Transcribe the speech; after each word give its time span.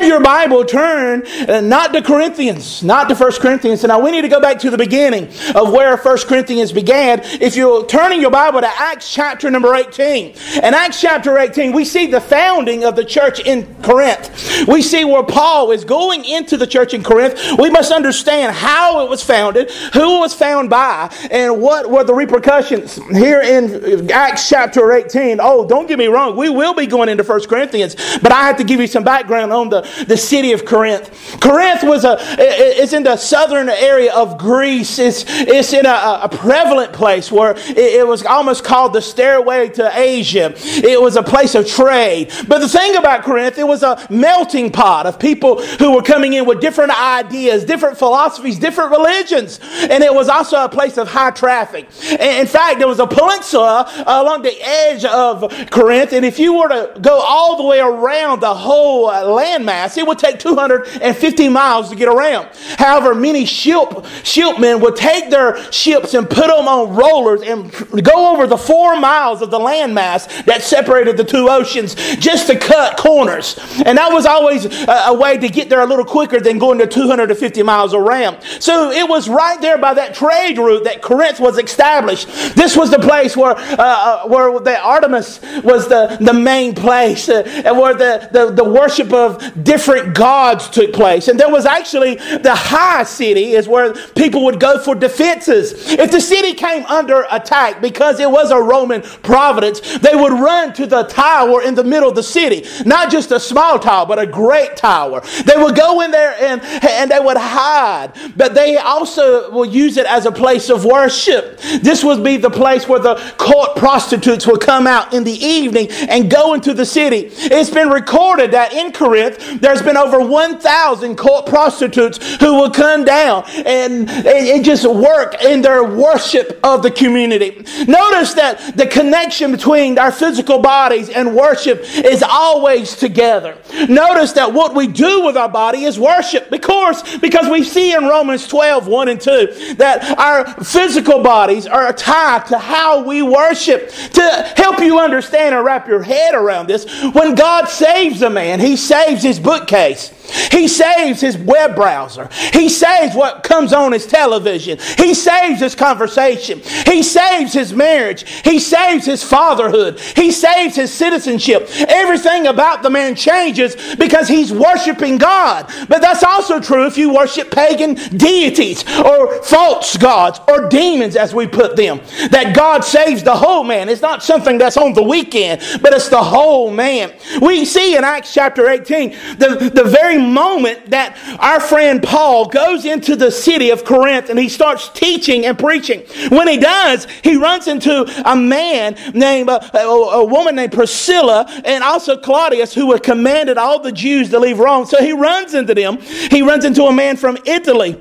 your 0.09 0.21
Bible, 0.21 0.65
turn 0.65 1.25
uh, 1.49 1.61
not 1.61 1.93
to 1.93 2.03
Corinthians, 2.03 2.83
not 2.83 3.09
to 3.11 3.15
First 3.15 3.41
Corinthians. 3.41 3.83
So 3.83 3.89
now 3.89 4.01
we 4.01 4.11
need 4.11 4.23
to 4.23 4.29
go 4.29 4.41
back 4.41 4.59
to 4.61 4.71
the 4.71 4.79
beginning 4.79 5.29
of 5.55 5.71
where 5.71 5.97
First 5.99 6.27
Corinthians 6.27 6.73
began. 6.73 7.21
If 7.23 7.55
you're 7.55 7.87
turning 7.87 8.21
your 8.21 8.31
Bible 8.31 8.61
to 8.61 8.67
Acts 8.67 9.13
chapter 9.13 9.51
number 9.51 9.75
18, 9.75 10.35
in 10.57 10.75
Acts 10.75 11.01
chapter 11.01 11.39
18, 11.39 11.73
we 11.73 11.85
see 11.85 12.07
the 12.07 12.21
founding 12.21 12.85
of 12.85 12.97
the 12.97 13.05
church 13.05 13.41
in 13.41 13.67
Corinth. 13.83 14.67
We 14.67 14.81
see 14.81 15.05
where 15.05 15.23
Paul 15.23 15.71
is 15.73 15.85
going 15.85 16.25
into 16.25 16.57
the 16.57 16.67
church 16.67 16.95
in 16.95 17.03
Corinth. 17.05 17.39
We 17.59 17.69
must 17.69 17.93
understand 17.93 18.57
how 18.57 19.05
it 19.05 19.11
was 19.11 19.23
founded, 19.23 19.71
who 19.93 20.17
it 20.17 20.21
was 20.21 20.35
found 20.35 20.71
by, 20.71 21.15
and 21.31 21.61
what 21.61 21.91
were 21.91 22.05
the 22.05 22.15
repercussions. 22.15 22.97
Here 23.11 23.43
in 23.43 24.11
Acts 24.11 24.49
chapter 24.49 24.91
18, 24.91 25.39
oh, 25.41 25.69
don't 25.69 25.87
get 25.87 25.99
me 25.99 26.07
wrong, 26.07 26.35
we 26.35 26.49
will 26.49 26.73
be 26.73 26.87
going 26.87 27.11
into 27.11 27.25
First 27.25 27.49
Corinthians, 27.49 27.95
but 28.23 28.33
I 28.33 28.47
have 28.47 28.57
to 28.57 28.65
give 28.65 28.81
you 28.81 28.87
some 28.87 29.05
background 29.05 29.53
on 29.53 29.69
the 29.69 29.98
the 30.07 30.17
city 30.17 30.53
of 30.53 30.65
Corinth. 30.65 31.11
Corinth 31.41 31.83
was 31.83 32.05
a, 32.05 32.17
it's 32.39 32.93
in 32.93 33.03
the 33.03 33.17
southern 33.17 33.69
area 33.69 34.13
of 34.15 34.39
Greece. 34.39 34.99
It's, 34.99 35.25
it's 35.27 35.73
in 35.73 35.87
a, 35.87 36.21
a 36.23 36.29
prevalent 36.29 36.93
place 36.93 37.31
where 37.33 37.53
it, 37.53 37.79
it 37.79 38.07
was 38.07 38.25
almost 38.25 38.65
called 38.65 38.93
the 38.93 39.03
stairway 39.03 39.69
to 39.71 39.91
Asia. 39.99 40.53
It 40.57 41.01
was 41.01 41.17
a 41.17 41.23
place 41.23 41.55
of 41.55 41.67
trade. 41.67 42.33
But 42.47 42.59
the 42.59 42.69
thing 42.69 42.97
about 42.97 43.25
Corinth, 43.25 43.59
it 43.59 43.67
was 43.67 43.83
a 43.83 44.07
melting 44.11 44.71
pot 44.71 45.07
of 45.07 45.19
people 45.19 45.63
who 45.63 45.95
were 45.95 46.03
coming 46.03 46.35
in 46.35 46.47
with 46.47 46.61
different 46.61 46.93
ideas, 47.01 47.65
different 47.65 47.99
philosophies, 47.99 48.59
different 48.59 48.91
religions. 48.91 49.61
And 49.63 50.03
it 50.03 50.13
was 50.13 50.29
also 50.29 50.65
a 50.65 50.69
place 50.69 50.99
of 50.99 51.09
high 51.09 51.31
traffic. 51.31 51.87
In 52.11 52.47
fact, 52.47 52.79
there 52.79 52.89
was 52.89 52.99
a 52.99 53.07
peninsula 53.07 54.05
along 54.07 54.43
the 54.43 54.57
edge 54.63 55.05
of 55.05 55.53
Corinth. 55.71 56.13
And 56.13 56.25
if 56.25 56.39
you 56.39 56.59
were 56.59 56.69
to 56.69 57.01
go 57.01 57.21
all 57.21 57.57
the 57.57 57.65
way 57.65 57.81
around 57.81 58.41
the 58.41 58.55
whole 58.55 59.09
landmass, 59.09 59.88
it 59.97 60.07
would 60.07 60.19
take 60.19 60.39
250 60.39 61.49
miles 61.49 61.91
to 61.91 61.97
get 61.97 62.09
around. 62.09 62.49
However, 62.79 63.15
many 63.15 63.45
ship, 63.45 64.05
shipmen 64.23 64.81
would 64.81 64.97
take 64.97 65.31
their 65.31 65.61
ships 65.73 66.15
and 66.15 66.29
put 66.29 66.49
them 66.49 66.69
on 66.69 66.95
rollers 66.95 67.43
and 67.43 67.73
go 68.05 68.33
over 68.33 68.47
the 68.47 68.57
four 68.57 68.99
miles 68.99 69.43
of 69.43 69.51
the 69.51 69.59
landmass 69.59 70.45
that 70.45 70.63
separated 70.63 71.17
the 71.17 71.25
two 71.25 71.49
oceans 71.49 71.95
just 72.17 72.47
to 72.49 72.59
cut 72.59 72.97
corners. 72.99 73.59
And 73.85 73.99
that 73.99 74.13
was 74.13 74.27
always 74.27 74.67
a, 74.67 74.93
a 75.07 75.15
way 75.15 75.39
to 75.39 75.49
get 75.49 75.69
there 75.69 75.81
a 75.81 75.87
little 75.87 76.05
quicker 76.05 76.41
than 76.41 76.59
going 76.59 76.79
to 76.79 76.87
250 76.87 77.63
miles 77.63 77.95
around. 77.95 78.43
So 78.61 78.91
it 78.91 79.09
was 79.09 79.29
right 79.29 79.61
there 79.61 79.79
by 79.79 79.95
that 79.95 80.15
trade 80.15 80.59
route 80.59 80.85
that 80.85 81.03
Corinth 81.03 81.41
was 81.41 81.59
established. 81.59 82.29
This 82.55 82.77
was 82.77 82.91
the 82.91 82.99
place 82.99 83.37
where, 83.37 83.57
uh, 83.57 83.77
uh 83.79 84.29
where 84.29 84.59
the 84.61 84.79
Artemis 84.79 85.41
was 85.63 85.89
the, 85.89 86.17
the 86.21 86.33
main 86.33 86.75
place, 86.75 87.29
uh, 87.29 87.43
and 87.65 87.79
where 87.79 87.95
the, 87.95 88.29
the, 88.33 88.51
the 88.51 88.65
worship 88.65 89.13
of 89.13 89.39
different 89.65 89.78
different 89.79 90.13
gods 90.13 90.69
took 90.69 90.93
place. 90.93 91.29
And 91.29 91.39
there 91.39 91.49
was 91.49 91.65
actually 91.65 92.17
the 92.17 92.55
high 92.55 93.05
city 93.05 93.53
is 93.53 93.69
where 93.69 93.95
people 94.17 94.45
would 94.45 94.59
go 94.59 94.83
for 94.83 94.97
defenses. 94.97 95.93
If 95.93 96.11
the 96.11 96.21
city 96.21 96.53
came 96.53 96.85
under 96.87 97.27
attack 97.31 97.81
because 97.81 98.19
it 98.19 98.29
was 98.29 98.51
a 98.51 98.61
Roman 98.61 99.03
providence, 99.03 99.99
they 99.99 100.17
would 100.17 100.33
run 100.33 100.73
to 100.75 100.87
the 100.87 101.05
tower 101.05 101.63
in 101.63 101.77
the 101.77 101.85
middle 101.85 102.09
of 102.09 102.17
the 102.17 102.25
city. 102.25 102.67
Not 102.85 103.13
just 103.13 103.31
a 103.31 103.39
small 103.39 103.79
tower, 103.79 104.05
but 104.05 104.19
a 104.19 104.27
great 104.27 104.77
tower. 104.77 105.21
They 105.45 105.57
would 105.57 105.77
go 105.77 106.01
in 106.01 106.11
there 106.11 106.35
and, 106.41 106.61
and 106.83 107.13
they 107.13 107.21
would 107.21 107.37
hide. 107.37 108.15
But 108.37 108.55
they 108.55 108.79
also 108.79 109.49
will 109.53 109.65
use 109.65 109.97
it 109.97 110.07
as 110.07 110.27
a 110.27 110.33
place 110.33 110.71
of 110.71 110.85
worship. 110.85 111.61
This 111.83 112.03
would 112.03 112.25
be 112.25 112.37
the 112.37 112.51
place 112.51 112.89
where 112.89 112.99
the 112.99 113.15
court 113.39 113.77
prostitutes 113.77 114.45
would 114.45 114.61
come 114.61 114.89
out 114.89 115.15
in 115.15 115.23
the 115.23 115.39
evening 115.45 115.89
and 116.09 116.29
go 116.29 116.55
into 116.55 116.75
the 116.75 116.85
city. 116.85 117.31
It's 117.33 117.71
been 117.71 117.91
recorded 117.91 118.51
that 118.51 118.73
in 118.73 118.91
Corinth, 118.91 119.61
there's 119.69 119.83
been 119.83 119.99
over 119.99 120.19
1,000 120.19 121.17
court 121.17 121.45
prostitutes 121.45 122.37
who 122.37 122.55
will 122.55 122.71
come 122.71 123.05
down 123.05 123.45
and, 123.67 124.09
and 124.09 124.65
just 124.65 124.87
work 124.87 125.43
in 125.45 125.61
their 125.61 125.85
worship 125.85 126.59
of 126.65 126.83
the 126.83 126.91
community. 126.91 127.51
Notice 127.87 128.33
that 128.33 128.73
the 128.77 128.87
connection 128.87 129.53
between 129.53 129.99
our 129.99 130.11
physical 130.11 130.59
bodies 130.61 131.11
and 131.11 131.37
worship 131.37 131.83
is 131.83 132.23
always 132.23 132.97
together. 132.97 133.59
Notice 133.91 134.33
that 134.33 134.55
what 134.55 134.75
we 134.75 134.87
do 134.87 135.27
with 135.27 135.37
our 135.37 135.51
body 135.51 135.85
is 135.85 136.01
worship. 136.01 136.51
Of 136.51 136.63
course, 136.63 137.19
because 137.19 137.51
we 137.51 137.63
see 137.63 137.93
in 137.93 138.05
Romans 138.05 138.49
12, 138.49 138.87
1 138.87 139.09
and 139.09 139.21
2, 139.21 139.75
that 139.75 140.19
our 140.19 140.65
physical 140.65 141.23
bodies 141.23 141.67
are 141.67 141.93
tied 141.93 142.47
to 142.47 142.59
how 142.59 143.05
we 143.05 143.21
worship. 143.21 143.91
To 143.91 144.53
help 144.57 144.81
you 144.81 144.99
understand 144.99 145.55
and 145.55 145.63
wrap 145.63 145.87
your 145.87 146.03
head 146.03 146.35
around 146.35 146.69
this, 146.69 146.87
when 147.13 147.35
God 147.35 147.67
saves 147.69 148.23
a 148.23 148.31
man, 148.31 148.61
he 148.61 148.75
saves 148.75 149.23
his 149.23 149.39
book 149.39 149.58
bookcase. 149.59 150.18
He 150.51 150.69
saves 150.69 151.21
his 151.21 151.37
web 151.39 151.75
browser. 151.75 152.29
He 152.53 152.69
saves 152.69 153.15
what 153.15 153.43
comes 153.43 153.73
on 153.73 153.93
his 153.93 154.07
television. 154.07 154.79
He 154.97 155.15
saves 155.15 155.61
his 155.61 155.75
conversation. 155.75 156.61
He 156.87 157.03
saves 157.03 157.53
his 157.53 157.73
marriage. 157.73 158.29
He 158.43 158.59
saves 158.59 159.07
his 159.07 159.23
fatherhood. 159.23 160.01
He 160.01 160.31
saves 160.31 160.77
his 160.77 160.93
citizenship. 160.93 161.69
Everything 161.89 162.47
about 162.47 162.83
the 162.83 162.91
man 162.91 163.15
changes 163.15 163.77
because 163.97 164.29
he's 164.29 164.53
worshiping 164.53 165.19
God. 165.19 165.71
But 165.89 166.01
that's 166.01 166.23
also 166.23 166.61
true 166.61 166.87
if 166.87 166.99
you 166.99 167.13
worship 167.13 167.51
pagan 167.51 167.95
deities 167.95 168.85
or 168.99 169.43
false 169.43 169.97
gods 169.97 170.41
or 170.49 170.69
demons, 170.69 171.17
as 171.17 171.35
we 171.35 171.47
put 171.47 171.77
them. 171.77 172.01
That 172.31 172.55
God 172.55 172.85
saves 172.85 173.23
the 173.23 173.35
whole 173.35 173.65
man. 173.65 173.89
It's 173.89 174.03
not 174.03 174.23
something 174.23 174.59
that's 174.59 174.77
on 174.77 174.93
the 174.93 175.03
weekend, 175.03 175.63
but 175.83 175.93
it's 175.93 176.09
the 176.09 176.23
whole 176.23 176.71
man. 176.71 177.15
We 177.41 177.65
see 177.65 177.97
in 177.97 178.05
Acts 178.05 178.35
chapter 178.35 178.69
18 178.69 179.11
the, 179.39 179.71
the 179.73 179.85
very 179.85 180.18
moment 180.19 180.91
that 180.91 181.17
our 181.41 181.61
friend 181.61 182.03
Paul 182.03 182.47
goes 182.47 182.85
into 182.85 183.17
the 183.17 183.31
city 183.31 183.71
of 183.71 183.85
Corinth 183.85 184.31
and 184.31 184.39
he 184.39 184.49
starts 184.49 184.89
teaching 184.91 185.47
and 185.47 185.59
preaching, 185.59 186.01
when 186.29 186.49
he 186.49 186.59
does, 186.59 187.07
he 187.23 187.37
runs 187.37 187.67
into 187.67 188.05
a 188.25 188.37
man 188.37 188.97
named, 189.15 189.49
uh, 189.49 189.61
a, 189.75 189.79
a 189.79 190.25
woman 190.25 190.57
named 190.57 190.73
Priscilla 190.73 191.47
and 191.65 191.83
also 191.85 192.17
Claudius 192.17 192.75
who 192.75 192.93
had 192.93 193.03
commanded 193.03 193.59
all 193.59 193.81
the 193.81 193.93
Jews 193.93 194.31
to 194.31 194.39
leave 194.39 194.59
Rome. 194.59 194.87
So 194.87 195.03
he 195.03 195.13
runs 195.13 195.55
into 195.55 195.75
them. 195.75 195.99
He 195.99 196.43
runs 196.43 196.65
into 196.65 196.85
a 196.85 196.93
man 196.93 197.17
from 197.17 197.39
Italy. 197.45 198.01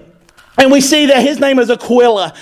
And 0.57 0.71
we 0.71 0.81
see 0.81 1.05
that 1.07 1.21
his 1.21 1.39
name 1.39 1.59
is 1.59 1.69
Aquila. 1.69 2.33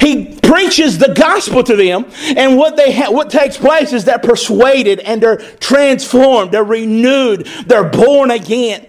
He 0.00 0.38
preaches 0.38 0.98
the 0.98 1.12
gospel 1.14 1.62
to 1.64 1.76
them, 1.76 2.06
and 2.36 2.56
what 2.56 2.76
they 2.76 2.92
ha- 2.92 3.10
what 3.10 3.30
takes 3.30 3.56
place 3.56 3.92
is 3.92 4.04
they're 4.04 4.18
persuaded 4.18 5.00
and 5.00 5.22
they're 5.22 5.38
transformed, 5.38 6.52
they're 6.52 6.62
renewed, 6.62 7.46
they're 7.66 7.88
born 7.88 8.30
again. 8.30 8.86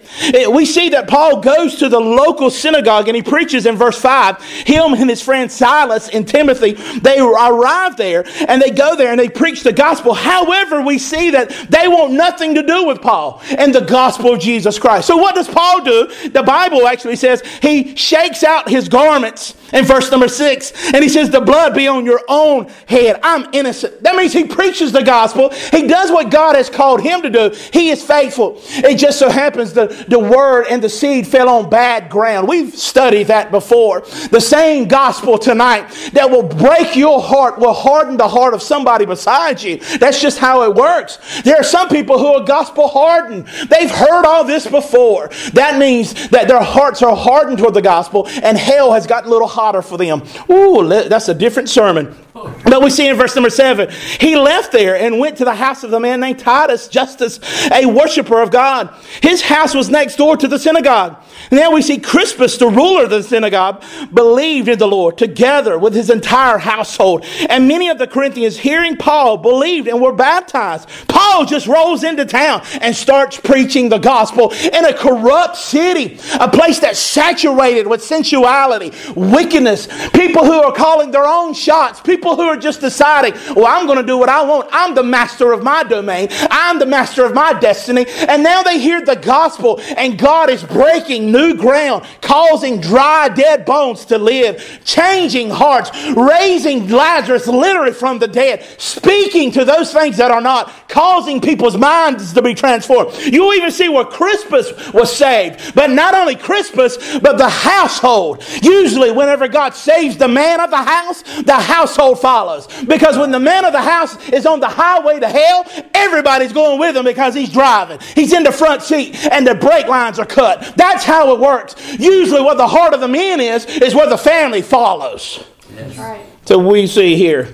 We 0.50 0.66
see 0.66 0.90
that 0.90 1.08
Paul 1.08 1.42
goes 1.42 1.76
to 1.76 1.90
the 1.90 2.00
local 2.00 2.50
synagogue 2.50 3.08
and 3.08 3.16
he 3.16 3.22
preaches 3.22 3.66
in 3.66 3.76
verse 3.76 4.00
5. 4.00 4.42
Him 4.42 4.94
and 4.94 5.10
his 5.10 5.22
friend 5.22 5.52
Silas 5.52 6.10
and 6.10 6.28
Timothy, 6.28 6.74
they 7.00 7.20
arrive 7.20 7.98
there 7.98 8.26
and 8.48 8.62
they 8.62 8.72
go 8.72 8.96
there 8.96 9.12
and 9.12 9.20
they 9.20 9.30
preach 9.30 9.64
the 9.64 9.74
gospel. 9.74 10.14
However, 10.14 10.82
we 10.82 10.98
see 11.00 11.32
that 11.32 11.50
they 11.70 11.88
want 11.88 12.14
nothing 12.14 12.56
to 12.56 12.64
do 12.64 12.86
with 12.86 13.02
Paul 13.02 13.42
and 13.58 13.74
the 13.74 13.82
gospel 13.82 14.34
of 14.34 14.40
Jesus 14.40 14.80
Christ. 14.80 15.08
So 15.08 15.18
what 15.18 15.36
does 15.36 15.48
Paul 15.48 15.84
do? 15.84 16.30
The 16.30 16.44
Bible 16.44 16.88
actually 16.88 17.18
says 17.18 17.42
he 17.62 17.96
shakes 17.96 18.44
out 18.44 18.70
his 18.76 18.90
garments 18.90 19.56
in 19.74 19.86
verse 19.86 20.12
number 20.12 20.28
6 20.28 20.94
and 20.94 21.04
he 21.04 21.10
says, 21.10 21.30
The 21.30 21.42
blood 21.42 21.74
be 21.74 21.88
on 21.88 22.06
your 22.06 22.22
own 22.28 22.68
head. 22.88 23.20
I'm 23.24 23.48
innocent. 23.54 24.04
That 24.04 24.16
means 24.16 24.34
he 24.34 24.46
preaches 24.46 24.92
the 24.92 25.04
gospel. 25.04 25.50
He 25.50 25.88
does 25.88 26.12
what 26.12 26.30
God 26.30 26.56
has 26.56 26.70
called 26.70 27.02
him 27.02 27.22
to 27.22 27.30
do. 27.30 27.50
He 27.74 27.90
is 27.90 28.04
faithful. 28.04 28.62
It 28.68 28.98
just 28.98 29.18
so 29.18 29.30
happens 29.30 29.74
the, 29.74 29.88
the 30.08 30.20
word 30.20 30.66
and 30.70 30.82
the 30.82 30.90
seed 30.90 31.28
fell 31.28 31.50
on 31.50 31.70
bad 31.70 32.10
ground. 32.10 32.48
We've 32.48 32.74
studied 32.76 33.28
that 33.28 33.52
before. 33.52 34.02
The 34.02 34.42
same 34.42 34.88
gospel 34.88 35.38
tonight 35.38 35.90
that 36.14 36.30
will 36.30 36.44
break 36.44 36.96
your 36.96 37.22
heart 37.22 37.58
will 37.58 37.74
harden 37.74 38.18
the 38.18 38.28
heart 38.28 38.54
of 38.54 38.62
somebody 38.62 39.06
beside 39.06 39.62
you. 39.62 39.78
That's 39.98 40.22
just 40.22 40.38
how 40.38 40.64
it 40.64 40.76
works. 40.76 41.20
There 41.42 41.58
are 41.58 41.64
some 41.64 41.90
people 41.90 42.20
who 42.20 42.28
are 42.28 42.44
gospel 42.44 42.88
hardened. 42.88 43.48
They've 43.70 43.92
heard 43.92 44.26
all 44.26 44.44
this 44.44 44.68
before. 44.68 45.30
That 45.54 45.80
means 45.80 46.30
that 46.30 46.48
their 46.48 46.62
hearts 46.62 47.02
are 47.02 47.16
hardened 47.16 47.58
toward 47.58 47.74
the 47.74 47.82
gospel 47.82 48.28
and 48.44 48.58
hell 48.66 48.92
has 48.92 49.06
gotten 49.06 49.30
a 49.30 49.32
little 49.32 49.48
hotter 49.48 49.82
for 49.82 49.98
them. 49.98 50.24
Ooh, 50.50 50.88
that's 50.88 51.30
a 51.30 51.34
different 51.34 51.70
sermon. 51.70 52.16
But 52.66 52.84
we 52.84 52.90
see 52.90 53.08
in 53.08 53.16
verse 53.16 53.36
number 53.36 53.50
seven, 53.50 53.90
he 54.20 54.36
left 54.36 54.74
there 54.74 54.98
and 54.98 55.20
went 55.20 55.38
to 55.38 55.46
the 55.46 55.56
house 55.56 55.84
of 55.86 55.92
the 55.92 56.00
man 56.00 56.20
named 56.20 56.40
Titus, 56.40 56.90
Justus, 56.90 57.40
a 57.72 57.86
worshiper 57.86 58.42
of 58.42 58.52
God. 58.52 58.94
His 59.22 59.42
house 59.42 59.74
was 59.74 59.90
next 59.90 60.18
door 60.18 60.36
to 60.36 60.48
the 60.48 60.60
synagogue. 60.60 61.16
Then 61.52 61.74
we 61.74 61.82
see 61.82 62.00
Crispus, 62.00 62.58
the 62.58 62.68
ruler 62.68 63.06
of 63.06 63.12
the 63.12 63.24
synagogue, 63.24 63.82
believed 64.14 64.68
in 64.68 64.78
the 64.78 64.88
Lord 64.88 65.18
together 65.18 65.80
with 65.80 65.94
his 65.94 66.10
entire 66.10 66.58
household. 66.58 67.24
And 67.50 67.68
many 67.68 67.88
of 67.88 67.98
the 67.98 68.08
Corinthians, 68.08 68.58
hearing 68.58 68.98
Paul, 68.98 69.38
believed 69.38 69.88
and 69.88 70.02
were 70.02 70.14
baptized. 70.14 70.90
Paul 71.08 71.26
Paul 71.36 71.46
just 71.46 71.68
rolls 71.68 72.06
into 72.06 72.24
town 72.24 72.62
and 72.80 72.96
starts 72.96 73.38
preaching 73.38 73.90
the 73.90 73.98
gospel 73.98 74.54
in 74.54 74.86
a 74.86 74.94
corrupt 74.94 75.58
city, 75.58 76.18
a 76.40 76.50
place 76.50 76.80
that's 76.80 76.98
saturated 76.98 77.86
with 77.88 78.02
sensuality, 78.02 78.94
wickedness, 79.18 79.90
people 80.12 80.46
who 80.46 80.64
are 80.64 80.72
calling 80.72 81.12
their 81.12 81.26
own 81.26 81.54
shots, 81.54 82.00
people 82.00 82.25
who 82.34 82.44
are 82.44 82.58
just 82.58 82.82
deciding, 82.82 83.34
well, 83.56 83.68
I'm 83.68 83.86
going 83.86 84.00
to 84.00 84.06
do 84.06 84.18
what 84.18 84.30
I 84.30 84.44
want. 84.44 84.70
I'm 84.72 84.96
the 84.96 85.04
master 85.04 85.52
of 85.52 85.62
my 85.62 85.84
domain, 85.84 86.30
I'm 86.50 86.80
the 86.80 86.86
master 86.86 87.26
of 87.26 87.34
my 87.34 87.54
destiny. 87.60 88.06
And 88.28 88.42
now 88.42 88.64
they 88.64 88.80
hear 88.80 89.02
the 89.02 89.16
gospel, 89.18 89.80
and 89.98 90.18
God 90.18 90.50
is 90.50 90.64
breaking 90.64 91.32
new 91.32 91.56
ground, 91.56 92.06
causing 92.22 92.80
dry, 92.80 93.30
dead 93.30 93.66
bones 93.66 94.06
to 94.06 94.18
live, 94.18 94.82
changing 94.86 95.50
hearts, 95.50 95.92
raising 96.16 96.88
Lazarus 96.88 97.48
literally 97.48 97.92
from 97.92 98.18
the 98.18 98.28
dead, 98.28 98.66
speaking 98.80 99.52
to 99.52 99.66
those 99.66 99.92
things 99.92 100.18
that 100.18 100.32
are 100.32 100.42
not, 100.42 100.72
causing 100.88 101.42
people's 101.42 101.78
minds 101.78 102.32
to 102.34 102.42
be 102.42 102.54
transformed. 102.54 103.14
You'll 103.20 103.54
even 103.54 103.72
see 103.72 103.90
where 103.90 104.06
Crispus 104.06 104.94
was 104.94 105.14
saved. 105.14 105.76
But 105.76 105.90
not 105.90 106.14
only 106.14 106.36
Crispus, 106.36 107.20
but 107.20 107.38
the 107.38 107.50
household. 107.50 108.44
Usually, 108.62 109.12
whenever 109.12 109.48
God 109.48 109.74
saves 109.74 110.18
the 110.18 110.28
man 110.28 110.62
of 110.62 110.70
the 110.70 110.78
house, 110.78 111.24
the 111.42 111.60
household 111.60 112.15
follows. 112.16 112.68
Because 112.86 113.18
when 113.18 113.32
the 113.32 113.40
man 113.40 113.66
of 113.66 113.74
the 113.74 113.82
house 113.82 114.30
is 114.30 114.46
on 114.46 114.60
the 114.60 114.68
highway 114.68 115.20
to 115.20 115.28
hell, 115.28 115.66
everybody's 115.94 116.54
going 116.54 116.80
with 116.80 116.96
him 116.96 117.06
because 117.06 117.34
he's 117.34 117.52
driving. 117.52 118.00
He's 118.16 118.34
in 118.34 118.44
the 118.44 118.52
front 118.52 118.82
seat 118.82 119.16
and 119.32 119.46
the 119.46 119.56
brake 119.56 119.88
lines 119.88 120.20
are 120.20 120.26
cut. 120.26 120.74
That's 120.76 121.04
how 121.04 121.34
it 121.34 121.40
works. 121.40 121.76
Usually, 122.00 122.42
what 122.42 122.58
the 122.58 122.68
heart 122.68 122.94
of 122.94 123.02
the 123.02 123.08
man 123.08 123.40
is, 123.40 123.66
is 123.66 123.96
where 123.96 124.10
the 124.10 124.18
family 124.18 124.62
follows. 124.62 125.44
Yes. 125.76 125.98
Right. 125.98 126.26
So 126.46 126.60
we 126.60 126.88
see 126.88 127.16
here. 127.16 127.54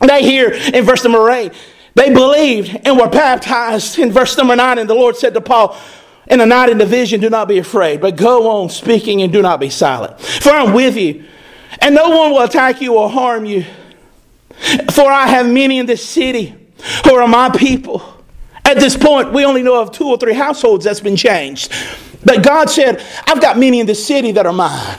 They 0.00 0.22
hear 0.22 0.50
in 0.50 0.84
verse 0.84 1.04
number 1.04 1.30
8, 1.30 1.52
they 1.94 2.12
believed 2.12 2.78
and 2.84 2.98
were 2.98 3.08
baptized. 3.08 3.98
In 3.98 4.12
verse 4.12 4.36
number 4.38 4.56
9, 4.56 4.78
and 4.78 4.88
the 4.88 4.94
Lord 4.94 5.16
said 5.16 5.34
to 5.34 5.40
Paul, 5.40 5.76
in 6.26 6.38
the 6.38 6.46
night 6.46 6.68
in 6.68 6.78
the 6.78 6.86
vision, 6.86 7.20
do 7.20 7.28
not 7.28 7.48
be 7.48 7.58
afraid, 7.58 8.00
but 8.00 8.16
go 8.16 8.48
on 8.48 8.70
speaking 8.70 9.20
and 9.22 9.32
do 9.32 9.42
not 9.42 9.58
be 9.60 9.68
silent. 9.68 10.20
For 10.20 10.50
I'm 10.50 10.72
with 10.72 10.96
you, 10.96 11.24
and 11.80 11.94
no 11.94 12.08
one 12.08 12.30
will 12.30 12.42
attack 12.42 12.80
you 12.80 12.96
or 12.96 13.10
harm 13.10 13.44
you. 13.44 13.64
For 14.92 15.10
I 15.10 15.26
have 15.26 15.48
many 15.48 15.78
in 15.78 15.86
this 15.86 16.06
city 16.06 16.54
who 17.04 17.14
are 17.14 17.28
my 17.28 17.50
people. 17.50 18.02
At 18.64 18.78
this 18.78 18.96
point, 18.96 19.32
we 19.32 19.44
only 19.44 19.62
know 19.62 19.80
of 19.80 19.92
two 19.92 20.08
or 20.08 20.18
three 20.18 20.34
households 20.34 20.84
that's 20.84 21.00
been 21.00 21.16
changed. 21.16 21.72
But 22.24 22.42
God 22.42 22.68
said, 22.68 23.04
I've 23.26 23.40
got 23.40 23.58
many 23.58 23.80
in 23.80 23.86
this 23.86 24.04
city 24.04 24.32
that 24.32 24.46
are 24.46 24.52
mine. 24.52 24.98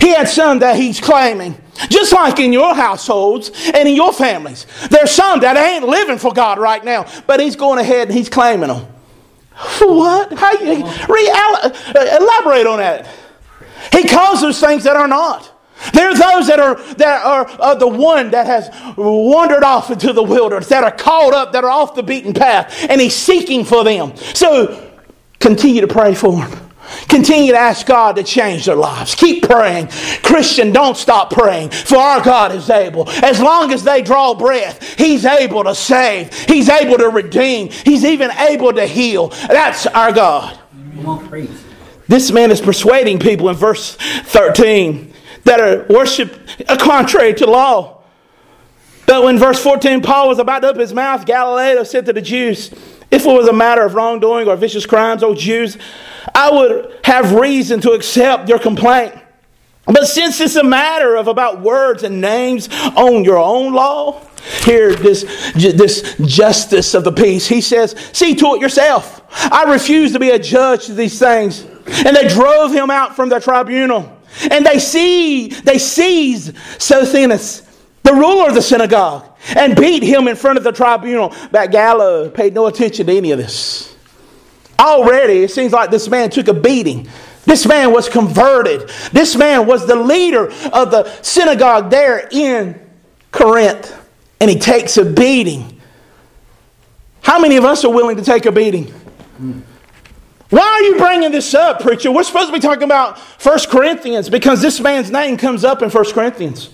He 0.00 0.14
had 0.14 0.28
some 0.28 0.60
that 0.60 0.76
he's 0.76 1.00
claiming. 1.00 1.56
Just 1.88 2.12
like 2.12 2.38
in 2.38 2.52
your 2.52 2.74
households 2.74 3.50
and 3.74 3.88
in 3.88 3.94
your 3.94 4.12
families. 4.12 4.66
There's 4.90 5.10
some 5.10 5.40
that 5.40 5.56
ain't 5.56 5.84
living 5.84 6.18
for 6.18 6.32
God 6.32 6.58
right 6.58 6.84
now, 6.84 7.06
but 7.26 7.40
he's 7.40 7.56
going 7.56 7.78
ahead 7.78 8.08
and 8.08 8.16
he's 8.16 8.28
claiming 8.28 8.68
them. 8.68 8.86
What? 9.80 10.32
How 10.32 10.52
you 10.52 10.84
uh, 10.84 11.70
elaborate 12.20 12.66
on 12.66 12.78
that? 12.78 13.08
He 13.92 14.04
calls 14.04 14.40
those 14.40 14.60
things 14.60 14.84
that 14.84 14.96
are 14.96 15.08
not. 15.08 15.51
There 15.92 16.08
are 16.08 16.14
those 16.14 16.46
that 16.46 16.60
are 16.60 16.76
that 16.94 17.24
are 17.24 17.46
uh, 17.58 17.74
the 17.74 17.88
one 17.88 18.30
that 18.30 18.46
has 18.46 18.70
wandered 18.96 19.64
off 19.64 19.90
into 19.90 20.12
the 20.12 20.22
wilderness, 20.22 20.68
that 20.68 20.84
are 20.84 20.92
caught 20.92 21.34
up, 21.34 21.52
that 21.52 21.64
are 21.64 21.70
off 21.70 21.94
the 21.94 22.02
beaten 22.02 22.32
path, 22.34 22.86
and 22.88 23.00
he's 23.00 23.16
seeking 23.16 23.64
for 23.64 23.84
them. 23.84 24.16
So 24.16 24.92
continue 25.40 25.80
to 25.80 25.88
pray 25.88 26.14
for 26.14 26.32
them. 26.32 26.70
Continue 27.08 27.52
to 27.52 27.58
ask 27.58 27.86
God 27.86 28.16
to 28.16 28.22
change 28.22 28.66
their 28.66 28.76
lives. 28.76 29.14
Keep 29.14 29.48
praying. 29.48 29.88
Christian, 30.22 30.72
don't 30.72 30.96
stop 30.96 31.30
praying, 31.30 31.70
for 31.70 31.96
our 31.96 32.22
God 32.22 32.52
is 32.52 32.68
able. 32.70 33.08
As 33.08 33.40
long 33.40 33.72
as 33.72 33.84
they 33.84 34.02
draw 34.02 34.34
breath, 34.34 34.98
He's 34.98 35.24
able 35.24 35.64
to 35.64 35.74
save, 35.74 36.32
He's 36.46 36.68
able 36.68 36.98
to 36.98 37.08
redeem, 37.08 37.70
He's 37.70 38.04
even 38.04 38.30
able 38.32 38.72
to 38.72 38.86
heal. 38.86 39.28
That's 39.28 39.86
our 39.86 40.12
God. 40.12 40.58
This 42.08 42.30
man 42.30 42.50
is 42.50 42.60
persuading 42.60 43.20
people 43.20 43.48
in 43.48 43.56
verse 43.56 43.96
13 43.96 45.11
that 45.44 45.60
are 45.60 45.86
worship 45.92 46.38
contrary 46.78 47.34
to 47.34 47.46
law. 47.46 48.02
But 49.06 49.24
when 49.24 49.38
verse 49.38 49.62
14, 49.62 50.00
Paul 50.00 50.28
was 50.28 50.38
about 50.38 50.60
to 50.60 50.68
open 50.68 50.80
his 50.80 50.94
mouth, 50.94 51.26
Gallio 51.26 51.82
said 51.84 52.06
to 52.06 52.12
the 52.12 52.22
Jews, 52.22 52.70
If 53.10 53.26
it 53.26 53.32
was 53.32 53.48
a 53.48 53.52
matter 53.52 53.84
of 53.84 53.94
wrongdoing 53.94 54.48
or 54.48 54.56
vicious 54.56 54.86
crimes, 54.86 55.22
O 55.22 55.34
Jews, 55.34 55.76
I 56.34 56.50
would 56.50 57.00
have 57.04 57.32
reason 57.32 57.80
to 57.80 57.92
accept 57.92 58.48
your 58.48 58.58
complaint. 58.58 59.14
But 59.84 60.06
since 60.06 60.40
it's 60.40 60.54
a 60.54 60.62
matter 60.62 61.16
of 61.16 61.26
about 61.26 61.60
words 61.60 62.04
and 62.04 62.20
names 62.20 62.68
on 62.96 63.24
your 63.24 63.38
own 63.38 63.72
law, 63.72 64.20
here 64.64 64.94
this, 64.94 65.52
this 65.54 66.16
justice 66.24 66.94
of 66.94 67.04
the 67.04 67.12
peace, 67.12 67.46
he 67.48 67.60
says, 67.60 67.96
see 68.12 68.34
to 68.36 68.54
it 68.54 68.60
yourself. 68.60 69.22
I 69.52 69.64
refuse 69.64 70.12
to 70.12 70.20
be 70.20 70.30
a 70.30 70.38
judge 70.38 70.86
to 70.86 70.94
these 70.94 71.18
things. 71.18 71.64
And 71.86 72.16
they 72.16 72.28
drove 72.28 72.72
him 72.72 72.90
out 72.90 73.16
from 73.16 73.28
the 73.28 73.40
tribunal. 73.40 74.21
And 74.50 74.64
they 74.64 74.78
see 74.78 75.48
they 75.48 75.78
seized 75.78 76.56
Sosthenes, 76.78 77.62
the 78.02 78.12
ruler 78.12 78.48
of 78.48 78.54
the 78.54 78.62
synagogue, 78.62 79.28
and 79.56 79.76
beat 79.76 80.02
him 80.02 80.28
in 80.28 80.36
front 80.36 80.58
of 80.58 80.64
the 80.64 80.72
tribunal. 80.72 81.34
But 81.50 81.70
Gallio 81.70 82.30
paid 82.30 82.54
no 82.54 82.66
attention 82.66 83.06
to 83.06 83.16
any 83.16 83.32
of 83.32 83.38
this. 83.38 83.96
Already, 84.78 85.44
it 85.44 85.50
seems 85.50 85.72
like 85.72 85.90
this 85.90 86.08
man 86.08 86.30
took 86.30 86.48
a 86.48 86.54
beating. 86.54 87.08
This 87.44 87.66
man 87.66 87.92
was 87.92 88.08
converted. 88.08 88.88
This 89.12 89.36
man 89.36 89.66
was 89.66 89.86
the 89.86 89.96
leader 89.96 90.46
of 90.72 90.90
the 90.90 91.10
synagogue 91.22 91.90
there 91.90 92.28
in 92.30 92.80
Corinth. 93.30 93.98
And 94.40 94.50
he 94.50 94.58
takes 94.58 94.96
a 94.96 95.04
beating. 95.04 95.80
How 97.22 97.38
many 97.38 97.56
of 97.56 97.64
us 97.64 97.84
are 97.84 97.92
willing 97.92 98.16
to 98.16 98.24
take 98.24 98.46
a 98.46 98.52
beating? 98.52 98.86
Hmm. 98.86 99.60
Why 100.52 100.60
are 100.60 100.82
you 100.82 100.98
bringing 100.98 101.32
this 101.32 101.54
up, 101.54 101.80
preacher? 101.80 102.12
We're 102.12 102.22
supposed 102.22 102.48
to 102.48 102.52
be 102.52 102.60
talking 102.60 102.84
about 102.84 103.18
1 103.18 103.58
Corinthians 103.68 104.28
because 104.28 104.62
this 104.62 104.80
man's 104.80 105.10
name 105.10 105.36
comes 105.36 105.64
up 105.64 105.82
in 105.82 105.90
1 105.90 106.12
Corinthians. 106.12 106.70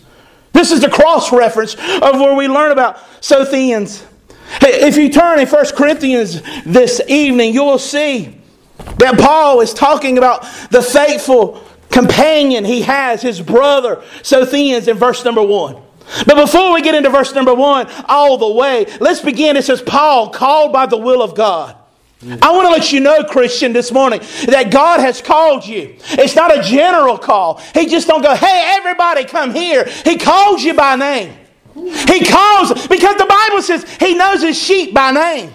This 0.53 0.73
is 0.73 0.81
the 0.81 0.91
cross 0.91 1.33
reference 1.33 1.75
of 1.75 2.19
where 2.21 2.35
we 2.35 2.49
learn 2.49 2.73
about 2.73 2.99
Sosthenes 3.25 4.05
if 4.63 4.97
you 4.97 5.11
turn 5.11 5.39
in 5.39 5.47
1 5.47 5.67
Corinthians 5.77 6.43
this 6.65 7.01
evening, 7.09 7.55
you 7.55 7.65
will 7.65 7.79
see 7.79 8.37
that 8.99 9.19
Paul 9.19 9.61
is 9.61 9.75
talking 9.75 10.19
about 10.19 10.43
the 10.71 10.83
faithful 10.83 11.65
companion 11.91 12.65
he 12.65 12.83
has, 12.83 13.23
his 13.23 13.41
brother, 13.41 14.03
Sosthenes, 14.23 14.89
in 14.89 14.97
verse 14.97 15.25
number 15.25 15.43
1. 15.43 15.77
But 16.27 16.37
before 16.37 16.73
we 16.73 16.81
get 16.81 16.95
into 16.95 17.11
verse 17.11 17.35
number 17.35 17.55
1 17.55 17.87
all 18.07 18.39
the 18.39 18.51
way, 18.51 18.87
let's 19.01 19.21
begin. 19.21 19.57
It 19.57 19.65
says, 19.65 19.83
Paul, 19.83 20.31
called 20.31 20.73
by 20.73 20.87
the 20.87 20.97
will 20.97 21.23
of 21.23 21.35
God. 21.35 21.77
I 22.21 22.51
want 22.51 22.67
to 22.67 22.71
let 22.71 22.93
you 22.93 22.99
know, 22.99 23.23
Christian, 23.23 23.73
this 23.73 23.93
morning 23.93 24.21
that 24.47 24.73
God 24.73 24.99
has 24.99 25.23
called 25.23 25.65
you. 25.65 25.97
It's 26.11 26.35
not 26.35 26.57
a 26.57 26.61
general 26.63 27.17
call. 27.17 27.63
He 27.75 27.87
just 27.87 28.09
don't 28.09 28.23
go, 28.23 28.35
hey, 28.35 28.75
everybody 28.77 29.25
come 29.25 29.55
here. 29.55 29.85
He 30.05 30.17
calls 30.19 30.65
you 30.65 30.75
by 30.75 30.97
name. 30.97 31.33
He 31.75 32.25
calls 32.25 32.89
because 32.89 33.17
the 33.17 33.27
Bible 33.27 33.63
says 33.63 33.89
he 34.01 34.15
knows 34.15 34.43
his 34.43 34.61
sheep 34.61 34.93
by 34.93 35.13
name. 35.13 35.53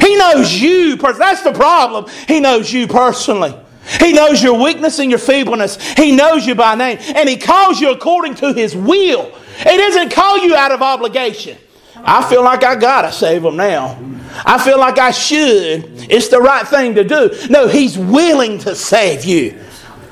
He 0.00 0.16
knows 0.16 0.52
you. 0.52 0.96
That's 0.96 1.42
the 1.42 1.52
problem. 1.52 2.06
He 2.26 2.40
knows 2.40 2.72
you 2.72 2.88
personally. 2.88 3.54
He 4.00 4.12
knows 4.12 4.42
your 4.42 4.60
weakness 4.60 4.98
and 4.98 5.10
your 5.10 5.20
feebleness. 5.20 5.80
He 5.96 6.14
knows 6.14 6.46
you 6.46 6.54
by 6.54 6.74
name. 6.74 6.98
And 7.00 7.28
He 7.28 7.36
calls 7.36 7.80
you 7.80 7.92
according 7.92 8.34
to 8.36 8.52
His 8.52 8.74
will. 8.74 9.30
He 9.58 9.76
doesn't 9.76 10.10
call 10.10 10.38
you 10.38 10.56
out 10.56 10.72
of 10.72 10.82
obligation. 10.82 11.56
I 11.96 12.28
feel 12.28 12.42
like 12.42 12.64
I 12.64 12.76
gotta 12.76 13.12
save 13.12 13.42
them 13.42 13.56
now. 13.56 13.96
I 14.44 14.62
feel 14.62 14.78
like 14.78 14.98
I 14.98 15.10
should. 15.10 16.10
It's 16.10 16.28
the 16.28 16.40
right 16.40 16.66
thing 16.66 16.94
to 16.96 17.04
do. 17.04 17.30
No, 17.50 17.68
He's 17.68 17.98
willing 17.98 18.58
to 18.60 18.74
save 18.74 19.24
you. 19.24 19.58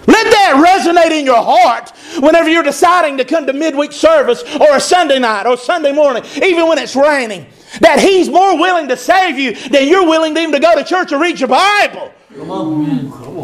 Let 0.06 0.24
that 0.24 0.62
resonate 0.64 1.16
in 1.16 1.24
your 1.24 1.42
heart 1.42 1.90
whenever 2.20 2.48
you're 2.48 2.64
deciding 2.64 3.18
to 3.18 3.24
come 3.24 3.46
to 3.46 3.52
midweek 3.52 3.92
service 3.92 4.42
or 4.60 4.76
a 4.76 4.80
Sunday 4.80 5.18
night 5.18 5.46
or 5.46 5.56
Sunday 5.56 5.92
morning, 5.92 6.24
even 6.42 6.66
when 6.66 6.78
it's 6.78 6.96
raining. 6.96 7.46
That 7.80 8.00
He's 8.00 8.28
more 8.28 8.58
willing 8.58 8.88
to 8.88 8.96
save 8.96 9.38
you 9.38 9.54
than 9.70 9.88
you're 9.88 10.06
willing 10.06 10.34
to 10.34 10.40
even 10.40 10.52
to 10.52 10.60
go 10.60 10.74
to 10.74 10.84
church 10.84 11.12
or 11.12 11.20
read 11.20 11.40
your 11.40 11.48
Bible. 11.48 12.12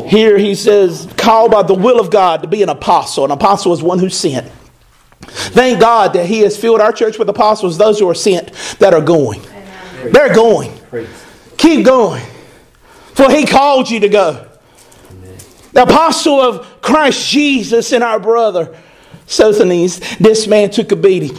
Here 0.09 0.39
he 0.39 0.55
says, 0.55 1.13
called 1.17 1.51
by 1.51 1.63
the 1.63 1.75
will 1.75 2.01
of 2.01 2.11
God 2.11 2.43
to 2.43 2.49
be 2.49 2.63
an 2.63 2.69
apostle. 2.69 3.25
An 3.25 3.31
apostle 3.31 3.73
is 3.73 3.83
one 3.83 3.99
who's 3.99 4.17
sent. 4.17 4.51
Thank 5.21 5.81
God 5.81 6.15
that 6.15 6.27
He 6.27 6.41
has 6.41 6.57
filled 6.57 6.81
our 6.81 6.93
church 6.93 7.19
with 7.19 7.29
apostles, 7.29 7.77
those 7.77 7.99
who 7.99 8.09
are 8.09 8.15
sent 8.15 8.53
that 8.79 8.95
are 8.95 9.01
going. 9.01 9.43
They're 10.05 10.35
going. 10.35 10.73
Keep 11.57 11.85
going. 11.87 12.25
For 13.15 13.31
He 13.31 13.47
called 13.47 13.91
you 13.91 14.01
to 14.01 14.09
go 14.09 14.49
the 15.79 15.85
apostle 15.85 16.41
of 16.41 16.81
Christ 16.81 17.29
Jesus 17.29 17.93
and 17.93 18.03
our 18.03 18.19
brother 18.19 18.77
Sosthenes, 19.27 20.01
this 20.19 20.47
man 20.47 20.71
took 20.71 20.91
a 20.91 20.97
beating. 20.97 21.39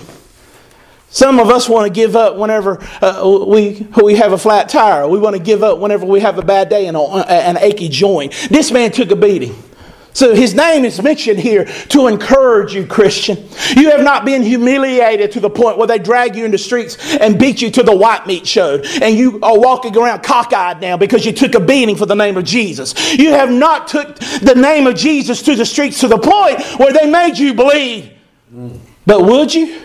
Some 1.10 1.40
of 1.40 1.50
us 1.50 1.68
want 1.68 1.88
to 1.88 1.94
give 1.94 2.16
up 2.16 2.38
whenever 2.38 2.78
uh, 3.02 3.44
we, 3.48 3.88
we 4.02 4.16
have 4.16 4.32
a 4.32 4.38
flat 4.38 4.70
tire. 4.70 5.08
We 5.08 5.18
want 5.20 5.36
to 5.36 5.42
give 5.42 5.64
up 5.64 5.80
whenever 5.80 6.06
we 6.06 6.20
have 6.20 6.38
a 6.38 6.44
bad 6.44 6.70
day 6.70 6.86
and 6.86 6.96
an 6.96 7.58
achy 7.58 7.90
joint. 7.90 8.32
This 8.50 8.72
man 8.72 8.92
took 8.92 9.12
a 9.12 9.16
beating. 9.16 9.56
So 10.20 10.36
his 10.36 10.54
name 10.54 10.84
is 10.84 11.02
mentioned 11.02 11.40
here 11.40 11.64
to 11.64 12.08
encourage 12.08 12.74
you, 12.74 12.86
Christian. 12.86 13.38
You 13.78 13.90
have 13.92 14.04
not 14.04 14.26
been 14.26 14.44
humiliated 14.44 15.32
to 15.32 15.40
the 15.40 15.50
point 15.50 15.78
where 15.78 15.88
they 15.88 15.98
drag 15.98 16.36
you 16.36 16.44
in 16.44 16.52
the 16.52 16.58
streets 16.58 16.98
and 17.16 17.40
beat 17.40 17.62
you 17.62 17.72
to 17.72 17.84
the 17.84 17.96
white 17.96 18.28
meat 18.28 18.46
show, 18.46 18.82
and 19.02 19.16
you 19.16 19.40
are 19.42 19.58
walking 19.58 19.96
around 19.96 20.22
cockeyed 20.22 20.82
now 20.82 20.98
because 20.98 21.26
you 21.26 21.32
took 21.32 21.56
a 21.56 21.60
beating 21.62 21.96
for 21.96 22.06
the 22.06 22.18
name 22.18 22.36
of 22.36 22.44
Jesus. 22.44 23.18
You 23.18 23.30
have 23.30 23.50
not 23.50 23.88
took 23.88 24.18
the 24.42 24.56
name 24.56 24.88
of 24.88 24.96
Jesus 24.96 25.42
to 25.44 25.56
the 25.56 25.66
streets 25.66 26.02
to 26.02 26.10
the 26.10 26.18
point 26.18 26.62
where 26.78 26.92
they 26.92 27.10
made 27.10 27.38
you 27.38 27.54
bleed. 27.54 28.12
But 29.06 29.24
would 29.24 29.54
you? 29.56 29.82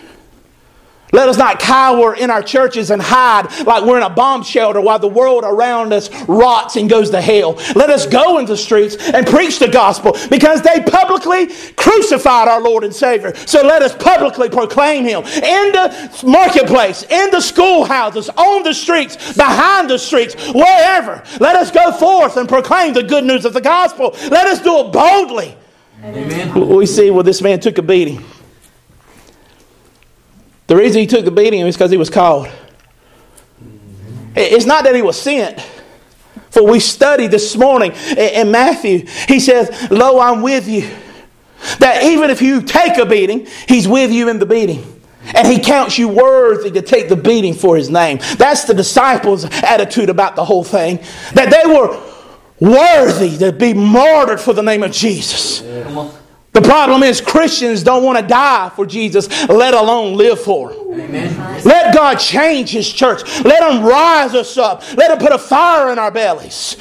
Let 1.15 1.29
us 1.29 1.39
not 1.39 1.61
cower 1.61 2.17
in 2.17 2.29
our 2.29 2.43
churches 2.43 2.91
and 2.91 3.01
hide 3.01 3.47
like 3.65 3.85
we're 3.85 3.99
in 3.99 4.03
a 4.03 4.11
bomb 4.11 4.43
shelter 4.43 4.81
while 4.81 4.99
the 4.99 5.07
world 5.07 5.45
around 5.47 5.93
us 5.93 6.11
rots 6.25 6.75
and 6.75 6.91
goes 6.91 7.11
to 7.11 7.21
hell. 7.21 7.53
Let 7.77 7.89
us 7.89 8.05
go 8.05 8.39
into 8.41 8.55
the 8.55 8.57
streets 8.57 8.97
and 8.97 9.25
preach 9.25 9.61
the 9.61 9.69
gospel 9.69 10.17
because 10.29 10.61
they 10.63 10.83
publicly 10.83 11.55
crucified 11.77 12.49
our 12.49 12.61
Lord 12.61 12.83
and 12.83 12.93
Savior. 12.93 13.33
So 13.47 13.63
let 13.63 13.81
us 13.81 13.95
publicly 13.95 14.49
proclaim 14.49 15.05
Him 15.05 15.23
in 15.23 15.71
the 15.71 16.25
marketplace, 16.27 17.05
in 17.05 17.31
the 17.31 17.41
schoolhouses, 17.41 18.29
on 18.31 18.65
the 18.65 18.75
streets, 18.75 19.37
behind 19.37 19.89
the 19.89 19.99
streets, 20.01 20.35
wherever. 20.53 21.23
Let 21.39 21.55
us 21.55 21.71
go 21.71 21.93
forth 21.93 22.37
and 22.39 22.49
proclaim 22.49 22.93
the 22.93 23.05
good 23.05 23.23
news 23.23 23.45
of 23.45 23.53
the 23.53 23.61
gospel. 23.61 24.17
Let 24.31 24.49
us 24.49 24.61
do 24.61 24.81
it 24.81 24.93
boldly. 24.93 25.57
Amen. 26.03 26.69
We 26.69 26.87
see 26.87 27.13
where 27.13 27.23
this 27.23 27.41
man 27.41 27.61
took 27.61 27.79
a 27.79 27.83
beating. 27.83 28.25
The 30.67 30.77
reason 30.77 31.01
he 31.01 31.07
took 31.07 31.25
the 31.25 31.31
beating 31.31 31.61
is 31.61 31.77
because 31.77 31.91
he 31.91 31.97
was 31.97 32.11
called. 32.11 32.49
It's 34.37 34.67
not 34.67 34.85
that 34.85 34.95
he 34.95 35.03
was 35.03 35.21
sent. 35.21 35.61
For 36.51 36.63
we 36.63 36.81
studied 36.81 37.31
this 37.31 37.57
morning 37.57 37.93
in 38.17 38.51
Matthew, 38.51 39.07
he 39.29 39.41
says, 39.41 39.91
Lo, 39.91 40.21
I'm 40.21 40.43
with 40.43 40.69
you. 40.69 40.89
That 41.79 42.05
even 42.05 42.31
if 42.31 42.43
you 42.43 42.63
take 42.63 42.99
a 42.99 43.07
beating, 43.07 43.47
he's 43.69 43.89
with 43.89 44.13
you 44.13 44.29
in 44.29 44.39
the 44.39 44.47
beating. 44.47 45.03
And 45.35 45.49
he 45.49 45.59
counts 45.59 45.99
you 45.99 46.09
worthy 46.09 46.71
to 46.71 46.83
take 46.83 47.09
the 47.09 47.17
beating 47.17 47.55
for 47.55 47.77
his 47.77 47.89
name. 47.89 48.19
That's 48.37 48.65
the 48.65 48.75
disciples' 48.75 49.45
attitude 49.45 50.11
about 50.11 50.37
the 50.37 50.45
whole 50.45 50.65
thing. 50.65 50.99
That 51.33 51.51
they 51.51 51.73
were 51.73 51.99
worthy 52.61 53.37
to 53.39 53.53
be 53.53 53.73
martyred 53.73 54.41
for 54.41 54.53
the 54.53 54.63
name 54.63 54.83
of 54.83 54.93
Jesus. 54.93 55.63
Yeah. 55.63 56.11
The 56.55 56.63
problem 56.63 57.03
is 57.03 57.21
Christians 57.21 57.83
don't 57.83 58.05
want 58.05 58.17
to 58.17 58.25
die 58.25 58.71
for 58.77 58.87
Jesus, 58.87 59.29
let 59.49 59.75
alone 59.75 60.17
live 60.17 60.41
for 60.41 60.71
Him. 60.71 61.01
Amen. 61.01 61.65
Let 61.65 61.93
God 61.93 62.15
change 62.15 62.71
His 62.71 62.91
church. 62.91 63.23
Let 63.45 63.69
Him 63.69 63.85
rise 63.85 64.35
us 64.35 64.57
up. 64.57 64.83
Let 64.97 65.11
Him 65.11 65.19
put 65.19 65.33
a 65.33 65.39
fire 65.39 65.91
in 65.91 65.99
our 65.99 66.13
bellies. 66.13 66.77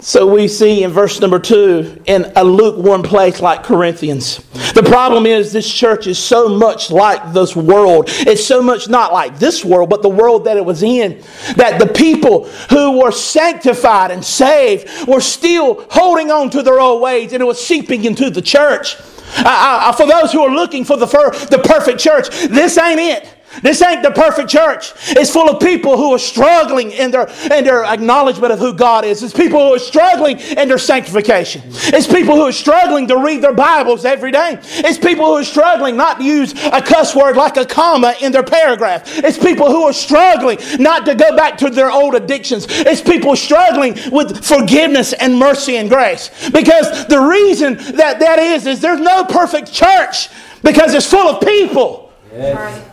So 0.00 0.26
we 0.26 0.48
see 0.48 0.82
in 0.82 0.92
verse 0.92 1.20
number 1.20 1.38
two, 1.38 2.00
in 2.06 2.32
a 2.34 2.42
lukewarm 2.42 3.02
place 3.02 3.40
like 3.40 3.62
Corinthians. 3.62 4.38
The 4.72 4.82
problem 4.82 5.26
is 5.26 5.52
this 5.52 5.70
church 5.70 6.06
is 6.06 6.18
so 6.18 6.48
much 6.48 6.90
like 6.90 7.34
this 7.34 7.54
world. 7.54 8.06
It's 8.08 8.44
so 8.44 8.62
much 8.62 8.88
not 8.88 9.12
like 9.12 9.38
this 9.38 9.62
world, 9.62 9.90
but 9.90 10.00
the 10.00 10.08
world 10.08 10.46
that 10.46 10.56
it 10.56 10.64
was 10.64 10.82
in. 10.82 11.22
That 11.56 11.78
the 11.78 11.86
people 11.86 12.48
who 12.70 12.98
were 12.98 13.12
sanctified 13.12 14.10
and 14.10 14.24
saved 14.24 14.88
were 15.06 15.20
still 15.20 15.84
holding 15.90 16.30
on 16.30 16.48
to 16.50 16.62
their 16.62 16.80
old 16.80 17.02
ways 17.02 17.34
and 17.34 17.42
it 17.42 17.46
was 17.46 17.64
seeping 17.64 18.04
into 18.04 18.30
the 18.30 18.42
church. 18.42 18.96
I, 19.36 19.90
I, 19.90 19.96
for 19.96 20.06
those 20.06 20.32
who 20.32 20.40
are 20.40 20.54
looking 20.54 20.84
for 20.84 20.96
the, 20.96 21.06
for 21.06 21.30
the 21.30 21.60
perfect 21.62 22.00
church, 22.00 22.30
this 22.48 22.78
ain't 22.78 23.00
it. 23.00 23.28
This 23.62 23.82
ain't 23.82 24.02
the 24.02 24.12
perfect 24.12 24.48
church. 24.48 24.92
It's 25.08 25.30
full 25.30 25.50
of 25.50 25.60
people 25.60 25.96
who 25.96 26.14
are 26.14 26.18
struggling 26.18 26.92
in 26.92 27.10
their, 27.10 27.28
in 27.52 27.64
their 27.64 27.84
acknowledgement 27.84 28.52
of 28.52 28.58
who 28.58 28.72
God 28.72 29.04
is. 29.04 29.22
It's 29.22 29.34
people 29.34 29.60
who 29.60 29.74
are 29.74 29.78
struggling 29.78 30.38
in 30.38 30.68
their 30.68 30.78
sanctification. 30.78 31.62
It's 31.66 32.06
people 32.06 32.36
who 32.36 32.42
are 32.42 32.52
struggling 32.52 33.08
to 33.08 33.16
read 33.18 33.42
their 33.42 33.52
Bibles 33.52 34.04
every 34.04 34.30
day. 34.30 34.58
It's 34.62 34.98
people 34.98 35.26
who 35.26 35.38
are 35.38 35.44
struggling 35.44 35.96
not 35.96 36.18
to 36.18 36.24
use 36.24 36.52
a 36.66 36.80
cuss 36.80 37.14
word 37.14 37.36
like 37.36 37.56
a 37.56 37.66
comma 37.66 38.14
in 38.20 38.30
their 38.30 38.44
paragraph. 38.44 39.18
It's 39.18 39.38
people 39.38 39.70
who 39.70 39.82
are 39.82 39.92
struggling 39.92 40.58
not 40.78 41.04
to 41.06 41.14
go 41.14 41.36
back 41.36 41.58
to 41.58 41.70
their 41.70 41.90
old 41.90 42.14
addictions. 42.14 42.66
It's 42.68 43.00
people 43.00 43.34
struggling 43.36 43.96
with 44.12 44.44
forgiveness 44.44 45.12
and 45.12 45.38
mercy 45.38 45.76
and 45.76 45.88
grace. 45.88 46.30
Because 46.50 47.06
the 47.06 47.20
reason 47.20 47.74
that 47.96 48.20
that 48.20 48.38
is, 48.38 48.66
is 48.66 48.80
there's 48.80 49.00
no 49.00 49.24
perfect 49.24 49.72
church 49.72 50.28
because 50.62 50.94
it's 50.94 51.06
full 51.06 51.28
of 51.28 51.40
people. 51.40 52.12
Yes. 52.32 52.89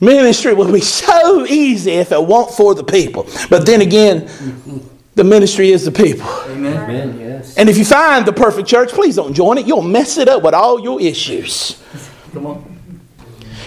Ministry 0.00 0.54
would 0.54 0.72
be 0.72 0.80
so 0.80 1.46
easy 1.46 1.92
if 1.92 2.10
it 2.10 2.26
weren't 2.26 2.50
for 2.50 2.74
the 2.74 2.84
people. 2.84 3.28
But 3.50 3.66
then 3.66 3.82
again, 3.82 4.30
the 5.14 5.24
ministry 5.24 5.70
is 5.70 5.84
the 5.84 5.92
people. 5.92 6.26
Amen. 6.44 6.76
Amen. 6.76 7.20
Yes. 7.20 7.56
And 7.56 7.68
if 7.68 7.76
you 7.76 7.84
find 7.84 8.24
the 8.24 8.32
perfect 8.32 8.66
church, 8.66 8.90
please 8.90 9.16
don't 9.16 9.34
join 9.34 9.58
it. 9.58 9.66
You'll 9.66 9.82
mess 9.82 10.16
it 10.16 10.28
up 10.28 10.42
with 10.42 10.54
all 10.54 10.80
your 10.80 11.00
issues. 11.00 11.82
Come 12.32 12.46
on. 12.46 12.80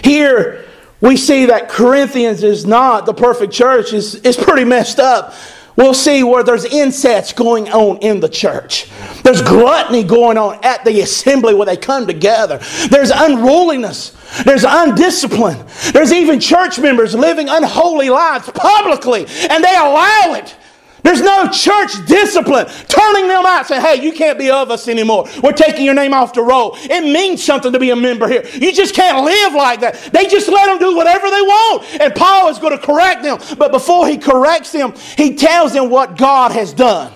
Here 0.02 0.64
we 1.00 1.16
see 1.16 1.46
that 1.46 1.68
Corinthians 1.68 2.42
is 2.42 2.66
not 2.66 3.06
the 3.06 3.14
perfect 3.14 3.52
church. 3.52 3.92
It's, 3.92 4.14
it's 4.14 4.42
pretty 4.42 4.64
messed 4.64 4.98
up. 4.98 5.34
We'll 5.76 5.94
see 5.94 6.22
where 6.22 6.44
there's 6.44 6.64
incest 6.64 7.34
going 7.34 7.68
on 7.68 7.98
in 7.98 8.20
the 8.20 8.28
church. 8.28 8.88
There's 9.22 9.42
gluttony 9.42 10.04
going 10.04 10.38
on 10.38 10.64
at 10.64 10.84
the 10.84 11.00
assembly 11.00 11.54
where 11.54 11.66
they 11.66 11.76
come 11.76 12.06
together. 12.06 12.60
There's 12.90 13.10
unruliness. 13.10 14.10
There's 14.44 14.64
undiscipline. 14.64 15.92
There's 15.92 16.12
even 16.12 16.38
church 16.38 16.78
members 16.78 17.14
living 17.14 17.48
unholy 17.48 18.10
lives 18.10 18.50
publicly, 18.50 19.26
and 19.50 19.64
they 19.64 19.74
allow 19.74 20.34
it. 20.34 20.56
There's 21.04 21.20
no 21.20 21.48
church 21.50 22.06
discipline 22.06 22.66
turning 22.88 23.28
them 23.28 23.44
out 23.44 23.66
saying, 23.66 23.82
hey, 23.82 24.02
you 24.02 24.10
can't 24.10 24.38
be 24.38 24.50
of 24.50 24.70
us 24.70 24.88
anymore. 24.88 25.28
We're 25.42 25.52
taking 25.52 25.84
your 25.84 25.92
name 25.92 26.14
off 26.14 26.32
the 26.32 26.40
roll. 26.40 26.76
It 26.80 27.02
means 27.02 27.44
something 27.44 27.70
to 27.72 27.78
be 27.78 27.90
a 27.90 27.96
member 27.96 28.26
here. 28.26 28.42
You 28.54 28.72
just 28.72 28.94
can't 28.94 29.22
live 29.22 29.52
like 29.52 29.80
that. 29.80 29.96
They 30.14 30.24
just 30.26 30.48
let 30.48 30.64
them 30.64 30.78
do 30.78 30.96
whatever 30.96 31.28
they 31.28 31.42
want. 31.42 32.00
And 32.00 32.14
Paul 32.14 32.48
is 32.48 32.58
going 32.58 32.76
to 32.76 32.82
correct 32.82 33.22
them. 33.22 33.38
But 33.58 33.70
before 33.70 34.08
he 34.08 34.16
corrects 34.16 34.72
them, 34.72 34.94
he 35.18 35.34
tells 35.34 35.74
them 35.74 35.90
what 35.90 36.16
God 36.16 36.52
has 36.52 36.72
done. 36.72 37.12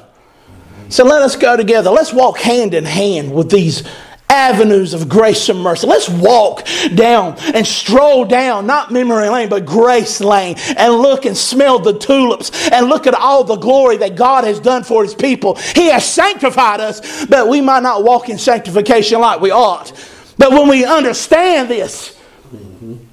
So 0.91 1.05
let 1.05 1.23
us 1.23 1.35
go 1.35 1.57
together. 1.57 1.89
Let's 1.89 2.13
walk 2.13 2.39
hand 2.39 2.75
in 2.75 2.85
hand 2.85 3.33
with 3.33 3.51
these 3.51 3.85
avenues 4.31 4.95
of 4.95 5.09
grace 5.09 5.49
and 5.49 5.61
mercy. 5.61 5.87
Let's 5.87 6.09
walk 6.09 6.67
down 6.95 7.37
and 7.55 7.67
stroll 7.67 8.25
down, 8.25 8.67
not 8.67 8.91
memory 8.91 9.29
lane, 9.29 9.49
but 9.49 9.65
grace 9.65 10.21
lane, 10.21 10.57
and 10.77 10.95
look 10.95 11.25
and 11.25 11.37
smell 11.37 11.79
the 11.79 11.99
tulips 11.99 12.69
and 12.71 12.89
look 12.89 13.07
at 13.07 13.15
all 13.15 13.45
the 13.45 13.57
glory 13.57 13.97
that 13.99 14.17
God 14.17 14.45
has 14.45 14.61
done 14.61 14.85
for 14.85 15.03
His 15.03 15.15
people. 15.15 15.55
He 15.57 15.87
has 15.89 16.05
sanctified 16.05 16.81
us, 16.81 17.27
but 17.27 17.49
we 17.49 17.61
might 17.61 17.83
not 17.83 18.05
walk 18.05 18.29
in 18.29 18.39
sanctification 18.39 19.21
like 19.21 19.41
we 19.41 19.51
ought. 19.51 19.93
But 20.37 20.53
when 20.53 20.69
we 20.69 20.85
understand 20.85 21.69
this, 21.69 22.19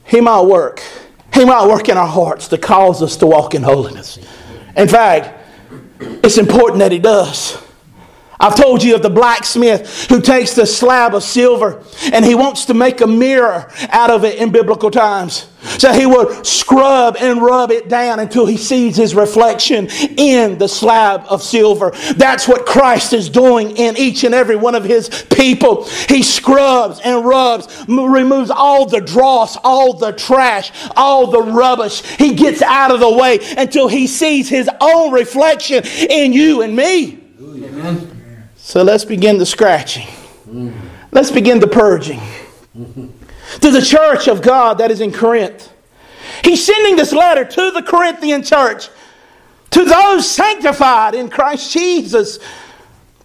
He 0.05 0.22
might 0.22 0.41
work. 0.41 0.81
He 1.34 1.43
might 1.43 1.67
work 1.67 1.89
in 1.89 1.98
our 1.98 2.07
hearts 2.07 2.48
to 2.50 2.57
cause 2.57 3.01
us 3.01 3.17
to 3.17 3.27
walk 3.27 3.55
in 3.55 3.63
holiness. 3.63 4.19
In 4.77 4.88
fact, 4.88 5.41
it's 6.00 6.38
important 6.38 6.79
that 6.79 6.91
He 6.91 7.00
does. 7.00 7.64
I've 8.39 8.56
told 8.56 8.84
you 8.84 8.96
of 8.96 9.01
the 9.01 9.10
blacksmith 9.10 10.08
who 10.10 10.22
takes 10.22 10.54
the 10.54 10.65
slab 10.65 11.15
of 11.15 11.24
silver 11.24 11.84
and 12.12 12.25
he 12.25 12.36
wants 12.36 12.65
to 12.65 12.74
make 12.74 13.01
a 13.01 13.08
mirror 13.08 13.72
out 13.89 14.10
of 14.10 14.25
it 14.25 14.39
in 14.39 14.51
biblical 14.51 14.92
times. 14.92 15.48
So 15.77 15.92
he 15.92 16.06
would 16.06 16.46
scrub 16.46 17.18
and 17.20 17.42
rub 17.42 17.72
it 17.72 17.89
down 17.89 18.20
until 18.20 18.46
he 18.46 18.58
sees 18.58 18.96
his 18.96 19.15
reflection 19.15 19.88
in 20.18 20.58
the 20.58 20.68
slab 20.68 21.25
of 21.27 21.42
silver. 21.42 21.92
That's 22.15 22.48
what 22.48 22.65
Christ 22.65 23.13
is 23.13 23.30
doing 23.30 23.75
in 23.77 23.98
each 23.98 24.24
and 24.24 24.36
every 24.36 24.56
one 24.56 24.75
of 24.75 24.84
his 24.84 25.10
people. 25.36 25.86
He 26.08 26.22
scrubs 26.22 27.00
and 27.04 27.25
rubs, 27.25 27.86
removes 27.88 28.51
all 28.51 28.86
the 28.86 29.01
dross, 29.01 29.58
all 29.63 29.94
the 29.94 30.12
trash, 30.12 30.72
all 30.96 31.27
the 31.32 31.42
rubbish. 31.42 32.01
He 32.01 32.36
gets 32.36 32.62
out 32.62 32.92
of 32.92 33.00
the 33.00 33.12
way 33.12 33.39
until 33.58 33.88
he 33.88 34.08
sees 34.08 34.48
his 34.48 34.70
own 34.80 35.12
reflection 35.12 35.84
in 36.10 36.32
you 36.32 36.62
and 36.62 36.75
me. 36.75 37.22
Amen. 37.39 38.14
So 38.65 38.81
let's 38.81 39.05
begin 39.05 39.38
the 39.38 39.45
scratching. 39.45 40.07
Let's 41.12 41.29
begin 41.29 41.60
the 41.60 41.67
purging. 41.67 42.19
To 42.74 43.69
the 43.69 43.79
church 43.79 44.27
of 44.27 44.41
God 44.41 44.79
that 44.79 44.89
is 44.89 45.01
in 45.01 45.13
Corinth. 45.13 45.72
He's 46.43 46.65
sending 46.65 46.95
this 46.95 47.13
letter 47.13 47.45
to 47.45 47.69
the 47.69 47.84
Corinthian 47.84 48.41
church, 48.41 48.89
to 49.69 49.86
those 49.86 50.27
sanctified 50.27 51.13
in 51.13 51.29
Christ 51.29 51.74
Jesus, 51.74 52.39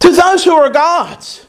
to 0.00 0.12
those 0.12 0.44
who 0.44 0.52
are 0.52 0.68
God's. 0.68 1.46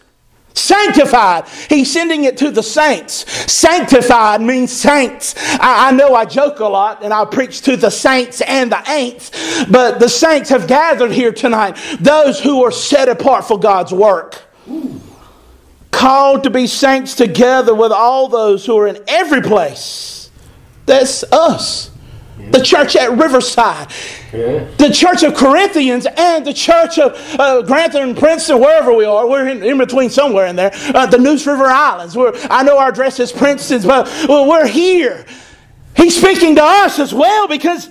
Sanctified. 0.54 1.48
He's 1.70 1.92
sending 1.92 2.26
it 2.26 2.38
to 2.38 2.52
the 2.52 2.64
saints. 2.64 3.30
Sanctified 3.52 4.42
means 4.42 4.72
saints. 4.72 5.36
I, 5.38 5.90
I, 5.90 5.92
know 5.92 6.14
I 6.14 6.26
joke 6.26 6.60
a 6.60 6.66
lot 6.66 7.04
and 7.04 7.14
I 7.14 7.26
preach 7.26 7.62
to 7.62 7.78
the 7.78 7.90
saints 7.90 8.42
and 8.42 8.72
the 8.72 8.78
ain'ts, 8.90 9.32
but 9.72 10.00
the 10.00 10.10
saints 10.10 10.50
have 10.50 10.68
gathered 10.68 11.12
here 11.12 11.32
tonight. 11.32 11.78
Those 12.00 12.40
who 12.40 12.64
are 12.64 12.72
set 12.72 13.10
apart 13.10 13.46
for 13.46 13.60
God's 13.60 13.94
work. 13.94 14.42
Called 15.92 16.44
to 16.44 16.50
be 16.50 16.68
saints 16.68 17.16
together 17.16 17.76
with 17.76 17.92
all 17.92 18.28
those 18.28 18.66
who 18.66 18.78
are 18.78 18.88
in 18.88 19.04
every 19.08 19.42
place. 19.42 20.32
That's 20.86 21.24
us. 21.32 21.92
The 22.52 22.62
church 22.62 22.96
at 22.96 23.12
Riverside, 23.12 23.92
yeah. 24.34 24.68
the 24.78 24.90
church 24.90 25.24
of 25.24 25.36
Corinthians, 25.36 26.06
and 26.18 26.46
the 26.46 26.54
church 26.54 27.00
of 27.00 27.14
uh, 27.40 27.62
Grantham 27.62 28.10
and 28.10 28.18
Princeton, 28.18 28.60
wherever 28.60 28.94
we 28.94 29.06
are. 29.06 29.28
We're 29.28 29.48
in, 29.48 29.64
in 29.64 29.78
between 29.78 30.10
somewhere 30.10 30.48
in 30.48 30.56
there. 30.56 30.72
Uh, 30.74 31.06
the 31.06 31.18
Neuse 31.18 31.46
River 31.48 31.66
Islands. 31.66 32.16
Where 32.16 32.34
I 32.50 32.64
know 32.64 32.78
our 32.78 32.90
address 32.90 33.20
is 33.20 33.32
Princeton's, 33.32 33.86
but 33.86 34.08
well, 34.28 34.48
we're 34.48 34.68
here. 34.68 35.26
He's 35.96 36.18
speaking 36.18 36.56
to 36.56 36.64
us 36.64 37.00
as 37.00 37.14
well 37.14 37.48
because 37.48 37.90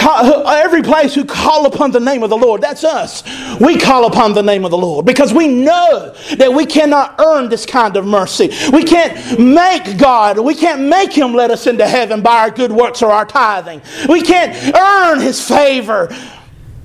every 0.00 0.82
place 0.82 1.14
who 1.14 1.24
call 1.24 1.66
upon 1.66 1.90
the 1.90 2.00
name 2.00 2.22
of 2.22 2.30
the 2.30 2.36
Lord, 2.36 2.60
that's 2.60 2.84
us. 2.84 3.22
We 3.60 3.78
call 3.78 4.06
upon 4.06 4.32
the 4.32 4.42
name 4.42 4.64
of 4.64 4.70
the 4.70 4.78
Lord 4.78 5.06
because 5.06 5.32
we 5.32 5.48
know 5.48 6.14
that 6.36 6.52
we 6.52 6.66
cannot 6.66 7.20
earn 7.20 7.48
this 7.48 7.66
kind 7.66 7.96
of 7.96 8.06
mercy. 8.06 8.50
We 8.72 8.84
can't 8.84 9.38
make 9.38 9.98
God, 9.98 10.38
we 10.38 10.54
can't 10.54 10.82
make 10.82 11.12
Him 11.12 11.32
let 11.34 11.50
us 11.50 11.66
into 11.66 11.86
heaven 11.86 12.22
by 12.22 12.38
our 12.38 12.50
good 12.50 12.72
works 12.72 13.02
or 13.02 13.10
our 13.10 13.24
tithing. 13.26 13.82
We 14.08 14.22
can't 14.22 14.74
earn 14.76 15.20
His 15.20 15.46
favor. 15.46 16.08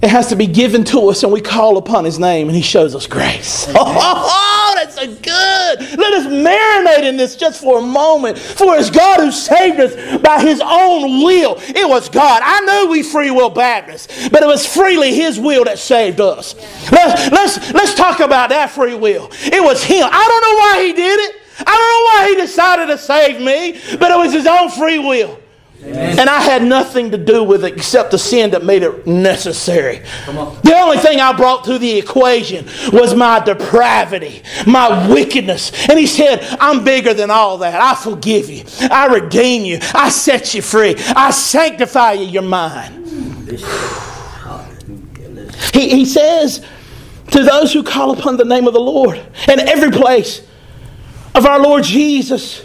It 0.04 0.10
has 0.10 0.28
to 0.28 0.36
be 0.36 0.48
given 0.48 0.84
to 0.86 1.08
us, 1.08 1.24
and 1.24 1.32
we 1.32 1.40
call 1.40 1.78
upon 1.78 2.04
His 2.04 2.20
name, 2.20 2.50
and 2.50 2.56
He 2.58 2.62
shows 2.62 2.94
us 2.94 3.08
grace. 3.08 3.68
Oh, 3.76 4.74
that's 4.76 4.96
so 4.96 5.06
good. 5.08 5.98
Let 5.98 6.14
us 6.14 6.26
marinate 6.26 7.08
in 7.08 7.16
this 7.16 7.36
just 7.36 7.62
for 7.62 7.80
a 7.80 7.82
moment. 7.82 8.38
For 8.38 8.76
it's 8.76 8.90
God 8.90 9.20
who 9.20 9.32
saved 9.32 9.80
us 9.80 10.22
by 10.22 10.42
His 10.42 10.60
own 10.62 11.24
will. 11.24 11.56
It 11.60 11.88
was 11.88 12.10
God. 12.10 12.42
I 12.44 12.60
know 12.62 12.88
we 12.88 13.02
free 13.04 13.32
will 13.32 13.50
Baptists, 13.50 14.28
but 14.30 14.44
it 14.44 14.46
was 14.46 14.66
freely 14.66 15.14
His 15.14 15.40
will 15.40 15.64
that 15.66 15.80
saved 15.80 16.20
us. 16.20 16.56
Let's, 16.92 17.32
let's, 17.32 17.74
let's 17.74 17.94
talk 17.94 18.20
about 18.20 18.50
that 18.50 18.72
free 18.72 18.96
will. 18.96 19.30
It 19.32 19.64
was 19.64 19.84
Him. 19.84 20.06
I 20.12 20.28
don't 20.28 20.42
know 20.42 20.58
why 20.58 20.86
He 20.86 20.94
did 20.94 21.20
it. 21.20 21.36
I 21.60 21.64
don't 21.64 21.92
know 21.92 22.06
why 22.10 22.30
He 22.30 22.36
decided 22.46 22.88
to 22.88 22.98
save 22.98 23.40
me, 23.40 23.80
but 23.98 24.12
it 24.12 24.18
was 24.18 24.34
His 24.34 24.48
own 24.48 24.70
free 24.70 25.00
will. 25.00 25.40
Amen. 25.86 26.18
And 26.18 26.30
I 26.30 26.40
had 26.40 26.64
nothing 26.64 27.12
to 27.12 27.18
do 27.18 27.44
with 27.44 27.66
it 27.66 27.74
except 27.76 28.12
the 28.12 28.18
sin 28.18 28.52
that 28.52 28.64
made 28.64 28.84
it 28.84 29.06
necessary. 29.06 30.02
The 30.28 30.76
only 30.78 30.98
thing 30.98 31.20
I 31.20 31.34
brought 31.34 31.66
to 31.66 31.78
the 31.78 31.98
equation 31.98 32.66
was 32.94 33.14
my 33.14 33.40
depravity, 33.40 34.44
my 34.66 35.10
wickedness. 35.10 35.72
And 35.90 36.00
he 36.00 36.08
said, 36.08 36.40
I'm 36.60 36.86
bigger 36.86 37.14
than 37.14 37.30
all 37.30 37.58
that. 37.60 37.82
I 37.82 37.96
forgive 37.96 38.50
you. 38.50 38.64
I 38.90 39.08
redeem 39.08 39.66
you. 39.66 39.80
I 39.94 40.10
set 40.10 40.54
you 40.54 40.62
free. 40.62 40.96
I 40.98 41.32
sanctify 41.32 42.14
you, 42.14 42.28
your 42.28 42.44
mind. 42.44 43.02
He, 45.74 45.90
he 45.90 46.06
says 46.06 46.66
to 47.32 47.44
those 47.44 47.74
who 47.74 47.84
call 47.84 48.12
upon 48.12 48.38
the 48.38 48.46
name 48.46 48.68
of 48.68 48.74
the 48.74 48.80
Lord 48.80 49.18
in 49.50 49.60
every 49.60 49.92
place 49.92 50.46
of 51.36 51.46
our 51.46 51.60
Lord 51.60 51.84
Jesus, 51.84 52.64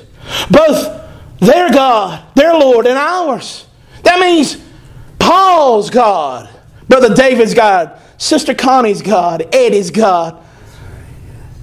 both 0.51 0.98
their 1.39 1.71
God, 1.71 2.25
their 2.35 2.55
Lord, 2.55 2.87
and 2.87 2.99
ours. 2.99 3.67
That 4.03 4.21
means 4.21 4.63
Paul's 5.19 5.91
God, 5.91 6.49
Brother 6.89 7.15
David's 7.15 7.55
God, 7.55 7.99
Sister 8.17 8.55
Connie's 8.55 9.03
God, 9.03 9.55
Eddie's 9.55 9.91
God. 9.91 10.43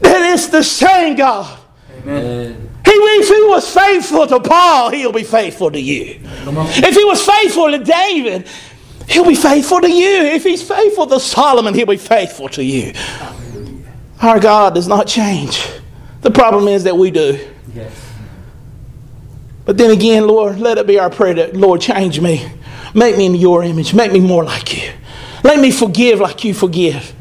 That 0.02 0.22
is 0.34 0.50
the 0.50 0.64
same 0.64 1.16
God. 1.16 1.60
Amen. 2.02 2.70
He, 2.86 2.92
if 2.92 3.28
he 3.28 3.44
was 3.46 3.74
faithful 3.74 4.28
to 4.28 4.40
Paul, 4.40 4.92
he'll 4.92 5.12
be 5.12 5.24
faithful 5.24 5.72
to 5.72 5.80
you. 5.80 6.20
If 6.22 6.96
he 6.96 7.04
was 7.04 7.26
faithful 7.26 7.72
to 7.72 7.80
David, 7.80 8.48
he'll 9.10 9.26
be 9.26 9.36
faithful 9.36 9.82
to 9.82 9.90
you. 9.90 10.22
If 10.22 10.44
he's 10.44 10.62
faithful 10.62 11.08
to 11.08 11.20
Solomon, 11.20 11.74
he'll 11.74 11.88
be 11.88 11.98
faithful 11.98 12.48
to 12.50 12.64
you. 12.64 12.94
Our 14.22 14.40
God 14.40 14.76
does 14.76 14.88
not 14.88 15.08
change. 15.08 15.68
The 16.22 16.32
problem 16.32 16.68
is 16.68 16.84
that 16.84 16.96
we 16.96 17.12
do. 17.12 17.40
Yes. 17.74 18.05
But 19.66 19.78
then 19.78 19.92
again, 19.92 20.28
Lord, 20.28 20.60
let 20.60 20.78
it 20.78 20.88
be 20.88 21.00
our 21.00 21.10
prayer 21.10 21.34
that, 21.36 21.56
Lord, 21.56 21.82
change 21.82 22.20
me. 22.20 22.52
Make 22.94 23.18
me 23.18 23.26
in 23.26 23.36
your 23.36 23.64
image. 23.64 23.94
Make 23.94 24.12
me 24.12 24.20
more 24.20 24.44
like 24.44 24.78
you. 24.78 24.92
Let 25.44 25.60
me 25.60 25.72
forgive 25.72 26.20
like 26.20 26.44
you 26.44 26.54
forgive. 26.54 27.14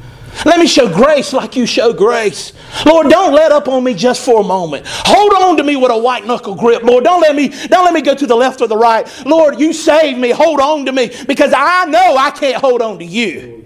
Let 0.44 0.58
me 0.58 0.66
show 0.66 0.92
grace 0.92 1.32
like 1.32 1.56
you 1.56 1.64
show 1.64 1.92
grace. 1.92 2.52
Lord, 2.84 3.08
don't 3.08 3.34
let 3.34 3.52
up 3.52 3.68
on 3.68 3.84
me 3.84 3.94
just 3.94 4.24
for 4.24 4.40
a 4.40 4.44
moment. 4.44 4.84
Hold 4.86 5.32
on 5.32 5.56
to 5.56 5.62
me 5.62 5.76
with 5.76 5.90
a 5.90 5.96
white 5.96 6.26
knuckle 6.26 6.54
grip. 6.54 6.82
Lord, 6.82 7.04
don't 7.04 7.20
let 7.20 7.36
me 7.36 7.48
don't 7.48 7.84
let 7.84 7.94
me 7.94 8.02
go 8.02 8.14
to 8.14 8.26
the 8.26 8.34
left 8.34 8.60
or 8.60 8.66
the 8.66 8.76
right. 8.76 9.08
Lord, 9.24 9.60
you 9.60 9.72
save 9.72 10.18
me. 10.18 10.30
Hold 10.30 10.60
on 10.60 10.86
to 10.86 10.92
me 10.92 11.10
because 11.26 11.52
I 11.56 11.84
know 11.86 12.16
I 12.16 12.30
can't 12.30 12.56
hold 12.56 12.82
on 12.82 12.98
to 12.98 13.04
you. 13.04 13.64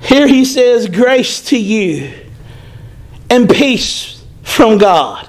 Here 0.00 0.26
he 0.26 0.44
says, 0.44 0.88
grace 0.88 1.42
to 1.46 1.58
you 1.58 2.12
and 3.28 3.48
peace 3.48 4.24
from 4.42 4.78
God. 4.78 5.28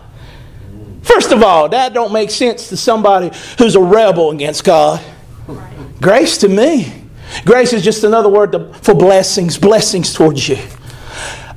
First 1.07 1.31
of 1.31 1.41
all, 1.41 1.69
that 1.69 1.93
don't 1.93 2.11
make 2.11 2.29
sense 2.29 2.69
to 2.69 2.77
somebody 2.77 3.31
who's 3.57 3.75
a 3.75 3.79
rebel 3.79 4.31
against 4.31 4.63
God. 4.63 5.01
Grace 6.01 6.37
to 6.39 6.49
me. 6.49 6.93
Grace 7.45 7.73
is 7.73 7.83
just 7.83 8.03
another 8.03 8.29
word 8.29 8.75
for 8.81 8.93
blessings, 8.93 9.57
blessings 9.57 10.13
towards 10.13 10.47
you. 10.47 10.57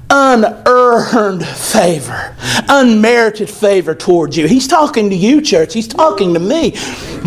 Unearned 0.08 1.46
favor, 1.46 2.36
unmerited 2.68 3.48
favor 3.48 3.94
towards 3.94 4.36
you. 4.36 4.46
He's 4.46 4.66
talking 4.66 5.10
to 5.10 5.16
you, 5.16 5.40
church. 5.40 5.72
He's 5.72 5.88
talking 5.88 6.34
to 6.34 6.40
me. 6.40 6.76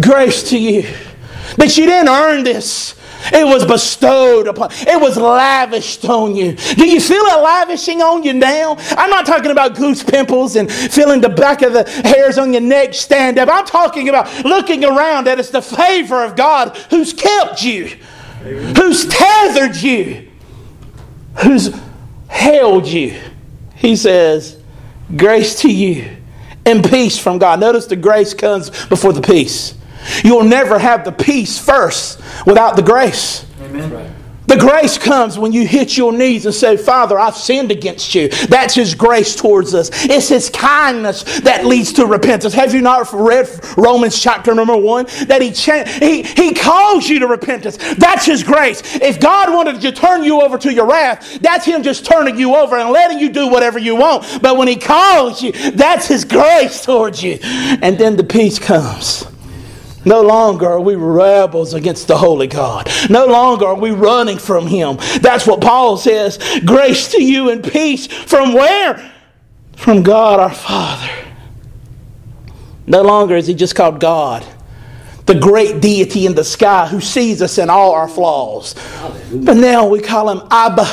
Grace 0.02 0.50
to 0.50 0.58
you. 0.58 0.84
But 1.58 1.78
you 1.78 1.86
didn't 1.86 2.10
earn 2.10 2.44
this. 2.44 2.96
It 3.32 3.46
was 3.46 3.66
bestowed 3.66 4.48
upon, 4.48 4.70
it 4.72 5.00
was 5.00 5.18
lavished 5.18 6.04
on 6.06 6.36
you. 6.36 6.54
Do 6.54 6.86
you 6.88 7.00
feel 7.00 7.22
it 7.22 7.42
lavishing 7.42 8.02
on 8.02 8.24
you 8.24 8.34
now? 8.34 8.76
I'm 8.92 9.10
not 9.10 9.26
talking 9.26 9.52
about 9.52 9.76
goose 9.76 10.04
pimples 10.04 10.56
and 10.56 10.72
feeling 10.72 11.22
the 11.22 11.30
back 11.30 11.62
of 11.62 11.74
the 11.74 11.84
hairs 11.84 12.38
on 12.38 12.54
your 12.54 12.62
neck 12.62 12.94
stand 12.94 13.40
up. 13.40 13.50
I'm 13.52 13.66
talking 13.66 14.10
about 14.10 14.44
looking 14.44 14.84
around 14.84 15.28
that 15.28 15.40
it's 15.40 15.52
the 15.52 15.62
favor 15.62 16.24
of 16.24 16.36
God 16.36 16.76
who's 16.90 17.14
kept 17.14 17.64
you, 17.64 17.86
who's 18.76 19.08
tethered 19.08 19.76
you, 19.76 20.30
who's 21.42 21.74
held 22.28 22.88
you. 22.88 23.20
He 23.76 23.96
says, 23.96 24.60
Grace 25.16 25.62
to 25.62 25.72
you 25.72 26.18
and 26.66 26.84
peace 26.84 27.18
from 27.18 27.38
God. 27.38 27.60
Notice 27.60 27.86
the 27.86 27.96
grace 27.96 28.34
comes 28.34 28.70
before 28.88 29.14
the 29.14 29.22
peace. 29.22 29.76
You'll 30.24 30.44
never 30.44 30.80
have 30.80 31.06
the 31.06 31.12
peace 31.12 31.60
first 31.60 32.22
without 32.46 32.76
the 32.76 32.84
grace. 32.84 33.46
Amen. 33.62 34.14
The 34.46 34.58
grace 34.58 34.98
comes 34.98 35.40
when 35.40 35.54
you 35.54 35.66
hit 35.66 35.98
your 35.98 36.12
knees 36.12 36.46
and 36.46 36.54
say, 36.54 36.76
Father, 36.76 37.18
I've 37.18 37.36
sinned 37.36 37.72
against 37.72 38.14
you. 38.14 38.28
That's 38.28 38.76
His 38.76 38.94
grace 38.94 39.36
towards 39.36 39.74
us. 39.74 39.90
It's 40.04 40.28
His 40.28 40.50
kindness 40.50 41.24
that 41.42 41.66
leads 41.66 41.94
to 41.94 42.06
repentance. 42.06 42.54
Have 42.54 42.74
you 42.74 42.82
not 42.82 43.12
read 43.14 43.50
Romans 43.78 44.22
chapter 44.22 44.54
number 44.54 44.76
one? 44.76 45.06
That 45.28 45.42
He, 45.42 45.52
cha- 45.52 45.86
he, 45.86 46.24
he 46.24 46.54
calls 46.54 47.08
you 47.08 47.20
to 47.20 47.28
repentance. 47.28 47.78
That's 47.96 48.26
His 48.26 48.44
grace. 48.44 48.82
If 48.96 49.20
God 49.20 49.52
wanted 49.54 49.80
to 49.82 49.92
turn 49.92 50.24
you 50.24 50.42
over 50.42 50.58
to 50.58 50.74
your 50.74 50.88
wrath, 50.88 51.40
that's 51.40 51.66
Him 51.66 51.82
just 51.82 52.06
turning 52.06 52.38
you 52.38 52.54
over 52.56 52.76
and 52.76 52.90
letting 52.92 53.20
you 53.20 53.30
do 53.30 53.48
whatever 53.48 53.80
you 53.80 53.96
want. 53.96 54.42
But 54.42 54.58
when 54.58 54.68
He 54.68 54.76
calls 54.76 55.42
you, 55.42 55.54
that's 55.72 56.08
His 56.08 56.26
grace 56.26 56.84
towards 56.84 57.24
you. 57.24 57.40
And 57.42 57.98
then 57.98 58.18
the 58.18 58.24
peace 58.24 58.60
comes. 58.60 59.26
No 60.06 60.22
longer 60.22 60.68
are 60.68 60.82
we 60.82 60.96
rebels 60.96 61.74
against 61.74 62.08
the 62.08 62.18
holy 62.18 62.48
God. 62.48 62.90
No 63.10 63.26
longer 63.26 63.66
are 63.68 63.80
we 63.80 63.92
running 63.92 64.38
from 64.38 64.68
Him. 64.68 64.98
That's 65.22 65.48
what 65.48 65.62
Paul 65.62 65.98
says. 65.98 66.40
Grace 66.66 67.12
to 67.12 67.24
you 67.24 67.50
and 67.50 67.64
peace 67.64 68.08
from 68.08 68.54
where? 68.54 69.12
From 69.76 70.04
God 70.04 70.40
our 70.40 70.54
Father. 70.54 71.10
No 72.86 73.02
longer 73.02 73.36
is 73.38 73.48
He 73.48 73.54
just 73.54 73.76
called 73.76 74.00
God, 74.00 74.46
the 75.26 75.36
great 75.36 75.82
deity 75.82 76.26
in 76.26 76.36
the 76.36 76.44
sky 76.44 76.88
who 76.88 77.00
sees 77.00 77.42
us 77.42 77.58
in 77.58 77.70
all 77.70 77.94
our 77.94 78.10
flaws. 78.10 78.76
But 79.34 79.56
now 79.56 79.88
we 79.88 80.02
call 80.02 80.30
Him 80.30 80.46
Abba, 80.52 80.86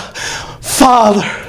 Father. 0.60 1.46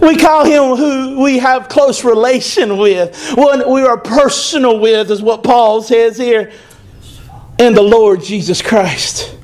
We 0.00 0.16
call 0.16 0.46
him 0.46 0.76
who 0.78 1.22
we 1.22 1.36
have 1.36 1.68
close 1.68 2.02
relation 2.02 2.78
with, 2.78 3.34
one 3.34 3.70
we 3.70 3.82
are 3.82 3.98
personal 3.98 4.78
with, 4.78 5.10
is 5.10 5.20
what 5.20 5.44
Paul 5.44 5.82
says 5.82 6.16
here 6.16 6.50
in 7.58 7.74
the 7.74 7.82
Lord 7.82 8.22
Jesus 8.22 8.60
Christ. 8.62 9.36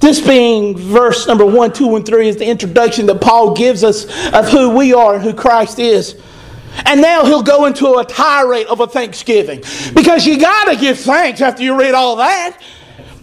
This 0.00 0.20
being 0.20 0.76
verse 0.76 1.26
number 1.26 1.44
one, 1.44 1.72
two, 1.72 1.96
and 1.96 2.04
three 2.04 2.28
is 2.28 2.36
the 2.36 2.46
introduction 2.46 3.06
that 3.06 3.20
Paul 3.20 3.54
gives 3.54 3.82
us 3.82 4.04
of 4.32 4.48
who 4.48 4.76
we 4.76 4.92
are 4.92 5.14
and 5.14 5.22
who 5.22 5.32
Christ 5.32 5.78
is. 5.78 6.20
And 6.84 7.00
now 7.00 7.24
he'll 7.24 7.42
go 7.42 7.64
into 7.64 7.94
a 7.94 8.04
tirade 8.04 8.66
of 8.66 8.80
a 8.80 8.86
thanksgiving. 8.86 9.62
Because 9.94 10.26
you 10.26 10.38
got 10.38 10.64
to 10.64 10.76
give 10.76 10.98
thanks 10.98 11.40
after 11.40 11.62
you 11.62 11.78
read 11.78 11.94
all 11.94 12.16
that. 12.16 12.60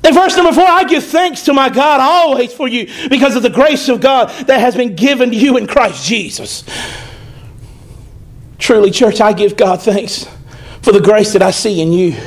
In 0.03 0.13
verse 0.13 0.35
number 0.35 0.51
four, 0.51 0.65
I 0.65 0.83
give 0.83 1.03
thanks 1.03 1.43
to 1.43 1.53
my 1.53 1.69
God 1.69 2.01
always 2.01 2.51
for 2.51 2.67
you 2.67 2.89
because 3.09 3.35
of 3.35 3.43
the 3.43 3.49
grace 3.49 3.87
of 3.87 4.01
God 4.01 4.29
that 4.47 4.59
has 4.59 4.75
been 4.75 4.95
given 4.95 5.29
to 5.29 5.35
you 5.35 5.57
in 5.57 5.67
Christ 5.67 6.05
Jesus. 6.05 6.65
Truly, 8.57 8.91
church, 8.91 9.21
I 9.21 9.31
give 9.31 9.55
God 9.55 9.81
thanks 9.81 10.27
for 10.81 10.91
the 10.91 10.99
grace 10.99 11.33
that 11.33 11.41
I 11.41 11.51
see 11.51 11.81
in 11.81 11.93
you. 11.93 12.17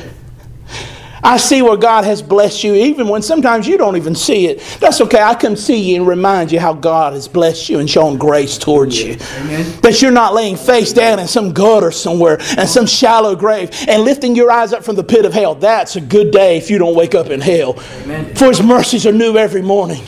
I 1.27 1.39
see 1.39 1.61
where 1.61 1.77
God 1.77 2.05
has 2.05 2.23
blessed 2.23 2.63
you, 2.63 2.75
even 2.75 3.09
when 3.09 3.21
sometimes 3.21 3.67
you 3.67 3.77
don't 3.77 3.97
even 3.97 4.15
see 4.15 4.47
it. 4.47 4.61
That's 4.79 5.01
okay. 5.01 5.21
I 5.21 5.35
can 5.35 5.57
see 5.57 5.77
you 5.77 5.97
and 5.97 6.07
remind 6.07 6.53
you 6.53 6.61
how 6.61 6.73
God 6.73 7.15
has 7.15 7.27
blessed 7.27 7.69
you 7.69 7.81
and 7.81 7.91
shown 7.91 8.17
grace 8.17 8.57
towards 8.57 9.03
you. 9.03 9.17
Amen. 9.41 9.81
That 9.81 10.01
you're 10.01 10.13
not 10.13 10.35
laying 10.35 10.55
face 10.55 10.93
down 10.93 11.19
in 11.19 11.27
some 11.27 11.53
gutter 11.53 11.91
somewhere 11.91 12.39
and 12.57 12.69
some 12.69 12.87
shallow 12.87 13.35
grave 13.35 13.71
and 13.89 14.05
lifting 14.05 14.37
your 14.37 14.53
eyes 14.53 14.73
up 14.73 14.85
from 14.85 14.95
the 14.95 15.03
pit 15.03 15.25
of 15.25 15.35
hell. 15.35 15.57
That's 15.57 15.97
a 15.97 16.01
good 16.01 16.31
day 16.31 16.59
if 16.59 16.71
you 16.71 16.79
don't 16.79 16.95
wake 16.95 17.17
up 17.17 17.27
in 17.27 17.41
hell. 17.41 17.77
Amen. 18.03 18.33
For 18.37 18.47
His 18.47 18.63
mercies 18.63 19.05
are 19.05 19.13
new 19.13 19.37
every 19.37 19.63
morning. 19.63 20.05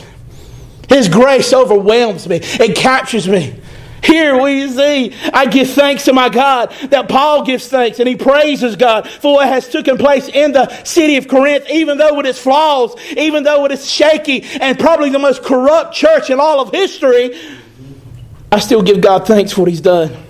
His 0.87 1.09
grace 1.09 1.51
overwhelms 1.51 2.29
me, 2.29 2.37
it 2.41 2.77
captures 2.77 3.27
me. 3.27 3.59
Here 4.03 4.41
we 4.41 4.67
see, 4.69 5.13
I 5.33 5.45
give 5.45 5.69
thanks 5.71 6.05
to 6.05 6.13
my 6.13 6.29
God 6.29 6.71
that 6.89 7.09
Paul 7.09 7.43
gives 7.43 7.67
thanks 7.67 7.99
and 7.99 8.07
he 8.07 8.15
praises 8.15 8.75
God 8.75 9.07
for 9.07 9.33
what 9.33 9.47
has 9.47 9.67
taken 9.67 9.97
place 9.97 10.27
in 10.29 10.51
the 10.51 10.83
city 10.83 11.17
of 11.17 11.27
Corinth, 11.27 11.65
even 11.69 11.97
though 11.97 12.19
it 12.19 12.25
is 12.25 12.39
flaws, 12.39 12.95
even 13.17 13.43
though 13.43 13.65
it 13.65 13.71
is 13.71 13.89
shaky 13.89 14.43
and 14.61 14.79
probably 14.79 15.09
the 15.09 15.19
most 15.19 15.43
corrupt 15.43 15.93
church 15.93 16.29
in 16.29 16.39
all 16.39 16.59
of 16.61 16.71
history. 16.71 17.37
I 18.51 18.59
still 18.59 18.81
give 18.81 19.01
God 19.01 19.27
thanks 19.27 19.51
for 19.51 19.61
what 19.61 19.69
he's 19.69 19.81
done 19.81 20.28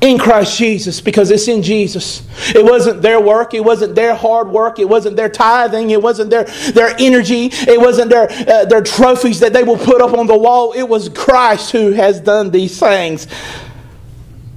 in 0.00 0.18
Christ 0.18 0.58
Jesus 0.58 1.00
because 1.00 1.30
it's 1.30 1.48
in 1.48 1.62
Jesus. 1.62 2.26
It 2.54 2.64
wasn't 2.64 3.02
their 3.02 3.20
work, 3.20 3.54
it 3.54 3.64
wasn't 3.64 3.94
their 3.94 4.14
hard 4.14 4.48
work, 4.48 4.78
it 4.78 4.88
wasn't 4.88 5.16
their 5.16 5.28
tithing, 5.28 5.90
it 5.90 6.02
wasn't 6.02 6.30
their, 6.30 6.44
their 6.44 6.94
energy, 6.98 7.48
it 7.52 7.80
wasn't 7.80 8.10
their, 8.10 8.30
uh, 8.30 8.66
their 8.66 8.82
trophies 8.82 9.40
that 9.40 9.52
they 9.52 9.64
will 9.64 9.78
put 9.78 10.02
up 10.02 10.12
on 10.12 10.26
the 10.26 10.36
wall. 10.36 10.72
It 10.72 10.88
was 10.88 11.08
Christ 11.08 11.72
who 11.72 11.92
has 11.92 12.20
done 12.20 12.50
these 12.50 12.78
things. 12.78 13.26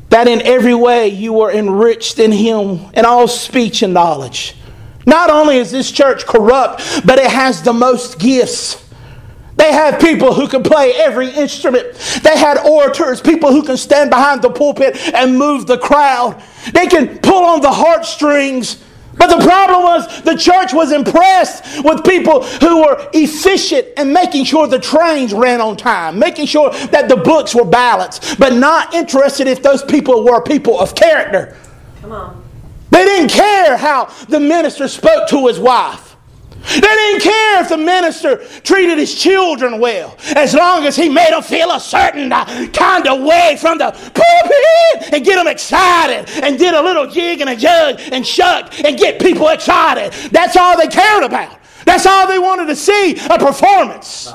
That 0.09 0.27
in 0.27 0.41
every 0.41 0.75
way 0.75 1.07
you 1.07 1.33
were 1.33 1.51
enriched 1.51 2.19
in 2.19 2.31
Him 2.31 2.87
in 2.93 3.05
all 3.05 3.27
speech 3.27 3.81
and 3.81 3.93
knowledge. 3.93 4.55
Not 5.05 5.29
only 5.29 5.57
is 5.57 5.71
this 5.71 5.91
church 5.91 6.25
corrupt, 6.25 7.05
but 7.05 7.17
it 7.17 7.31
has 7.31 7.61
the 7.61 7.73
most 7.73 8.19
gifts. 8.19 8.88
They 9.59 9.73
have 9.73 9.99
people 9.99 10.33
who 10.33 10.47
can 10.47 10.63
play 10.63 10.93
every 10.93 11.29
instrument. 11.29 11.93
They 12.23 12.37
had 12.37 12.57
orators, 12.59 13.19
people 13.19 13.51
who 13.51 13.61
can 13.61 13.75
stand 13.75 14.09
behind 14.09 14.41
the 14.41 14.49
pulpit 14.49 14.97
and 15.13 15.37
move 15.37 15.67
the 15.67 15.77
crowd. 15.77 16.41
They 16.73 16.87
can 16.87 17.19
pull 17.19 17.43
on 17.43 17.59
the 17.59 17.71
heartstrings. 17.71 18.81
But 19.17 19.27
the 19.27 19.45
problem 19.45 19.83
was 19.83 20.21
the 20.21 20.37
church 20.37 20.73
was 20.73 20.93
impressed 20.93 21.83
with 21.83 22.05
people 22.05 22.41
who 22.43 22.83
were 22.83 23.09
efficient 23.11 23.87
and 23.97 24.13
making 24.13 24.45
sure 24.45 24.65
the 24.65 24.79
trains 24.79 25.33
ran 25.33 25.59
on 25.59 25.75
time, 25.75 26.17
making 26.17 26.45
sure 26.45 26.69
that 26.71 27.09
the 27.09 27.17
books 27.17 27.53
were 27.53 27.65
balanced, 27.65 28.39
but 28.39 28.53
not 28.53 28.93
interested 28.93 29.45
if 29.45 29.61
those 29.61 29.83
people 29.83 30.23
were 30.23 30.41
people 30.41 30.79
of 30.79 30.95
character. 30.95 31.57
Come 31.99 32.13
on. 32.13 32.41
They 32.91 33.03
didn't 33.03 33.31
care 33.31 33.75
how 33.75 34.05
the 34.29 34.39
minister 34.39 34.87
spoke 34.87 35.27
to 35.29 35.47
his 35.47 35.59
wife. 35.59 36.08
They 36.67 36.79
didn't 36.81 37.21
care 37.21 37.61
if 37.61 37.69
the 37.69 37.77
minister 37.77 38.37
treated 38.63 38.97
his 38.97 39.15
children 39.15 39.79
well, 39.79 40.17
as 40.35 40.53
long 40.53 40.85
as 40.85 40.95
he 40.95 41.09
made 41.09 41.31
them 41.31 41.41
feel 41.41 41.71
a 41.71 41.79
certain 41.79 42.31
uh, 42.31 42.45
kind 42.73 43.07
of 43.07 43.21
way 43.21 43.57
from 43.59 43.77
the 43.77 43.91
pulpit 43.91 45.13
and 45.13 45.23
get 45.25 45.35
them 45.35 45.47
excited 45.47 46.29
and 46.43 46.57
did 46.57 46.73
a 46.73 46.81
little 46.81 47.07
jig 47.07 47.41
and 47.41 47.49
a 47.49 47.55
jug 47.55 47.99
and 48.11 48.25
shuck 48.25 48.73
and 48.83 48.97
get 48.97 49.19
people 49.19 49.47
excited. 49.49 50.11
That's 50.31 50.55
all 50.57 50.77
they 50.77 50.87
cared 50.87 51.23
about. 51.23 51.57
That's 51.85 52.05
all 52.05 52.27
they 52.27 52.39
wanted 52.39 52.67
to 52.67 52.75
see 52.75 53.17
a 53.29 53.39
performance. 53.39 54.31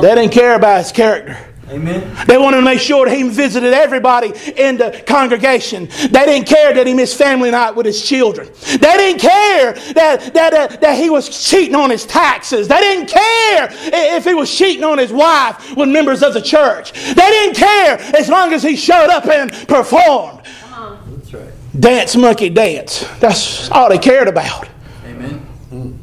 They 0.00 0.14
didn't 0.14 0.30
care 0.32 0.54
about 0.54 0.78
his 0.78 0.92
character. 0.92 1.36
Amen. 1.74 2.16
They 2.28 2.38
wanted 2.38 2.58
to 2.58 2.62
make 2.62 2.78
sure 2.78 3.04
that 3.04 3.16
he 3.16 3.28
visited 3.28 3.74
everybody 3.74 4.32
in 4.56 4.76
the 4.76 5.02
congregation. 5.08 5.86
They 5.86 6.24
didn't 6.24 6.46
care 6.46 6.72
that 6.72 6.86
he 6.86 6.94
missed 6.94 7.18
family 7.18 7.50
night 7.50 7.74
with 7.74 7.84
his 7.84 8.00
children. 8.00 8.48
They 8.62 8.78
didn't 8.78 9.20
care 9.20 9.72
that, 9.94 10.32
that, 10.34 10.54
uh, 10.54 10.76
that 10.76 10.96
he 10.96 11.10
was 11.10 11.28
cheating 11.50 11.74
on 11.74 11.90
his 11.90 12.06
taxes. 12.06 12.68
They 12.68 12.78
didn't 12.78 13.08
care 13.08 13.68
if 13.72 14.24
he 14.24 14.34
was 14.34 14.56
cheating 14.56 14.84
on 14.84 14.98
his 14.98 15.12
wife 15.12 15.76
with 15.76 15.88
members 15.88 16.22
of 16.22 16.32
the 16.32 16.40
church. 16.40 16.92
They 16.92 17.14
didn't 17.14 17.56
care 17.56 17.98
as 18.16 18.28
long 18.28 18.52
as 18.52 18.62
he 18.62 18.76
showed 18.76 19.10
up 19.10 19.26
and 19.26 19.50
performed. 19.66 20.42
That's 20.44 21.34
right. 21.34 21.52
Dance, 21.80 22.14
monkey, 22.14 22.50
dance. 22.50 23.04
That's 23.18 23.68
all 23.72 23.88
they 23.88 23.98
cared 23.98 24.28
about. 24.28 24.68
Amen. 25.06 25.98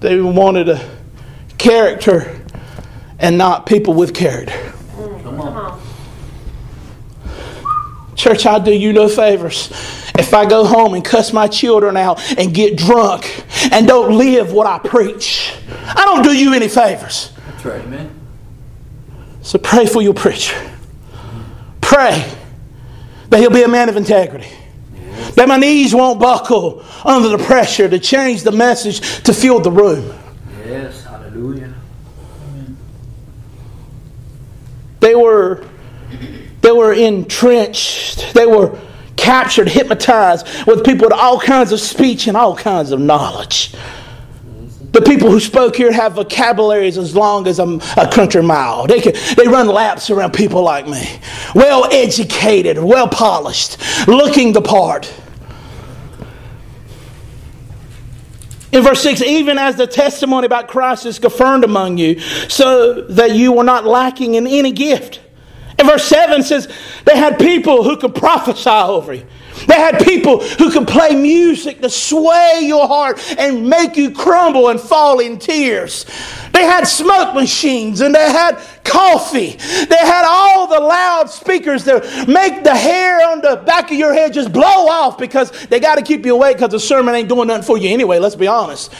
They 0.00 0.18
wanted 0.22 0.70
a 0.70 0.90
character 1.58 2.37
and 3.18 3.36
not 3.38 3.66
people 3.66 3.94
with 3.94 4.14
character. 4.14 4.72
Come 4.94 5.40
on. 5.40 5.80
Church, 8.14 8.46
I 8.46 8.58
do 8.58 8.72
you 8.72 8.92
no 8.92 9.08
favors 9.08 9.70
if 10.18 10.34
I 10.34 10.44
go 10.44 10.64
home 10.64 10.94
and 10.94 11.04
cuss 11.04 11.32
my 11.32 11.46
children 11.46 11.96
out 11.96 12.20
and 12.36 12.52
get 12.52 12.76
drunk 12.76 13.44
and 13.72 13.86
don't 13.86 14.18
live 14.18 14.52
what 14.52 14.66
I 14.66 14.78
preach. 14.78 15.54
I 15.70 16.04
don't 16.04 16.24
do 16.24 16.36
you 16.36 16.52
any 16.52 16.68
favors. 16.68 17.32
That's 17.46 17.64
right, 17.64 17.80
amen. 17.80 18.10
So 19.42 19.58
pray 19.58 19.86
for 19.86 20.02
your 20.02 20.14
preacher. 20.14 20.56
Pray 21.80 22.28
that 23.30 23.38
he'll 23.40 23.50
be 23.50 23.62
a 23.62 23.68
man 23.68 23.88
of 23.88 23.96
integrity. 23.96 24.48
That 25.36 25.48
my 25.48 25.56
knees 25.56 25.94
won't 25.94 26.18
buckle 26.18 26.84
under 27.04 27.28
the 27.28 27.38
pressure 27.38 27.88
to 27.88 27.98
change 27.98 28.42
the 28.42 28.52
message 28.52 29.22
to 29.22 29.32
fill 29.32 29.60
the 29.60 29.70
room. 29.70 30.12
Yes, 30.66 31.04
hallelujah. 31.04 31.72
They 35.00 35.14
were, 35.14 35.66
they 36.60 36.72
were 36.72 36.92
entrenched. 36.92 38.34
They 38.34 38.46
were 38.46 38.78
captured, 39.16 39.68
hypnotized 39.68 40.66
with 40.66 40.84
people 40.84 41.08
with 41.08 41.12
all 41.12 41.38
kinds 41.40 41.72
of 41.72 41.80
speech 41.80 42.28
and 42.28 42.36
all 42.36 42.56
kinds 42.56 42.92
of 42.92 43.00
knowledge. 43.00 43.74
The 44.92 45.02
people 45.02 45.30
who 45.30 45.38
spoke 45.38 45.76
here 45.76 45.92
have 45.92 46.14
vocabularies 46.14 46.96
as 46.96 47.14
long 47.14 47.46
as 47.46 47.58
a, 47.58 47.78
a 47.96 48.10
country 48.10 48.42
mile. 48.42 48.86
They, 48.86 49.00
can, 49.00 49.12
they 49.36 49.46
run 49.46 49.66
laps 49.68 50.08
around 50.08 50.32
people 50.32 50.62
like 50.62 50.88
me. 50.88 51.20
Well 51.54 51.84
educated, 51.92 52.78
well 52.78 53.06
polished, 53.06 53.76
looking 54.08 54.52
the 54.52 54.62
part. 54.62 55.12
In 58.70 58.82
verse 58.82 59.02
6, 59.02 59.22
even 59.22 59.56
as 59.58 59.76
the 59.76 59.86
testimony 59.86 60.46
about 60.46 60.68
Christ 60.68 61.06
is 61.06 61.18
confirmed 61.18 61.64
among 61.64 61.98
you, 61.98 62.20
so 62.48 63.02
that 63.02 63.34
you 63.34 63.52
were 63.52 63.64
not 63.64 63.86
lacking 63.86 64.34
in 64.34 64.46
any 64.46 64.72
gift. 64.72 65.20
In 65.78 65.86
verse 65.86 66.04
7 66.04 66.42
says, 66.42 66.68
they 67.04 67.16
had 67.16 67.38
people 67.38 67.84
who 67.84 67.96
could 67.96 68.14
prophesy 68.14 68.68
over 68.68 69.14
you. 69.14 69.26
They 69.66 69.74
had 69.74 70.04
people 70.04 70.40
who 70.42 70.70
could 70.70 70.86
play 70.86 71.14
music 71.14 71.80
to 71.80 71.90
sway 71.90 72.60
your 72.62 72.86
heart 72.86 73.20
and 73.38 73.68
make 73.68 73.96
you 73.96 74.10
crumble 74.10 74.68
and 74.68 74.80
fall 74.80 75.20
in 75.20 75.38
tears. 75.38 76.06
They 76.52 76.64
had 76.64 76.84
smoke 76.84 77.34
machines 77.34 78.00
and 78.00 78.14
they 78.14 78.30
had 78.30 78.58
coffee. 78.84 79.50
They 79.50 79.96
had 79.96 80.24
all 80.26 80.66
the 80.66 80.80
loud 80.80 81.30
speakers 81.30 81.84
that 81.84 82.26
make 82.28 82.64
the 82.64 82.74
hair 82.74 83.28
on 83.30 83.40
the 83.40 83.62
back 83.64 83.90
of 83.90 83.98
your 83.98 84.12
head 84.14 84.32
just 84.32 84.52
blow 84.52 84.62
off 84.64 85.18
because 85.18 85.50
they 85.66 85.80
got 85.80 85.96
to 85.96 86.02
keep 86.02 86.24
you 86.24 86.34
awake 86.34 86.56
because 86.56 86.70
the 86.70 86.80
sermon 86.80 87.14
ain't 87.14 87.28
doing 87.28 87.48
nothing 87.48 87.64
for 87.64 87.78
you 87.78 87.90
anyway, 87.90 88.18
let's 88.18 88.36
be 88.36 88.46
honest. 88.46 88.92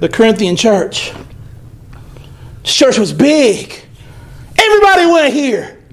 The 0.00 0.08
Corinthian 0.08 0.56
church. 0.56 1.12
The 2.62 2.68
church 2.68 2.98
was 2.98 3.12
big. 3.12 3.80
Everybody 4.58 5.06
went 5.06 5.34
here. 5.34 5.83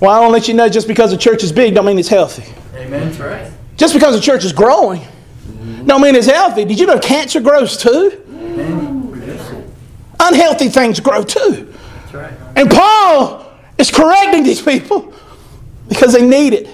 Well, 0.00 0.10
I 0.10 0.20
don't 0.22 0.32
let 0.32 0.48
you 0.48 0.54
know 0.54 0.68
just 0.68 0.86
because 0.86 1.10
the 1.10 1.16
church 1.16 1.42
is 1.42 1.52
big 1.52 1.74
don't 1.74 1.84
mean 1.84 1.98
it's 1.98 2.08
healthy. 2.08 2.44
Amen. 2.74 3.08
That's 3.08 3.18
right. 3.18 3.52
Just 3.76 3.94
because 3.94 4.14
the 4.14 4.20
church 4.20 4.44
is 4.44 4.52
growing 4.52 5.02
don't 5.88 6.02
mean 6.02 6.14
it's 6.14 6.26
healthy. 6.26 6.64
Did 6.64 6.78
you 6.78 6.86
know 6.86 6.98
cancer 6.98 7.40
grows 7.40 7.76
too? 7.76 8.24
Unhealthy 10.20 10.68
things 10.68 11.00
grow 11.00 11.22
too. 11.22 11.72
That's 11.94 12.14
right. 12.14 12.32
And 12.56 12.70
Paul 12.70 13.50
is 13.78 13.90
correcting 13.90 14.42
these 14.42 14.60
people 14.60 15.14
because 15.88 16.12
they 16.12 16.26
need 16.26 16.52
it. 16.52 16.66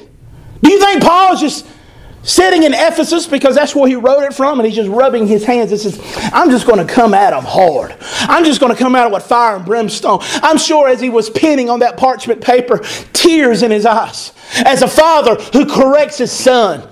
Do 0.62 0.70
you 0.72 0.80
think 0.80 1.02
Paul 1.02 1.34
is 1.34 1.40
just 1.40 1.66
sitting 2.24 2.62
in 2.62 2.72
Ephesus 2.72 3.26
because 3.26 3.54
that's 3.54 3.74
where 3.74 3.86
he 3.86 3.94
wrote 3.94 4.22
it 4.22 4.34
from 4.34 4.58
and 4.58 4.66
he's 4.66 4.74
just 4.74 4.90
rubbing 4.90 5.26
his 5.26 5.44
hands 5.44 5.70
and 5.70 5.80
says, 5.80 6.00
I'm 6.32 6.50
just 6.50 6.66
going 6.66 6.84
to 6.84 6.92
come 6.92 7.14
at 7.14 7.32
him 7.32 7.44
hard. 7.44 7.96
I'm 8.00 8.44
just 8.44 8.60
going 8.60 8.72
to 8.72 8.78
come 8.78 8.96
at 8.96 9.06
him 9.06 9.12
with 9.12 9.24
fire 9.24 9.56
and 9.56 9.64
brimstone. 9.64 10.18
I'm 10.22 10.58
sure 10.58 10.88
as 10.88 11.00
he 11.00 11.10
was 11.10 11.30
penning 11.30 11.70
on 11.70 11.80
that 11.80 11.96
parchment 11.96 12.40
paper, 12.40 12.78
tears 13.12 13.62
in 13.62 13.70
his 13.70 13.86
eyes, 13.86 14.32
as 14.64 14.82
a 14.82 14.88
father 14.88 15.36
who 15.52 15.66
corrects 15.66 16.18
his 16.18 16.32
son. 16.32 16.88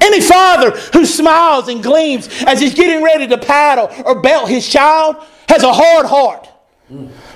Any 0.00 0.20
father 0.20 0.70
who 0.92 1.04
smiles 1.04 1.68
and 1.68 1.82
gleams 1.82 2.28
as 2.46 2.60
he's 2.60 2.74
getting 2.74 3.04
ready 3.04 3.26
to 3.28 3.36
paddle 3.36 3.90
or 4.06 4.22
belt 4.22 4.48
his 4.48 4.66
child 4.66 5.16
has 5.48 5.62
a 5.62 5.72
hard 5.72 6.06
heart. 6.06 6.48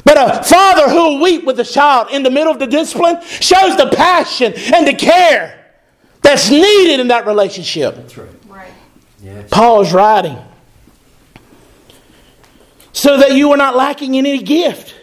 But 0.05 0.17
a 0.17 0.43
father 0.43 0.89
who 0.89 0.97
will 0.97 1.21
weep 1.23 1.45
with 1.45 1.59
the 1.59 1.65
child 1.65 2.09
in 2.11 2.23
the 2.23 2.31
middle 2.31 2.53
of 2.53 2.59
the 2.59 2.67
discipline 2.67 3.21
shows 3.23 3.77
the 3.77 3.91
passion 3.95 4.55
and 4.73 4.87
the 4.87 4.95
care 4.95 5.62
that's 6.23 6.51
needed 6.51 7.01
in 7.01 7.09
that 7.09 7.27
relationship. 7.27 7.97
That's 7.97 8.17
right. 8.17 8.29
right. 8.49 8.73
Yes. 9.23 9.49
Paul 9.51 9.83
is 9.83 9.93
writing 9.93 10.39
so 12.93 13.19
that 13.19 13.33
you 13.33 13.51
are 13.53 13.57
not 13.57 13.75
lacking 13.77 14.15
in 14.15 14.27
any 14.27 14.43
gift 14.43 14.95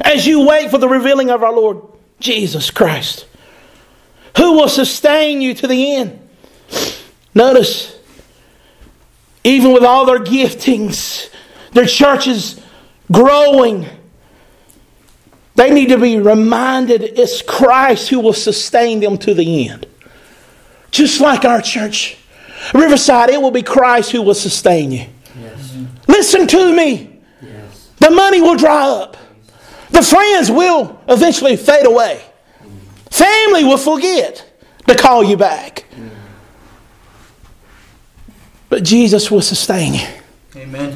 as 0.00 0.26
you 0.26 0.46
wait 0.46 0.70
for 0.70 0.78
the 0.78 0.88
revealing 0.88 1.30
of 1.30 1.42
our 1.42 1.52
Lord 1.52 1.82
Jesus 2.20 2.70
Christ, 2.70 3.26
who 4.36 4.52
will 4.52 4.68
sustain 4.68 5.40
you 5.40 5.54
to 5.54 5.66
the 5.66 5.96
end. 5.96 6.28
Notice, 7.34 7.98
even 9.44 9.72
with 9.72 9.82
all 9.82 10.06
their 10.06 10.20
giftings, 10.20 11.30
their 11.72 11.86
churches 11.86 12.60
growing, 13.10 13.86
they 15.54 15.70
need 15.70 15.88
to 15.88 15.98
be 15.98 16.18
reminded 16.18 17.02
it's 17.02 17.42
Christ 17.42 18.08
who 18.08 18.20
will 18.20 18.32
sustain 18.32 19.00
them 19.00 19.18
to 19.18 19.34
the 19.34 19.68
end. 19.68 19.86
Just 20.92 21.20
like 21.20 21.44
our 21.44 21.60
church. 21.60 22.16
Riverside, 22.72 23.30
it 23.30 23.42
will 23.42 23.50
be 23.50 23.62
Christ 23.62 24.12
who 24.12 24.22
will 24.22 24.34
sustain 24.34 24.92
you. 24.92 25.06
Yes. 25.40 25.76
Listen 26.06 26.46
to 26.46 26.76
me. 26.76 27.18
Yes. 27.42 27.90
The 27.98 28.10
money 28.10 28.40
will 28.40 28.56
dry 28.56 28.86
up. 28.88 29.16
The 29.90 30.02
friends 30.02 30.50
will 30.50 31.00
eventually 31.08 31.56
fade 31.56 31.86
away. 31.86 32.22
Family 33.10 33.64
will 33.64 33.78
forget 33.78 34.48
to 34.86 34.94
call 34.94 35.24
you 35.24 35.36
back. 35.36 35.84
But 38.68 38.84
Jesus 38.84 39.30
will 39.30 39.42
sustain 39.42 39.94
you. 39.94 40.06
Amen. 40.56 40.92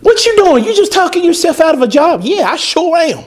What 0.00 0.24
you 0.24 0.36
doing? 0.36 0.64
You 0.64 0.74
just 0.74 0.92
talking 0.92 1.24
yourself 1.24 1.60
out 1.60 1.74
of 1.74 1.82
a 1.82 1.88
job? 1.88 2.20
Yeah, 2.24 2.48
I 2.50 2.56
sure 2.56 2.96
am. 2.96 3.24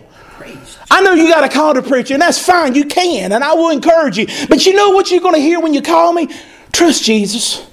I 0.89 1.01
know 1.01 1.13
you 1.13 1.27
got 1.27 1.43
a 1.43 1.49
call 1.49 1.73
to 1.73 1.81
preacher, 1.81 2.13
and 2.13 2.21
that's 2.21 2.43
fine. 2.43 2.75
You 2.75 2.85
can, 2.85 3.31
and 3.33 3.43
I 3.43 3.53
will 3.53 3.69
encourage 3.69 4.17
you. 4.17 4.27
But 4.47 4.65
you 4.65 4.73
know 4.73 4.91
what 4.91 5.11
you're 5.11 5.21
going 5.21 5.35
to 5.35 5.41
hear 5.41 5.59
when 5.59 5.73
you 5.73 5.81
call 5.81 6.13
me? 6.13 6.29
Trust 6.71 7.03
Jesus. 7.03 7.67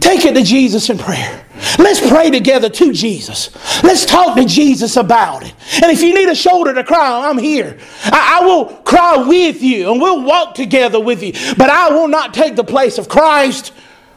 Take 0.00 0.24
it 0.24 0.34
to 0.34 0.42
Jesus 0.42 0.88
in 0.90 0.98
prayer. 0.98 1.44
Let's 1.78 2.06
pray 2.06 2.30
together 2.30 2.68
to 2.68 2.92
Jesus. 2.92 3.50
Let's 3.82 4.04
talk 4.06 4.36
to 4.36 4.44
Jesus 4.44 4.96
about 4.96 5.44
it. 5.44 5.54
And 5.82 5.90
if 5.90 6.02
you 6.02 6.14
need 6.14 6.28
a 6.28 6.34
shoulder 6.34 6.72
to 6.74 6.84
cry 6.84 7.10
on, 7.10 7.24
I'm 7.24 7.38
here. 7.38 7.78
I, 8.04 8.38
I, 8.40 8.44
will 8.44 8.66
cry 8.66 9.16
with 9.16 9.60
you 9.60 9.90
and 9.90 10.00
we'll 10.00 10.22
walk 10.22 10.54
together 10.54 11.00
with 11.00 11.22
you. 11.22 11.32
But 11.56 11.70
I 11.70 11.90
will 11.90 12.08
not 12.08 12.32
take 12.32 12.54
the 12.54 12.64
place 12.64 12.98
of 12.98 13.08
Christ. 13.08 13.72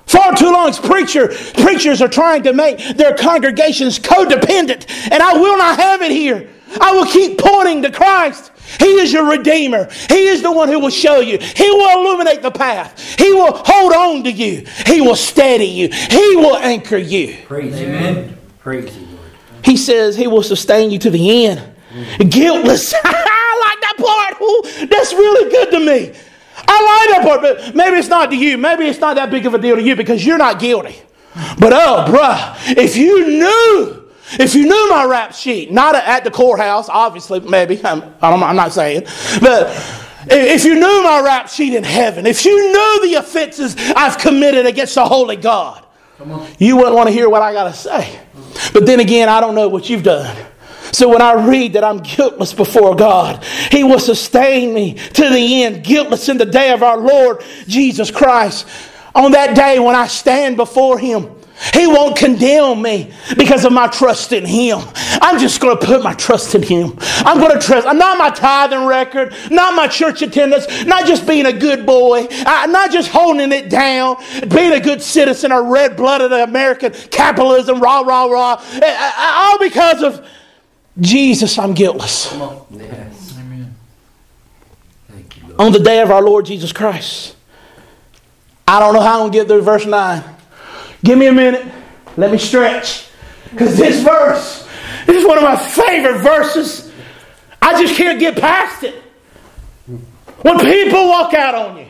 Far 0.06 0.36
too 0.36 0.52
long, 0.52 0.74
preacher, 0.74 1.30
preachers 1.56 2.02
are 2.02 2.08
trying 2.08 2.44
to 2.44 2.54
make 2.54 2.98
their 2.98 3.16
congregations 3.16 3.98
codependent, 3.98 4.86
and 5.10 5.24
I 5.24 5.34
will 5.38 5.58
not 5.58 5.80
have 5.80 6.02
it 6.02 6.12
here. 6.12 6.50
I 6.80 6.92
will 6.94 7.06
keep 7.06 7.38
pointing 7.38 7.82
to 7.84 7.92
Christ. 7.92 8.52
He 8.80 8.86
is 9.00 9.12
your 9.12 9.30
Redeemer. 9.30 9.90
He 10.10 10.28
is 10.28 10.42
the 10.42 10.52
one 10.52 10.70
who 10.70 10.80
will 10.80 10.90
show 10.90 11.20
you. 11.20 11.38
He 11.38 11.70
will 11.70 12.00
illuminate 12.00 12.42
the 12.42 12.52
path. 12.52 13.18
He 13.18 13.32
will 13.34 13.54
hold 13.54 13.94
on 13.94 14.24
to 14.24 14.32
you. 14.32 14.66
He 14.86 15.02
will 15.02 15.16
steady 15.16 15.66
you. 15.66 15.90
He 15.90 16.36
will 16.36 16.56
anchor 16.58 16.98
you. 16.98 17.38
Praise 17.46 17.76
Amen. 17.76 18.38
Praise 18.60 18.96
you, 18.96 19.06
Lord. 19.08 19.32
He 19.64 19.76
says 19.76 20.16
He 20.16 20.28
will 20.28 20.44
sustain 20.44 20.92
you 20.92 21.00
to 21.00 21.10
the 21.10 21.46
end. 21.48 21.62
Mm. 21.92 22.32
Guiltless. 22.32 22.94
I 23.04 23.08
like 23.66 23.82
that 23.82 23.96
part. 23.98 24.42
Ooh, 24.42 24.88
that's 24.88 25.14
really 25.14 25.52
good 25.52 25.72
to 25.72 25.80
me. 25.80 26.14
I 26.68 27.08
like 27.08 27.18
that 27.18 27.22
part, 27.24 27.42
but 27.42 27.76
maybe 27.76 27.98
it's 27.98 28.08
not 28.08 28.30
to 28.32 28.38
you. 28.38 28.58
Maybe 28.58 28.86
it's 28.86 29.00
not 29.00 29.16
that 29.16 29.30
big 29.30 29.46
of 29.46 29.54
a 29.54 29.58
deal 29.58 29.76
to 29.76 29.82
you 29.82 29.96
because 29.96 30.26
you're 30.26 30.38
not 30.38 30.60
guilty. 30.60 31.02
But 31.60 31.74
oh, 31.74 32.06
bruh, 32.08 32.78
if 32.78 32.96
you 32.96 33.28
knew 33.28 34.01
if 34.40 34.56
you 34.56 34.66
knew 34.66 34.90
my 34.90 35.06
rap 35.06 35.34
sheet, 35.34 35.72
not 35.72 35.96
at 35.96 36.24
the 36.24 36.32
courthouse, 36.32 36.90
obviously, 36.90 37.40
maybe, 37.42 37.80
I'm, 37.84 38.04
I'm 38.22 38.56
not 38.56 38.72
saying, 38.74 39.04
but 39.42 39.68
if 40.28 40.66
you 40.66 40.76
knew 40.76 41.04
my 41.04 41.22
rap 41.22 41.50
sheet 41.50 41.74
in 41.74 41.84
heaven, 41.84 42.26
if 42.26 42.46
you 42.46 42.56
knew 42.56 43.10
the 43.10 43.16
offenses 43.16 43.76
I've 43.96 44.18
committed 44.18 44.66
against 44.66 44.96
the 44.96 45.06
holy 45.06 45.36
God, 45.36 45.86
you 46.60 46.78
wouldn't 46.78 46.96
want 46.96 47.08
to 47.08 47.14
hear 47.14 47.30
what 47.30 47.42
I 47.42 47.54
got 47.54 47.64
to 47.66 47.74
say. 47.74 48.20
But 48.74 48.86
then 48.86 49.00
again, 49.00 49.28
I 49.28 49.40
don't 49.40 49.56
know 49.56 49.68
what 49.68 49.90
you've 49.90 50.04
done. 50.04 50.36
So 50.92 51.10
when 51.10 51.22
I 51.22 51.48
read 51.48 51.74
that 51.74 51.84
I'm 51.84 52.00
guiltless 52.00 52.54
before 52.54 52.96
God, 52.96 53.44
He 53.72 53.84
will 53.84 54.00
sustain 54.00 54.74
me 54.74 54.96
to 54.96 55.30
the 55.30 55.64
end, 55.64 55.84
guiltless 55.84 56.30
in 56.30 56.38
the 56.38 56.46
day 56.46 56.72
of 56.72 56.84
our 56.84 56.98
Lord 56.98 57.44
Jesus 57.68 58.12
Christ. 58.12 58.68
On 59.16 59.32
that 59.32 59.56
day 59.56 59.80
when 59.80 59.96
I 59.96 60.08
stand 60.08 60.58
before 60.58 61.00
Him, 61.00 61.34
he 61.74 61.86
won't 61.86 62.18
condemn 62.18 62.82
me 62.82 63.14
because 63.38 63.66
of 63.66 63.72
my 63.72 63.88
trust 63.88 64.34
in 64.34 64.46
Him. 64.46 64.80
I'm 65.22 65.40
just 65.40 65.62
going 65.62 65.78
to 65.78 65.86
put 65.86 66.04
my 66.04 66.14
trust 66.14 66.56
in 66.56 66.64
Him. 66.64 66.98
I'm 67.00 67.40
going 67.40 67.58
to 67.58 67.64
trust. 67.64 67.86
I'm 67.88 68.00
not 68.00 68.18
my 68.18 68.32
tithing 68.32 68.86
record, 68.86 69.34
not 69.52 69.76
my 69.76 69.88
church 69.88 70.24
attendance, 70.24 70.86
not 70.86 71.06
just 71.06 71.28
being 71.28 71.46
a 71.46 71.54
good 71.54 71.86
boy, 71.86 72.28
not 72.44 72.92
just 72.92 73.10
holding 73.10 73.52
it 73.52 73.70
down, 73.70 74.18
being 74.50 74.74
a 74.74 74.80
good 74.80 75.04
citizen 75.04 75.52
or 75.52 75.72
red 75.72 75.96
blooded 75.96 76.32
American 76.32 76.94
capitalism, 77.12 77.80
rah, 77.80 78.02
rah, 78.02 78.26
rah. 78.26 78.64
Eh, 78.74 78.80
eh, 78.84 79.12
all 79.18 79.60
because 79.60 80.02
of 80.02 80.28
Jesus, 81.00 81.60
I'm 81.60 81.74
guiltless. 81.74 82.34
Yes. 82.72 83.38
Amen. 83.38 83.76
You, 85.16 85.56
On 85.60 85.72
the 85.72 85.80
day 85.80 86.02
of 86.02 86.10
our 86.10 86.24
Lord 86.24 86.46
Jesus 86.46 86.74
Christ. 86.74 87.36
I 88.68 88.80
don't 88.80 88.94
know 88.94 89.02
how 89.02 89.16
I'm 89.16 89.20
going 89.20 89.32
to 89.34 89.38
get 89.40 89.48
through 89.48 89.62
verse 89.62 89.86
9. 89.86 90.24
Give 91.04 91.18
me 91.18 91.28
a 91.28 91.34
minute. 91.34 91.72
Let 92.18 92.32
me 92.32 92.38
stretch. 92.38 93.08
Because 93.52 93.78
this 93.78 94.04
verse, 94.04 94.68
this 95.06 95.18
is 95.18 95.28
one 95.28 95.38
of 95.38 95.44
my 95.44 95.58
favorite 95.58 96.22
verses. 96.22 96.92
I 97.62 97.82
just 97.82 97.96
can't 97.96 98.20
get 98.20 98.38
past 98.38 98.84
it. 98.84 98.96
When 100.42 100.60
people 100.60 101.08
walk 101.08 101.34
out 101.34 101.54
on 101.54 101.78
you, 101.78 101.88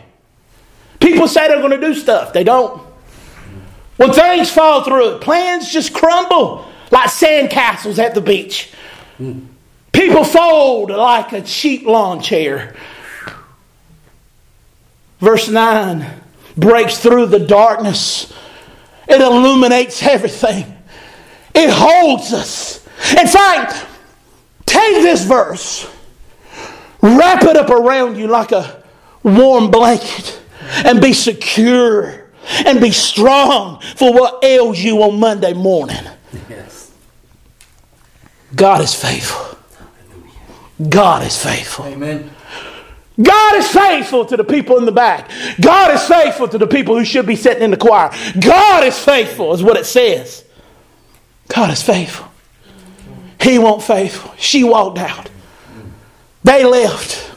people 1.00 1.28
say 1.28 1.48
they're 1.48 1.60
going 1.60 1.80
to 1.80 1.88
do 1.88 1.94
stuff, 1.94 2.34
they 2.34 2.44
don't. 2.44 2.82
When 3.98 4.12
things 4.12 4.52
fall 4.52 4.84
through, 4.84 5.20
plans 5.20 5.72
just 5.72 5.94
crumble 5.94 6.68
like 6.90 7.10
sandcastles 7.10 8.00
at 8.00 8.16
the 8.16 8.22
beach. 8.22 8.74
People 9.92 10.24
fold 10.24 10.90
like 10.90 11.32
a 11.34 11.42
cheap 11.42 11.86
lawn 11.86 12.22
chair. 12.22 12.76
Verse 15.20 15.48
9 15.48 16.06
breaks 16.58 16.98
through 16.98 17.28
the 17.28 17.40
darkness 17.40 18.34
it 19.12 19.22
illuminates 19.22 20.02
everything. 20.04 20.78
It 21.54 21.70
holds 21.70 22.34
us. 22.34 22.86
In 23.18 23.28
fact, 23.28 23.86
take 24.66 25.02
this 25.02 25.26
verse, 25.26 25.90
wrap 27.02 27.44
it 27.44 27.58
up 27.58 27.70
around 27.70 28.18
you 28.18 28.28
like 28.28 28.52
a 28.52 28.84
warm 29.24 29.70
blanket, 29.72 30.42
and 30.86 31.02
be 31.02 31.14
secure 31.14 32.30
and 32.66 32.80
be 32.80 32.92
strong 32.92 33.82
for 33.96 34.14
what 34.14 34.44
ails 34.44 34.80
you 34.80 35.02
on 35.04 35.20
Monday 35.20 35.54
morning. 35.54 36.04
Yes. 36.50 36.92
God 38.56 38.82
is 38.82 38.94
faithful. 38.94 39.58
God 40.90 41.24
is 41.24 41.42
faithful. 41.42 41.86
Amen. 41.86 42.32
God 43.22 43.56
is 43.56 43.68
faithful 43.68 44.26
to 44.26 44.38
the 44.38 44.44
people 44.44 44.78
in 44.78 44.86
the 44.86 44.92
back. 44.92 45.30
God 45.60 45.94
is 45.94 46.04
faithful 46.04 46.48
to 46.48 46.58
the 46.58 46.68
people 46.68 46.98
who 46.98 47.04
should 47.04 47.26
be 47.26 47.36
sitting 47.36 47.64
in 47.64 47.72
the 47.72 47.78
choir. 47.78 48.10
God 48.40 48.86
is 48.86 48.98
faithful, 48.98 49.54
is 49.54 49.62
what 49.62 49.78
it 49.78 49.86
says. 49.86 50.46
God 51.50 51.72
is 51.72 51.82
faithful. 51.82 52.28
He 53.42 53.60
won't 53.60 53.84
faithful. 53.84 54.34
She 54.38 54.64
walked 54.64 55.00
out. 55.00 55.30
They 56.44 56.64
left. 56.64 57.32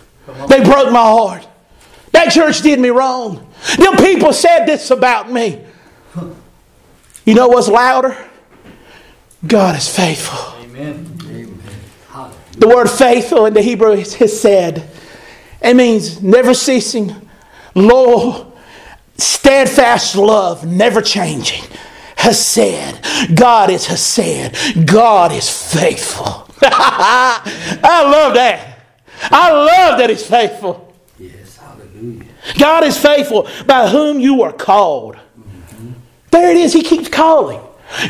They 0.49 0.62
broke 0.62 0.92
my 0.92 1.01
heart. 1.01 1.47
That 2.12 2.31
church 2.31 2.62
did 2.62 2.79
me 2.79 2.90
wrong. 2.90 3.51
Them 3.77 3.97
people 3.97 4.33
said 4.33 4.66
this 4.66 4.90
about 4.90 5.31
me. 5.31 5.64
You 7.25 7.35
know 7.35 7.49
what's 7.49 7.68
louder? 7.68 8.16
God 9.47 9.77
is 9.77 9.88
faithful. 9.88 10.61
Amen. 10.62 11.11
The 12.57 12.68
word 12.68 12.88
faithful 12.88 13.47
in 13.47 13.55
the 13.55 13.62
Hebrew 13.62 13.92
is 13.92 14.40
said. 14.40 14.88
It 15.64 15.74
means 15.74 16.22
never 16.22 16.53
ceasing, 16.53 17.29
loyal, 17.74 18.55
steadfast 19.16 20.14
love, 20.14 20.66
never 20.66 21.00
changing. 21.00 21.64
Hesed. 22.16 23.35
God 23.35 23.70
is 23.70 23.87
Hesed. 23.87 24.87
God 24.87 25.33
is 25.33 25.48
faithful. 25.48 26.46
I 26.62 28.03
love 28.05 28.35
that. 28.35 28.79
I 29.22 29.50
love 29.53 29.98
that 29.98 30.11
He's 30.11 30.27
faithful. 30.27 30.94
Yes, 31.18 31.57
hallelujah. 31.57 32.24
God 32.59 32.85
is 32.85 32.98
faithful 32.98 33.48
by 33.66 33.88
whom 33.88 34.20
you 34.20 34.42
are 34.42 34.53
called. 34.53 35.16
Mm-hmm. 35.16 35.92
There 36.31 36.50
it 36.50 36.59
is. 36.59 36.74
He 36.74 36.83
keeps 36.83 37.09
calling. 37.09 37.61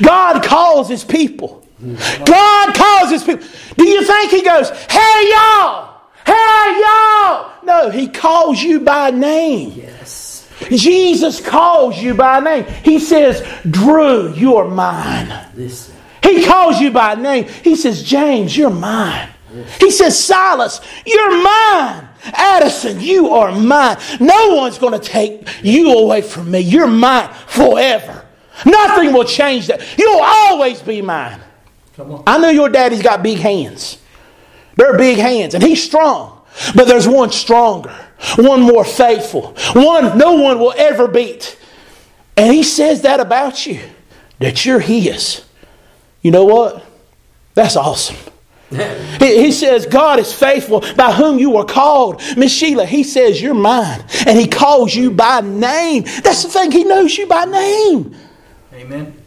God 0.03 0.43
calls 0.43 0.89
His 0.89 1.05
people. 1.05 1.67
Mm-hmm. 1.81 2.25
God 2.25 2.75
calls 2.75 3.11
His 3.11 3.23
people. 3.23 3.47
Do 3.77 3.89
you 3.89 4.05
think 4.05 4.33
He 4.33 4.43
goes, 4.43 4.71
hey, 4.71 5.31
y'all? 5.31 5.94
Hey, 6.35 6.81
y'all! 6.81 7.53
No, 7.63 7.91
he 7.91 8.09
calls 8.09 8.63
you 8.63 8.81
by 8.81 9.11
name. 9.11 9.73
Yes. 9.77 10.49
Jesus 10.71 11.41
calls 11.41 11.97
you 11.99 12.15
by 12.15 12.41
name. 12.41 12.65
He 12.83 12.99
says, 12.99 13.47
Drew, 13.69 14.33
you're 14.35 14.69
mine. 14.69 15.49
Listen. 15.55 15.95
He 16.23 16.45
calls 16.45 16.81
you 16.81 16.91
by 16.91 17.15
name. 17.15 17.47
He 17.63 17.77
says, 17.77 18.03
James, 18.03 18.57
you're 18.57 18.71
mine. 18.71 19.29
Yes. 19.53 19.77
He 19.79 19.91
says, 19.91 20.23
Silas, 20.23 20.81
you're 21.07 21.43
mine. 21.43 22.09
Addison, 22.25 23.01
you 23.01 23.31
are 23.31 23.53
mine. 23.53 23.99
No 24.21 24.55
one's 24.55 24.79
going 24.79 24.99
to 24.99 25.07
take 25.07 25.47
you 25.63 25.93
away 25.99 26.23
from 26.23 26.51
me. 26.51 26.61
You're 26.61 26.87
mine 26.87 27.33
forever. 27.47 28.25
Nothing 28.65 29.13
will 29.13 29.25
change 29.25 29.67
that. 29.67 29.83
You'll 29.99 30.23
always 30.23 30.81
be 30.81 31.03
mine. 31.03 31.41
I 32.27 32.39
know 32.39 32.49
your 32.51 32.69
daddy's 32.69 33.03
got 33.03 33.23
big 33.23 33.39
hands. 33.39 33.99
They're 34.77 34.97
big 34.97 35.19
hands, 35.19 35.55
and 35.55 35.63
he's 35.63 35.83
strong. 35.83 36.43
But 36.75 36.87
there's 36.87 37.09
one 37.09 37.33
stronger, 37.33 37.95
one 38.37 38.63
more 38.63 38.85
faithful, 38.85 39.55
one 39.75 40.17
no 40.17 40.35
one 40.35 40.59
will 40.59 40.75
ever 40.77 41.09
beat. 41.09 41.59
and 42.37 42.53
he 42.53 42.63
says 42.63 43.03
that 43.03 43.21
about 43.21 43.67
you, 43.67 43.81
that 44.39 44.65
you're 44.65 44.81
his, 44.81 45.45
you 46.23 46.31
know 46.31 46.45
what? 46.45 46.85
That's 47.55 47.77
awesome. 47.77 48.17
He, 49.21 49.45
he 49.45 49.53
says, 49.53 49.87
God 49.87 50.19
is 50.19 50.33
faithful 50.33 50.81
by 50.97 51.13
whom 51.13 51.39
you 51.39 51.51
were 51.51 51.65
called. 51.65 52.21
Miss 52.37 52.53
Sheila, 52.53 52.85
he 52.85 53.05
says, 53.05 53.41
You're 53.41 53.55
mine. 53.55 54.05
And 54.27 54.37
he 54.39 54.49
calls 54.49 54.95
you 54.95 55.13
by 55.13 55.41
name. 55.41 56.03
That's 56.03 56.43
the 56.43 56.49
thing, 56.49 56.73
he 56.73 56.83
knows 56.83 57.17
you 57.17 57.27
by 57.27 57.45
name. 57.45 58.17
Amen. 58.73 59.24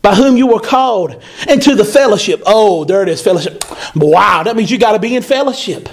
By 0.00 0.14
whom 0.14 0.36
you 0.36 0.46
were 0.46 0.60
called 0.60 1.22
into 1.48 1.74
the 1.74 1.84
fellowship. 1.84 2.42
Oh, 2.46 2.84
there 2.84 3.02
it 3.02 3.08
is, 3.08 3.20
fellowship. 3.20 3.64
Wow, 3.94 4.42
that 4.44 4.56
means 4.56 4.70
you 4.70 4.78
got 4.78 4.92
to 4.92 4.98
be 4.98 5.16
in 5.16 5.22
fellowship. 5.22 5.88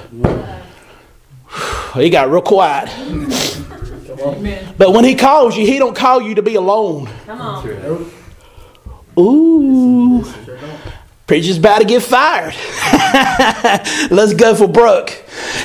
He 1.96 2.10
got 2.10 2.30
real 2.30 2.42
quiet. 2.42 2.90
But 4.78 4.92
when 4.92 5.06
he 5.06 5.16
calls 5.16 5.58
you, 5.58 5.66
he 5.66 5.80
don't 5.80 5.96
call 5.96 6.22
you 6.22 6.36
to 6.36 6.42
be 6.42 6.56
alone. 6.56 7.10
Come 7.26 7.42
on. 7.42 8.12
Ooh. 9.18 10.24
Preacher's 11.28 11.58
about 11.58 11.80
to 11.80 11.86
get 11.86 12.04
fired. 12.04 12.54
Let's 14.12 14.34
go 14.36 14.54
for 14.54 14.68
Brooke. 14.68 15.10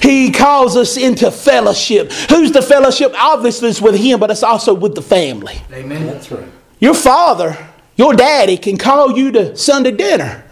He 0.02 0.30
calls 0.30 0.76
us 0.76 0.96
into 0.96 1.30
fellowship. 1.30 2.10
Who's 2.30 2.52
the 2.52 2.62
fellowship? 2.62 3.12
Obviously, 3.14 3.68
it's 3.68 3.80
with 3.80 3.96
him, 3.96 4.20
but 4.20 4.30
it's 4.30 4.42
also 4.42 4.72
with 4.72 4.94
the 4.94 5.02
family. 5.02 5.60
Amen. 5.72 6.06
That's 6.06 6.30
right. 6.30 6.48
Your 6.78 6.94
father, 6.94 7.58
your 8.00 8.14
daddy, 8.14 8.56
can 8.56 8.78
call 8.78 9.14
you 9.14 9.30
to 9.30 9.54
Sunday 9.54 9.90
dinner, 9.90 10.42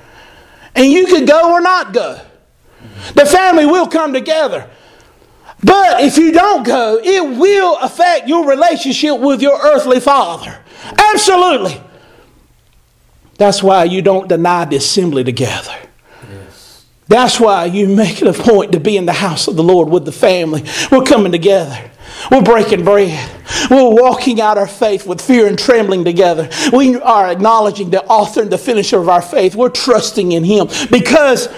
and 0.74 0.84
you 0.84 1.06
can 1.06 1.24
go 1.24 1.50
or 1.50 1.62
not 1.62 1.94
go. 1.94 2.20
The 3.14 3.24
family 3.24 3.64
will 3.64 3.86
come 3.86 4.12
together. 4.12 4.68
But 5.64 6.02
if 6.02 6.18
you 6.18 6.30
don't 6.30 6.62
go, 6.62 7.00
it 7.02 7.38
will 7.38 7.78
affect 7.78 8.28
your 8.28 8.46
relationship 8.46 9.18
with 9.18 9.40
your 9.40 9.58
earthly 9.58 9.98
father. 9.98 10.58
Absolutely. 11.14 11.80
That's 13.38 13.62
why 13.62 13.84
you 13.84 14.02
don't 14.02 14.28
deny 14.28 14.66
the 14.66 14.76
assembly 14.76 15.24
together. 15.24 15.74
Yes. 16.30 16.84
That's 17.08 17.40
why 17.40 17.64
you 17.64 17.88
make 17.88 18.20
it 18.20 18.28
a 18.28 18.34
point 18.34 18.72
to 18.72 18.80
be 18.80 18.98
in 18.98 19.06
the 19.06 19.14
house 19.14 19.48
of 19.48 19.56
the 19.56 19.64
Lord 19.64 19.88
with 19.88 20.04
the 20.04 20.12
family. 20.12 20.64
We're 20.92 21.02
coming 21.02 21.32
together. 21.32 21.90
We're 22.30 22.42
breaking 22.42 22.84
bread. 22.84 23.30
We're 23.70 23.90
walking 23.90 24.40
out 24.40 24.58
our 24.58 24.66
faith 24.66 25.06
with 25.06 25.20
fear 25.20 25.46
and 25.46 25.58
trembling 25.58 26.04
together. 26.04 26.48
We 26.72 26.96
are 26.96 27.28
acknowledging 27.28 27.90
the 27.90 28.04
author 28.04 28.42
and 28.42 28.50
the 28.50 28.58
finisher 28.58 28.98
of 28.98 29.08
our 29.08 29.22
faith. 29.22 29.54
We're 29.54 29.68
trusting 29.68 30.32
in 30.32 30.44
Him 30.44 30.68
because 30.90 31.48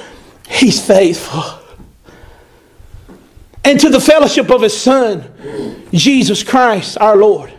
He's 0.49 0.85
faithful. 0.85 1.43
And 3.65 3.79
to 3.81 3.89
the 3.89 4.01
fellowship 4.01 4.51
of 4.51 4.63
His 4.63 4.79
Son, 4.79 5.87
Jesus 5.93 6.43
Christ 6.43 6.99
our 6.99 7.17
Lord. 7.17 7.53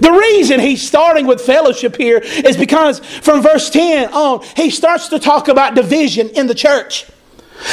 The 0.00 0.10
reason 0.10 0.58
he's 0.58 0.86
starting 0.86 1.26
with 1.26 1.40
fellowship 1.42 1.96
here 1.96 2.18
is 2.18 2.56
because 2.56 3.00
from 3.00 3.42
verse 3.42 3.68
10 3.68 4.12
on, 4.12 4.42
he 4.56 4.70
starts 4.70 5.08
to 5.08 5.18
talk 5.18 5.48
about 5.48 5.74
division 5.74 6.30
in 6.30 6.46
the 6.46 6.54
church. 6.54 7.06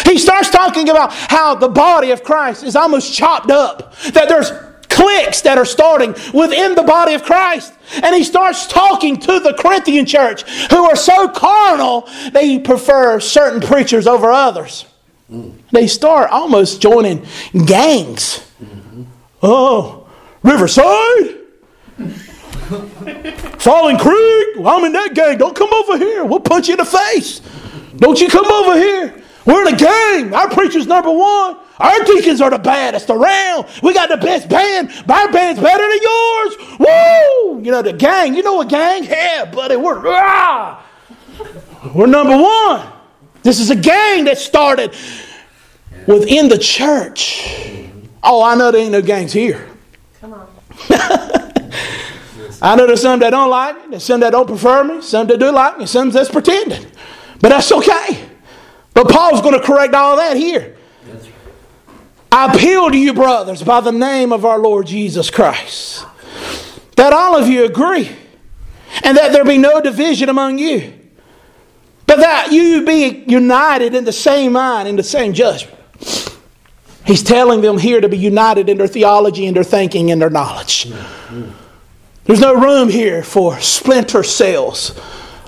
He 0.06 0.18
starts 0.18 0.50
talking 0.50 0.90
about 0.90 1.12
how 1.14 1.56
the 1.56 1.70
body 1.70 2.12
of 2.12 2.24
Christ 2.24 2.64
is 2.64 2.76
almost 2.76 3.14
chopped 3.14 3.52
up, 3.52 3.96
that 4.14 4.30
there's 4.30 4.52
cliques 4.90 5.42
that 5.42 5.58
are 5.58 5.66
starting 5.66 6.12
within 6.34 6.76
the 6.76 6.84
body 6.84 7.14
of 7.14 7.24
Christ. 7.24 7.74
And 8.04 8.16
he 8.16 8.24
starts 8.24 8.68
talking 8.68 9.18
to 9.18 9.40
the 9.40 9.54
Corinthian 9.54 10.06
church 10.06 10.44
who 10.70 10.84
are 10.84 10.96
so 10.96 11.30
carnal 11.30 12.08
they 12.34 12.60
prefer 12.60 13.20
certain 13.20 13.62
preachers 13.62 14.08
over 14.08 14.32
others. 14.32 14.86
They 15.72 15.88
start 15.88 16.32
almost 16.32 16.82
joining 16.82 17.26
gangs. 17.66 18.46
Oh, 19.42 20.10
Riverside? 20.44 21.38
Falling 23.60 23.98
Creek? 23.98 24.48
Well, 24.58 24.68
I'm 24.68 24.86
in 24.86 24.94
that 24.94 25.14
gang. 25.14 25.38
Don't 25.38 25.56
come 25.56 25.74
over 25.74 25.98
here. 25.98 26.26
We'll 26.26 26.40
punch 26.40 26.68
you 26.68 26.74
in 26.74 26.80
the 26.80 26.86
face. 26.86 27.42
Don't 27.98 28.20
you 28.20 28.28
come 28.28 28.46
over 28.46 28.76
here. 28.76 29.24
We're 29.50 29.68
in 29.68 29.74
a 29.74 29.78
gang. 29.78 30.34
Our 30.36 30.48
preacher's 30.48 30.86
number 30.86 31.10
one. 31.10 31.58
Our 31.80 32.04
deacons 32.04 32.40
are 32.40 32.52
the 32.52 32.60
baddest 32.60 33.10
around. 33.10 33.66
We 33.82 33.96
got 33.96 34.10
the 34.10 34.18
best 34.18 34.48
band. 34.48 34.92
Our 35.10 35.32
band's 35.32 35.60
better 35.60 35.90
than 35.90 36.00
yours. 36.04 36.78
Woo! 36.78 37.64
You 37.64 37.72
know, 37.72 37.82
the 37.82 37.94
gang. 37.94 38.36
You 38.36 38.44
know 38.44 38.62
a 38.62 38.66
gang? 38.66 39.06
Yeah, 39.06 39.46
buddy. 39.46 39.76
We're, 39.76 40.04
ah! 40.06 40.86
we're 41.96 42.06
number 42.06 42.38
one. 42.38 42.94
This 43.42 43.60
is 43.60 43.72
a 43.72 43.76
gang 43.76 44.26
that 44.26 44.38
started 44.38 44.96
within 46.06 46.48
the 46.48 46.60
church. 46.60 47.90
Oh, 48.22 48.44
I 48.44 48.54
know 48.54 48.70
there 48.70 48.82
ain't 48.82 48.92
no 48.92 49.02
gangs 49.02 49.34
here. 49.34 49.68
Come 50.22 50.34
on. 50.34 50.48
I 52.62 52.76
know 52.76 52.86
there's 52.86 53.02
some 53.02 53.20
that 53.22 53.32
don't 53.32 53.50
like 53.50 53.78
me, 53.78 53.92
there's 53.92 54.04
some 54.04 54.20
that 54.20 54.30
don't 54.30 54.46
prefer 54.46 54.84
me, 54.84 55.02
some 55.02 55.26
that 55.26 55.40
do 55.40 55.52
like 55.52 55.80
me, 55.80 55.88
some 55.88 56.12
that's 56.12 56.30
pretending. 56.30 56.86
But 57.40 57.50
that's 57.50 57.72
okay. 57.72 58.29
But 58.94 59.10
Paul's 59.10 59.42
going 59.42 59.60
to 59.60 59.66
correct 59.66 59.94
all 59.94 60.18
that 60.18 60.38
here. 60.38 60.76
I 62.32 62.54
appeal 62.54 62.92
to 62.92 62.98
you, 62.98 63.14
brothers, 63.14 63.64
by 63.64 63.82
the 63.82 63.92
name 63.92 64.32
of 64.32 64.46
our 64.46 64.60
Lord 64.60 64.86
Jesus 64.86 65.32
Christ, 65.32 66.06
that 66.96 67.12
all 67.12 67.36
of 67.36 67.48
you 67.48 67.66
agree, 67.66 68.12
and 69.04 69.18
that 69.18 69.32
there 69.32 69.44
be 69.44 69.58
no 69.58 69.82
division 69.82 70.30
among 70.30 70.60
you, 70.60 70.94
but 72.06 72.18
that 72.18 72.52
you 72.52 72.86
be 72.86 73.24
united 73.28 73.96
in 73.96 74.04
the 74.04 74.12
same 74.12 74.52
mind, 74.52 74.88
in 74.88 74.96
the 74.96 75.04
same 75.04 75.34
judgment. 75.34 75.76
He's 77.06 77.24
telling 77.24 77.62
them 77.62 77.80
here 77.80 78.00
to 78.00 78.10
be 78.10 78.18
united 78.18 78.70
in 78.70 78.78
their 78.78 78.88
theology, 78.88 79.48
in 79.48 79.56
their 79.56 79.64
thinking, 79.64 80.10
in 80.10 80.20
their 80.20 80.30
knowledge. 80.30 80.86
Mm, 80.86 80.94
mm. 81.30 81.54
There's 82.26 82.40
no 82.40 82.54
room 82.54 82.90
here 82.90 83.24
for 83.24 83.60
splinter 83.60 84.22
cells 84.22 84.92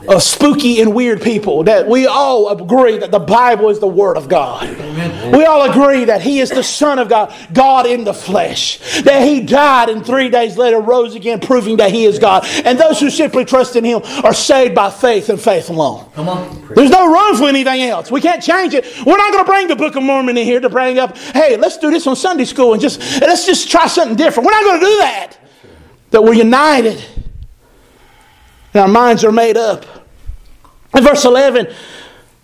of 0.07 0.23
spooky 0.23 0.81
and 0.81 0.93
weird 0.93 1.21
people. 1.21 1.63
That 1.63 1.87
we 1.87 2.07
all 2.07 2.49
agree 2.49 2.97
that 2.97 3.11
the 3.11 3.19
Bible 3.19 3.69
is 3.69 3.79
the 3.79 3.87
Word 3.87 4.17
of 4.17 4.27
God. 4.27 4.63
Amen. 4.63 5.35
We 5.35 5.45
all 5.45 5.69
agree 5.69 6.05
that 6.05 6.21
He 6.21 6.39
is 6.39 6.49
the 6.49 6.63
Son 6.63 6.99
of 6.99 7.09
God, 7.09 7.33
God 7.53 7.85
in 7.85 8.03
the 8.03 8.13
flesh. 8.13 9.01
That 9.01 9.27
He 9.27 9.41
died 9.41 9.89
and 9.89 10.05
three 10.05 10.29
days 10.29 10.57
later 10.57 10.79
rose 10.79 11.15
again, 11.15 11.39
proving 11.39 11.77
that 11.77 11.91
He 11.91 12.05
is 12.05 12.19
God. 12.19 12.45
And 12.65 12.79
those 12.79 12.99
who 12.99 13.09
simply 13.09 13.45
trust 13.45 13.75
in 13.75 13.83
Him 13.83 14.01
are 14.23 14.33
saved 14.33 14.75
by 14.75 14.89
faith 14.89 15.29
and 15.29 15.39
faith 15.39 15.69
alone. 15.69 16.09
Come 16.13 16.29
on. 16.29 16.67
There's 16.75 16.91
no 16.91 17.11
room 17.11 17.37
for 17.37 17.45
anything 17.45 17.81
else. 17.83 18.11
We 18.11 18.21
can't 18.21 18.41
change 18.41 18.73
it. 18.73 18.85
We're 19.05 19.17
not 19.17 19.31
going 19.31 19.45
to 19.45 19.51
bring 19.51 19.67
the 19.67 19.75
Book 19.75 19.95
of 19.95 20.03
Mormon 20.03 20.37
in 20.37 20.45
here 20.45 20.59
to 20.59 20.69
bring 20.69 20.99
up, 20.99 21.17
hey, 21.17 21.57
let's 21.57 21.77
do 21.77 21.89
this 21.89 22.07
on 22.07 22.15
Sunday 22.15 22.45
school 22.45 22.73
and 22.73 22.81
just 22.81 22.99
let's 23.21 23.45
just 23.45 23.69
try 23.69 23.87
something 23.87 24.15
different. 24.15 24.45
We're 24.45 24.53
not 24.53 24.63
going 24.63 24.79
to 24.79 24.85
do 24.85 24.97
that. 24.97 25.37
That 26.11 26.23
we're 26.23 26.33
united. 26.33 27.03
And 28.73 28.81
our 28.81 28.87
minds 28.87 29.23
are 29.23 29.31
made 29.31 29.57
up. 29.57 29.85
In 30.95 31.03
verse 31.03 31.25
11, 31.25 31.73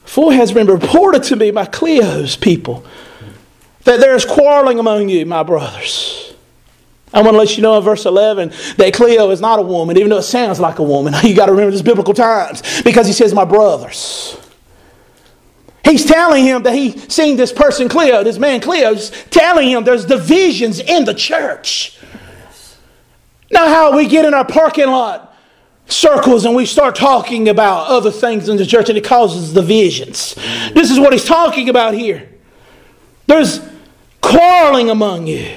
for 0.06 0.32
has 0.34 0.52
been 0.52 0.68
reported 0.68 1.24
to 1.24 1.36
me 1.36 1.52
by 1.52 1.66
Cleo's 1.66 2.36
people 2.36 2.86
that 3.84 4.00
there 4.00 4.16
is 4.16 4.26
quarreling 4.26 4.80
among 4.80 5.10
you, 5.10 5.26
my 5.26 5.44
brothers. 5.44 6.34
I 7.14 7.22
want 7.22 7.34
to 7.34 7.38
let 7.38 7.56
you 7.56 7.64
know 7.64 7.78
in 7.78 7.84
verse 7.84 8.06
11 8.06 8.52
that 8.78 8.94
Cleo 8.94 9.30
is 9.32 9.40
not 9.40 9.60
a 9.60 9.62
woman, 9.62 9.98
even 9.98 10.10
though 10.10 10.18
it 10.18 10.24
sounds 10.24 10.60
like 10.60 10.80
a 10.80 10.84
woman. 10.84 11.14
You 11.24 11.36
got 11.36 11.46
to 11.46 11.52
remember 11.54 11.72
this 11.72 11.82
biblical 11.82 12.14
times 12.14 12.82
because 12.84 13.08
he 13.08 13.14
says, 13.14 13.34
my 13.34 13.46
brothers. 13.46 14.38
He's 15.86 16.06
telling 16.06 16.44
him 16.44 16.64
that 16.64 16.76
he's 16.76 17.14
seen 17.14 17.38
this 17.38 17.54
person, 17.54 17.88
Cleo, 17.88 18.24
this 18.24 18.38
man, 18.38 18.60
Cleo, 18.60 18.92
is 18.92 19.10
telling 19.30 19.70
him 19.70 19.86
there's 19.86 20.06
divisions 20.06 20.80
in 20.82 21.06
the 21.06 21.14
church. 21.14 21.98
Now, 23.50 23.68
how 23.68 23.96
we 23.96 24.06
get 24.08 24.26
in 24.26 24.34
our 24.34 24.46
parking 24.46 24.88
lot 24.88 25.27
circles 25.88 26.46
and 26.46 26.56
we 26.56 26.66
start 26.66 26.96
talking 26.96 27.50
about 27.50 27.88
other 27.88 28.12
things 28.12 28.50
in 28.50 28.58
the 28.58 28.66
church 28.66 28.90
and 28.90 28.98
it 28.98 29.04
causes 29.04 29.54
divisions. 29.54 30.36
This 30.74 30.92
is 30.92 31.00
what 31.00 31.14
he's 31.14 31.26
talking 31.26 31.70
about 31.70 31.94
here. 31.94 32.30
There's 33.26 33.60
quarreling 34.22 34.90
among 34.90 35.28
you. 35.28 35.56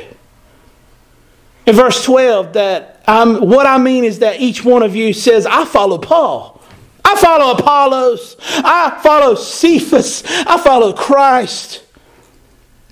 In 1.67 1.75
verse 1.75 2.05
12, 2.05 2.55
that 2.55 3.03
I'm, 3.07 3.49
what 3.49 3.67
I 3.67 3.79
mean 3.79 4.05
is 4.05 4.21
that 4.21 4.41
each 4.41 4.65
one 4.65 4.83
of 4.83 4.97
you 4.97 5.13
says, 5.13 5.47
I 5.47 5.65
follow 5.65 5.99
Paul. 5.99 6.61
I 7.05 7.17
follow 7.17 7.53
Apollos. 7.55 8.37
I 8.41 8.99
follow 9.03 9.35
Cephas. 9.35 10.23
I 10.27 10.59
follow 10.59 10.93
Christ. 10.93 11.83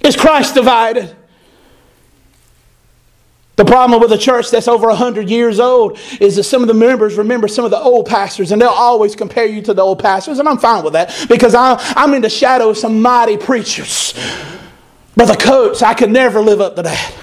Is 0.01 0.17
Christ 0.17 0.55
divided? 0.55 1.15
The 3.59 3.65
problem 3.65 4.01
with 4.01 4.13
a 4.13 4.19
church 4.19 4.53
that's 4.53 4.69
over 4.69 4.87
100 4.87 5.29
years 5.29 5.59
old 5.59 5.99
is 6.21 6.37
that 6.37 6.45
some 6.45 6.63
of 6.63 6.69
the 6.69 6.75
members 6.75 7.17
remember 7.17 7.49
some 7.49 7.65
of 7.65 7.73
the 7.73 7.81
old 7.81 8.07
pastors, 8.07 8.53
and 8.53 8.63
they'll 8.63 8.69
always 8.69 9.17
compare 9.17 9.47
you 9.47 9.61
to 9.63 9.75
the 9.75 9.83
old 9.83 9.99
pastors, 9.99 10.39
and 10.39 10.49
I'm 10.49 10.59
fine 10.59 10.85
with 10.85 10.93
that 10.93 11.27
because 11.29 11.57
I'm, 11.57 11.77
I'm 11.97 12.15
in 12.15 12.23
the 12.23 12.31
shadow 12.31 12.69
of 12.71 12.79
some 12.79 13.03
mighty 13.03 13.37
preachers. 13.37 14.15
But 15.17 15.27
the 15.27 15.85
I 15.85 15.95
could 15.95 16.13
never 16.13 16.41
live 16.41 16.61
up 16.61 16.77
to 16.77 16.83
that. 16.83 17.15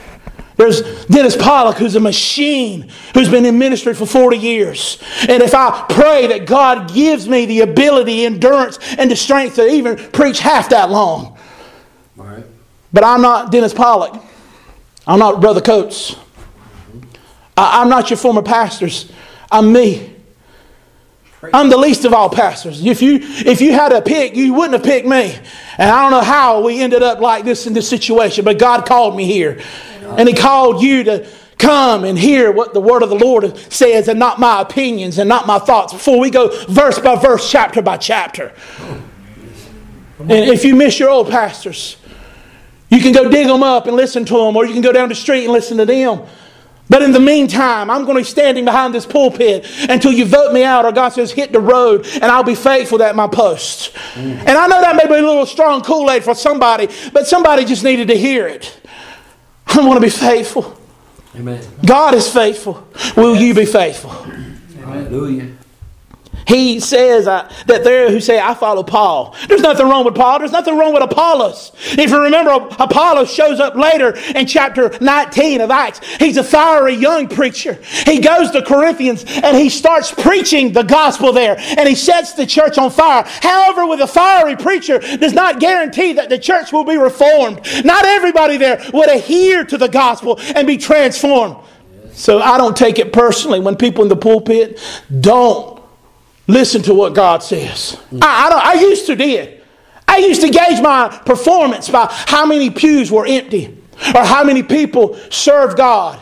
There's 0.58 1.06
Dennis 1.06 1.38
Pollock, 1.38 1.78
who's 1.78 1.96
a 1.96 2.02
machine, 2.02 2.92
who's 3.14 3.30
been 3.30 3.46
in 3.46 3.58
ministry 3.58 3.94
for 3.94 4.06
40 4.06 4.36
years. 4.36 5.02
And 5.30 5.42
if 5.42 5.56
I 5.56 5.86
pray 5.88 6.28
that 6.28 6.48
God 6.48 6.94
gives 6.94 7.30
me 7.30 7.46
the 7.46 7.62
ability, 7.62 8.26
endurance, 8.26 8.78
and 8.98 9.10
the 9.10 9.16
strength 9.16 9.56
to 9.56 9.66
even 9.66 9.96
preach 10.12 10.40
half 10.40 10.68
that 10.72 10.90
long. 10.90 11.38
Right. 12.18 12.44
But 12.92 13.06
I'm 13.06 13.22
not 13.22 13.54
Dennis 13.54 13.74
Pollock. 13.74 14.22
I'm 15.08 15.20
not 15.20 15.40
Brother 15.40 15.62
Coates. 15.62 16.18
I, 17.58 17.82
I'm 17.82 17.90
not 17.90 18.10
your 18.10 18.18
former 18.18 18.42
pastors. 18.42 19.12
I'm 19.52 19.72
me. 19.72 20.14
I'm 21.54 21.70
the 21.70 21.78
least 21.78 22.06
of 22.06 22.14
all 22.14 22.30
pastors. 22.30 22.84
If 22.86 23.02
you 23.02 23.20
if 23.22 23.62
you 23.62 23.72
had 23.72 23.92
a 23.92 24.02
pick, 24.02 24.36
you 24.36 24.54
wouldn't 24.54 24.74
have 24.74 24.84
picked 24.84 25.08
me. 25.08 25.38
And 25.78 25.90
I 25.90 26.02
don't 26.02 26.12
know 26.12 26.22
how 26.26 26.64
we 26.64 26.82
ended 26.82 27.04
up 27.04 27.20
like 27.20 27.46
this 27.46 27.68
in 27.68 27.74
this 27.74 27.88
situation, 27.88 28.46
but 28.46 28.58
God 28.58 28.86
called 28.86 29.16
me 29.16 29.26
here. 29.26 29.62
And 30.18 30.28
He 30.28 30.34
called 30.34 30.82
you 30.82 31.04
to 31.04 31.28
come 31.58 32.04
and 32.04 32.18
hear 32.18 32.52
what 32.52 32.74
the 32.74 32.82
word 32.82 33.02
of 33.02 33.10
the 33.10 33.16
Lord 33.16 33.58
says 33.72 34.08
and 34.08 34.20
not 34.20 34.40
my 34.40 34.62
opinions 34.62 35.18
and 35.18 35.30
not 35.30 35.48
my 35.48 35.60
thoughts 35.60 35.94
before 35.94 36.20
we 36.20 36.30
go 36.30 36.50
verse 36.68 37.00
by 37.00 37.16
verse, 37.16 37.50
chapter 37.50 37.82
by 37.82 37.98
chapter. 37.98 38.52
And 40.20 40.32
if 40.32 40.66
you 40.66 40.76
miss 40.76 41.00
your 41.00 41.10
old 41.10 41.30
pastors, 41.30 41.98
you 42.90 43.00
can 43.00 43.12
go 43.12 43.30
dig 43.30 43.48
them 43.48 43.64
up 43.64 43.88
and 43.88 43.96
listen 43.96 44.26
to 44.26 44.34
them, 44.34 44.56
or 44.56 44.66
you 44.66 44.74
can 44.74 44.82
go 44.82 44.92
down 44.92 45.10
the 45.10 45.16
street 45.16 45.44
and 45.44 45.54
listen 45.54 45.78
to 45.78 45.86
them. 45.86 46.22
But 46.88 47.02
in 47.02 47.12
the 47.12 47.20
meantime, 47.20 47.90
I'm 47.90 48.04
going 48.06 48.16
to 48.16 48.22
be 48.22 48.30
standing 48.30 48.64
behind 48.64 48.94
this 48.94 49.06
pulpit 49.06 49.66
until 49.90 50.12
you 50.12 50.26
vote 50.26 50.54
me 50.54 50.64
out, 50.64 50.86
or 50.86 50.92
God 50.92 51.10
says, 51.10 51.32
hit 51.32 51.52
the 51.52 51.60
road, 51.60 52.06
and 52.14 52.26
I'll 52.26 52.44
be 52.44 52.54
faithful 52.56 53.02
at 53.02 53.16
my 53.16 53.28
post. 53.28 53.94
Mm. 54.14 54.38
And 54.40 54.50
I 54.50 54.68
know 54.68 54.82
that 54.82 54.96
may 54.96 55.08
be 55.08 55.16
a 55.16 55.26
little 55.26 55.48
strong 55.48 55.82
Kool 55.82 56.12
Aid 56.12 56.24
for 56.24 56.36
somebody, 56.36 56.88
but 57.12 57.26
somebody 57.28 57.66
just 57.66 57.84
needed 57.84 58.10
to 58.10 58.16
hear 58.16 58.48
it. 58.48 58.80
I 59.66 59.80
want 59.80 59.98
to 59.98 60.06
be 60.06 60.12
faithful. 60.12 60.80
Amen. 61.36 61.62
God 61.86 62.14
is 62.14 62.32
faithful. 62.32 62.88
Will 63.18 63.36
you 63.36 63.54
be 63.54 63.66
faithful? 63.66 64.12
Hallelujah. 64.86 65.55
He 66.48 66.80
says 66.80 67.28
uh, 67.28 67.52
that 67.66 67.84
there 67.84 68.12
who 68.12 68.20
say, 68.20 68.40
I 68.40 68.54
follow 68.54 68.84
Paul. 68.84 69.36
There's 69.48 69.62
nothing 69.62 69.88
wrong 69.88 70.06
with 70.06 70.16
Paul. 70.16 70.40
There's 70.40 70.52
nothing 70.52 70.78
wrong 70.78 70.94
with 70.94 71.04
Apollos. 71.04 71.72
If 71.92 72.12
you 72.12 72.22
remember, 72.22 72.52
Apollos 72.52 73.34
shows 73.34 73.60
up 73.60 73.76
later 73.76 74.16
in 74.36 74.46
chapter 74.46 74.96
19 75.02 75.62
of 75.62 75.72
Acts. 75.72 76.06
He's 76.18 76.38
a 76.38 76.44
fiery 76.44 76.94
young 76.94 77.28
preacher. 77.28 77.80
He 78.06 78.20
goes 78.20 78.52
to 78.52 78.62
Corinthians 78.62 79.26
and 79.28 79.58
he 79.58 79.70
starts 79.70 80.12
preaching 80.12 80.72
the 80.72 80.84
gospel 80.84 81.32
there 81.32 81.56
and 81.58 81.88
he 81.90 81.96
sets 81.96 82.34
the 82.34 82.46
church 82.46 82.78
on 82.78 82.92
fire. 82.92 83.24
However, 83.42 83.88
with 83.88 84.02
a 84.02 84.08
fiery 84.08 84.56
preacher 84.56 85.00
does 85.00 85.34
not 85.34 85.60
guarantee 85.60 86.14
that 86.14 86.30
the 86.30 86.38
church 86.38 86.72
will 86.72 86.86
be 86.86 86.98
reformed. 86.98 87.62
Not 87.84 88.06
everybody 88.06 88.58
there 88.58 88.84
would 88.94 89.10
adhere 89.10 89.66
to 89.66 89.78
the 89.78 89.90
gospel 89.90 90.40
and 90.56 90.68
be 90.68 90.78
transformed. 90.78 91.58
So 92.14 92.40
I 92.40 92.58
don't 92.58 92.78
take 92.78 92.98
it 92.98 93.12
personally 93.12 93.60
when 93.60 93.76
people 93.76 94.04
in 94.04 94.10
the 94.10 94.16
pulpit 94.16 94.80
don't 95.20 95.75
listen 96.48 96.82
to 96.84 96.94
what 96.94 97.14
God 97.14 97.44
says. 97.44 98.00
I, 98.22 98.50
I, 98.52 98.72
I 98.76 98.82
used 98.82 99.06
to 99.08 99.16
did. 99.16 99.64
I 100.08 100.18
used 100.18 100.42
to 100.42 100.50
gauge 100.50 100.82
my 100.82 101.10
performance 101.26 101.90
by 101.90 102.08
how 102.10 102.46
many 102.46 102.70
pews 102.70 103.12
were 103.12 103.26
empty 103.26 103.78
or 104.14 104.24
how 104.24 104.44
many 104.44 104.64
people 104.64 105.18
served 105.30 105.78
God. 105.78 106.20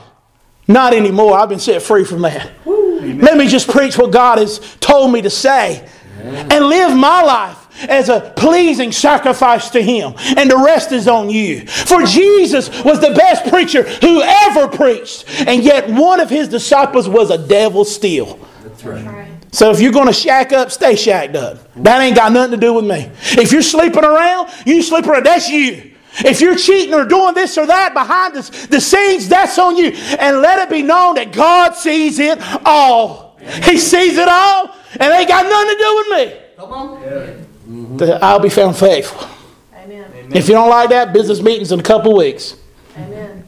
Not 0.67 0.93
anymore. 0.93 1.37
I've 1.37 1.49
been 1.49 1.59
set 1.59 1.81
free 1.81 2.05
from 2.05 2.21
that. 2.21 2.49
Let 2.65 3.37
me 3.37 3.47
just 3.47 3.69
preach 3.69 3.97
what 3.97 4.11
God 4.11 4.37
has 4.37 4.59
told 4.79 5.11
me 5.11 5.21
to 5.21 5.29
say 5.29 5.87
and 6.21 6.65
live 6.65 6.95
my 6.95 7.21
life 7.21 7.63
as 7.89 8.07
a 8.07 8.33
pleasing 8.37 8.91
sacrifice 8.91 9.69
to 9.71 9.81
Him. 9.81 10.13
And 10.37 10.49
the 10.49 10.57
rest 10.57 10.91
is 10.93 11.07
on 11.07 11.29
you. 11.29 11.67
For 11.67 12.03
Jesus 12.03 12.69
was 12.83 13.01
the 13.01 13.13
best 13.13 13.45
preacher 13.51 13.83
who 13.83 14.21
ever 14.21 14.69
preached, 14.69 15.25
and 15.45 15.63
yet 15.63 15.89
one 15.89 16.21
of 16.21 16.29
His 16.29 16.47
disciples 16.47 17.09
was 17.09 17.29
a 17.29 17.37
devil 17.37 17.83
still. 17.83 18.39
That's 18.63 18.83
right. 18.85 19.32
So 19.53 19.69
if 19.69 19.79
you're 19.79 19.91
going 19.91 20.07
to 20.07 20.13
shack 20.13 20.51
up, 20.51 20.71
stay 20.71 20.95
shacked 20.95 21.35
up. 21.35 21.71
That 21.75 22.01
ain't 22.01 22.15
got 22.15 22.31
nothing 22.31 22.59
to 22.59 22.65
do 22.65 22.73
with 22.73 22.85
me. 22.85 23.11
If 23.39 23.51
you're 23.51 23.61
sleeping 23.61 24.03
around, 24.03 24.49
you 24.65 24.81
sleep 24.81 25.05
around. 25.05 25.27
That's 25.27 25.47
you. 25.47 25.93
If 26.17 26.41
you're 26.41 26.55
cheating 26.55 26.95
or 26.95 27.05
doing 27.05 27.35
this 27.35 27.55
or 27.59 27.67
that 27.67 27.93
behind 27.93 28.33
the, 28.33 28.67
the 28.67 28.81
scenes, 28.81 29.29
that's 29.29 29.59
on 29.59 29.77
you. 29.77 29.91
And 30.19 30.41
let 30.41 30.57
it 30.57 30.71
be 30.71 30.81
known 30.81 31.15
that 31.15 31.31
God 31.31 31.75
sees 31.75 32.17
it 32.17 32.39
all. 32.65 33.37
He 33.63 33.77
sees 33.77 34.17
it 34.17 34.27
all, 34.27 34.75
and 34.99 35.13
ain't 35.13 35.27
got 35.27 35.45
nothing 35.45 35.69
to 35.69 35.83
do 35.83 35.95
with 35.95 36.07
me. 36.17 36.41
Come 36.57 36.73
on. 36.73 37.99
Yeah. 37.99 38.19
I'll 38.21 38.39
be 38.39 38.49
found 38.49 38.75
faithful. 38.75 39.27
Amen. 39.75 40.31
If 40.33 40.47
you 40.47 40.55
don't 40.55 40.69
like 40.69 40.89
that, 40.89 41.13
business 41.13 41.41
meetings 41.41 41.71
in 41.71 41.79
a 41.79 41.83
couple 41.83 42.15
weeks. 42.17 42.55
Amen. 42.97 43.47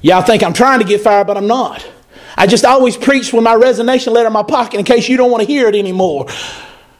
Y'all 0.00 0.22
think 0.22 0.42
I'm 0.42 0.52
trying 0.52 0.80
to 0.80 0.84
get 0.84 1.02
fired, 1.02 1.28
but 1.28 1.36
I'm 1.36 1.46
not. 1.46 1.86
I 2.36 2.46
just 2.46 2.64
always 2.64 2.96
preach 2.96 3.32
with 3.32 3.44
my 3.44 3.54
resignation 3.54 4.12
letter 4.12 4.28
in 4.28 4.32
my 4.32 4.42
pocket 4.42 4.78
in 4.78 4.84
case 4.84 5.08
you 5.08 5.16
don't 5.16 5.30
want 5.30 5.42
to 5.42 5.46
hear 5.46 5.68
it 5.68 5.74
anymore. 5.74 6.26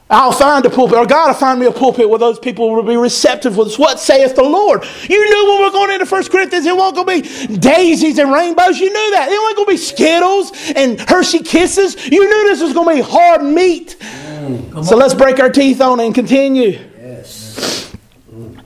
I'll 0.09 0.31
find 0.31 0.63
a 0.65 0.69
pulpit, 0.69 0.97
or 0.97 1.07
God 1.07 1.27
will 1.27 1.33
find 1.33 1.59
me 1.59 1.65
a 1.65 1.71
pulpit 1.71 2.07
where 2.07 2.19
those 2.19 2.37
people 2.37 2.69
will 2.69 2.83
be 2.83 2.97
receptive 2.97 3.57
with 3.57 3.77
what 3.77 3.99
saith 3.99 4.35
the 4.35 4.43
Lord. 4.43 4.85
You 5.09 5.29
knew 5.29 5.51
when 5.51 5.61
we're 5.61 5.71
going 5.71 5.91
into 5.91 6.05
First 6.05 6.29
Corinthians, 6.29 6.65
it 6.65 6.75
wasn't 6.75 7.07
going 7.07 7.23
to 7.23 7.47
be 7.47 7.57
daisies 7.57 8.19
and 8.19 8.31
rainbows. 8.31 8.79
You 8.79 8.89
knew 8.89 9.11
that. 9.11 9.29
It 9.31 9.41
wasn't 9.41 9.55
going 9.57 9.65
to 9.65 9.71
be 9.71 9.77
Skittles 9.77 10.51
and 10.75 11.09
Hershey 11.09 11.39
Kisses. 11.39 11.95
You 12.07 12.27
knew 12.27 12.49
this 12.49 12.61
was 12.61 12.73
going 12.73 12.97
to 12.97 13.03
be 13.03 13.09
hard 13.09 13.43
meat. 13.43 13.97
Mm, 13.99 14.85
so 14.85 14.93
on. 14.93 14.99
let's 14.99 15.15
break 15.15 15.39
our 15.39 15.49
teeth 15.49 15.81
on 15.81 15.99
it 15.99 16.05
and 16.05 16.13
continue. 16.13 16.79
Yes. 16.99 17.91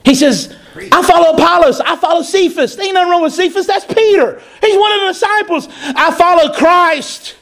He 0.04 0.14
says, 0.14 0.54
I 0.92 1.02
follow 1.02 1.34
Apollos. 1.34 1.80
I 1.80 1.96
follow 1.96 2.22
Cephas. 2.22 2.76
There 2.76 2.84
ain't 2.84 2.94
nothing 2.94 3.10
wrong 3.10 3.22
with 3.22 3.32
Cephas. 3.32 3.66
That's 3.66 3.84
Peter. 3.84 4.40
He's 4.60 4.78
one 4.78 4.92
of 4.92 5.00
the 5.00 5.06
disciples. 5.08 5.68
I 5.70 6.12
follow 6.12 6.52
Christ. 6.52 7.36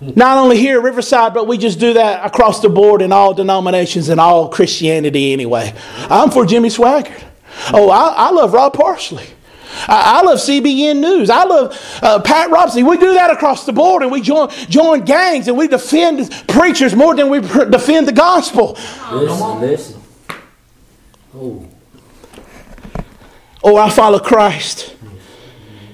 Not 0.00 0.36
only 0.36 0.58
here 0.58 0.78
at 0.78 0.84
Riverside, 0.84 1.32
but 1.32 1.46
we 1.46 1.56
just 1.56 1.80
do 1.80 1.94
that 1.94 2.24
across 2.24 2.60
the 2.60 2.68
board 2.68 3.00
in 3.00 3.12
all 3.12 3.32
denominations 3.32 4.10
and 4.10 4.20
all 4.20 4.50
Christianity 4.50 5.32
anyway. 5.32 5.74
I'm 6.10 6.30
for 6.30 6.44
Jimmy 6.44 6.68
Swaggart. 6.68 7.24
Oh, 7.72 7.88
I, 7.88 8.28
I 8.28 8.30
love 8.30 8.52
Rod 8.52 8.74
Parsley. 8.74 9.26
I, 9.88 10.18
I, 10.18 10.22
love 10.22 10.38
CBN 10.38 11.00
News. 11.00 11.30
I 11.30 11.44
love 11.44 11.98
uh, 12.02 12.20
Pat 12.20 12.50
Robertson. 12.50 12.86
We 12.86 12.98
do 12.98 13.14
that 13.14 13.30
across 13.30 13.66
the 13.66 13.72
board 13.72 14.02
and 14.02 14.12
we 14.12 14.20
join, 14.20 14.50
join 14.50 15.04
gangs 15.04 15.48
and 15.48 15.56
we 15.56 15.68
defend 15.68 16.30
preachers 16.48 16.94
more 16.94 17.14
than 17.14 17.28
we 17.30 17.40
defend 17.40 18.08
the 18.08 18.12
gospel. 18.12 18.78
Listen, 19.10 19.60
listen. 19.60 19.95
Oh. 21.36 21.66
Oh, 23.62 23.76
I 23.76 23.90
follow 23.90 24.18
Christ. 24.18 24.96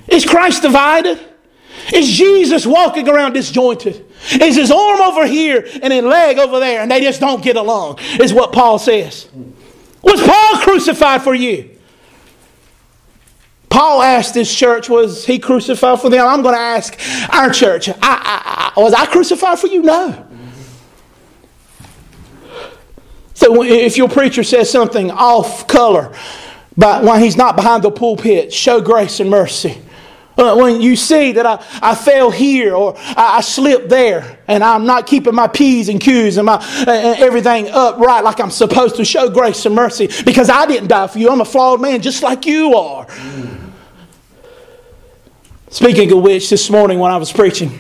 Is 0.09 0.24
Christ 0.24 0.62
divided? 0.62 1.18
Is 1.93 2.09
Jesus 2.09 2.64
walking 2.64 3.09
around 3.09 3.32
disjointed? 3.32 4.07
Is 4.30 4.57
his 4.57 4.70
arm 4.70 5.01
over 5.01 5.26
here 5.26 5.66
and 5.82 5.93
his 5.93 6.05
leg 6.05 6.38
over 6.38 6.61
there 6.61 6.82
and 6.82 6.90
they 6.90 7.01
just 7.01 7.20
don't 7.20 7.43
get 7.43 7.57
along? 7.57 7.99
Is 8.20 8.32
what 8.32 8.53
Paul 8.53 8.78
says. 8.78 9.28
Was 10.03 10.20
Paul 10.20 10.59
crucified 10.61 11.22
for 11.22 11.34
you? 11.34 11.70
Paul 13.68 14.03
asked 14.03 14.34
this 14.34 14.55
church, 14.55 14.88
was 14.90 15.24
he 15.24 15.38
crucified 15.38 16.01
for 16.01 16.11
them? 16.11 16.26
I'm 16.26 16.43
going 16.43 16.55
to 16.55 16.61
ask 16.61 16.99
our 17.32 17.51
church, 17.51 17.88
I, 17.88 17.95
I, 18.03 18.72
I, 18.76 18.80
was 18.80 18.93
I 18.93 19.07
crucified 19.07 19.59
for 19.59 19.66
you? 19.66 19.82
No. 19.82 20.28
So 23.43 23.64
if 23.64 23.97
your 23.97 24.09
preacher 24.09 24.45
says 24.45 24.70
something 24.70 25.11
off 25.11 25.66
color, 25.66 26.14
but 26.76 27.03
when 27.03 27.20
he's 27.20 27.36
not 27.36 27.57
behind 27.57 27.82
the 27.82 27.90
pulpit, 27.90 28.53
show 28.53 28.80
grace 28.80 29.18
and 29.18 29.28
mercy. 29.28 29.82
Uh, 30.38 30.55
when 30.55 30.80
you 30.80 30.95
see 30.95 31.32
that 31.32 31.45
I, 31.45 31.64
I 31.82 31.97
fell 31.97 32.30
here 32.30 32.72
or 32.72 32.97
I, 32.97 33.38
I, 33.38 33.40
slipped 33.40 33.88
there 33.88 34.38
and 34.47 34.62
I'm 34.62 34.86
not 34.86 35.09
keeping 35.09 35.34
my 35.34 35.49
P's 35.49 35.88
and 35.88 36.01
Q's 36.01 36.36
and, 36.36 36.47
my, 36.47 36.55
uh, 36.55 37.16
everything 37.18 37.68
upright 37.68 38.22
like 38.22 38.38
I'm 38.38 38.53
supposed 38.53 38.95
to, 38.97 39.05
show 39.05 39.28
grace 39.28 39.66
and 39.66 39.74
mercy 39.74 40.09
because 40.24 40.49
I 40.49 40.64
didn't 40.66 40.86
die 40.86 41.09
for 41.09 41.18
you. 41.18 41.28
I'm 41.28 41.40
a 41.40 41.45
flawed 41.45 41.80
man 41.80 42.01
just 42.01 42.22
like 42.22 42.47
you 42.47 42.76
are. 42.76 43.09
Speaking 45.68 46.12
of 46.12 46.22
which, 46.22 46.49
this 46.49 46.70
morning 46.70 47.01
when 47.01 47.11
I 47.11 47.16
was 47.16 47.32
preaching, 47.32 47.76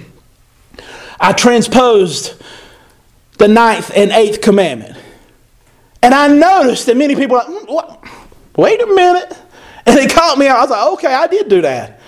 I 1.20 1.32
transposed 1.32 2.34
the 3.38 3.46
ninth 3.46 3.92
and 3.94 4.10
eighth 4.10 4.40
commandment. 4.40 4.98
And 6.02 6.14
I 6.14 6.28
noticed 6.28 6.86
that 6.86 6.96
many 6.96 7.14
people 7.14 7.36
like, 7.36 7.46
mm, 7.46 8.08
wait 8.56 8.82
a 8.82 8.86
minute. 8.86 9.38
And 9.86 9.98
it 9.98 10.12
caught 10.12 10.38
me 10.38 10.48
out. 10.48 10.58
I 10.58 10.60
was 10.62 10.70
like, 10.70 10.92
okay, 10.94 11.14
I 11.14 11.26
did 11.26 11.48
do 11.48 11.62
that. 11.62 12.00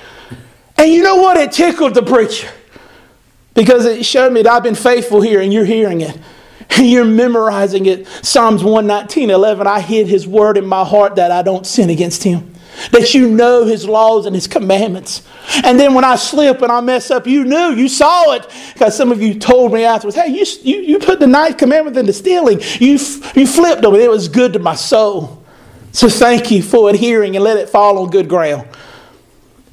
And 0.76 0.90
you 0.90 1.02
know 1.02 1.16
what? 1.16 1.36
It 1.36 1.52
tickled 1.52 1.94
the 1.94 2.02
preacher 2.02 2.48
because 3.54 3.84
it 3.84 4.04
showed 4.04 4.32
me 4.32 4.42
that 4.42 4.52
I've 4.52 4.62
been 4.62 4.74
faithful 4.74 5.20
here 5.20 5.40
and 5.40 5.52
you're 5.52 5.64
hearing 5.64 6.00
it. 6.00 6.18
And 6.70 6.88
you're 6.88 7.04
memorizing 7.04 7.86
it. 7.86 8.06
Psalms 8.22 8.64
119, 8.64 9.30
11. 9.30 9.66
I 9.66 9.80
hid 9.80 10.08
his 10.08 10.26
word 10.26 10.56
in 10.56 10.66
my 10.66 10.84
heart 10.84 11.16
that 11.16 11.30
I 11.30 11.42
don't 11.42 11.66
sin 11.66 11.90
against 11.90 12.24
him 12.24 12.53
that 12.90 13.14
you 13.14 13.28
know 13.28 13.64
his 13.64 13.86
laws 13.86 14.26
and 14.26 14.34
his 14.34 14.46
commandments. 14.46 15.22
And 15.64 15.78
then 15.78 15.94
when 15.94 16.04
I 16.04 16.16
slip 16.16 16.62
and 16.62 16.70
I 16.70 16.80
mess 16.80 17.10
up, 17.10 17.26
you 17.26 17.44
knew, 17.44 17.74
you 17.74 17.88
saw 17.88 18.32
it. 18.32 18.50
Because 18.72 18.96
some 18.96 19.12
of 19.12 19.22
you 19.22 19.38
told 19.38 19.72
me 19.72 19.84
afterwards, 19.84 20.16
hey, 20.16 20.28
you, 20.28 20.44
you, 20.62 20.80
you 20.82 20.98
put 20.98 21.20
the 21.20 21.26
ninth 21.26 21.58
commandment 21.58 21.96
into 21.96 22.12
stealing. 22.12 22.60
You, 22.80 22.98
you 23.34 23.46
flipped 23.46 23.82
them, 23.82 23.94
and 23.94 24.02
it 24.02 24.10
was 24.10 24.28
good 24.28 24.52
to 24.54 24.58
my 24.58 24.74
soul. 24.74 25.44
So 25.92 26.08
thank 26.08 26.50
you 26.50 26.62
for 26.62 26.90
adhering 26.90 27.36
and 27.36 27.44
let 27.44 27.56
it 27.56 27.68
fall 27.68 27.98
on 27.98 28.10
good 28.10 28.28
ground. 28.28 28.68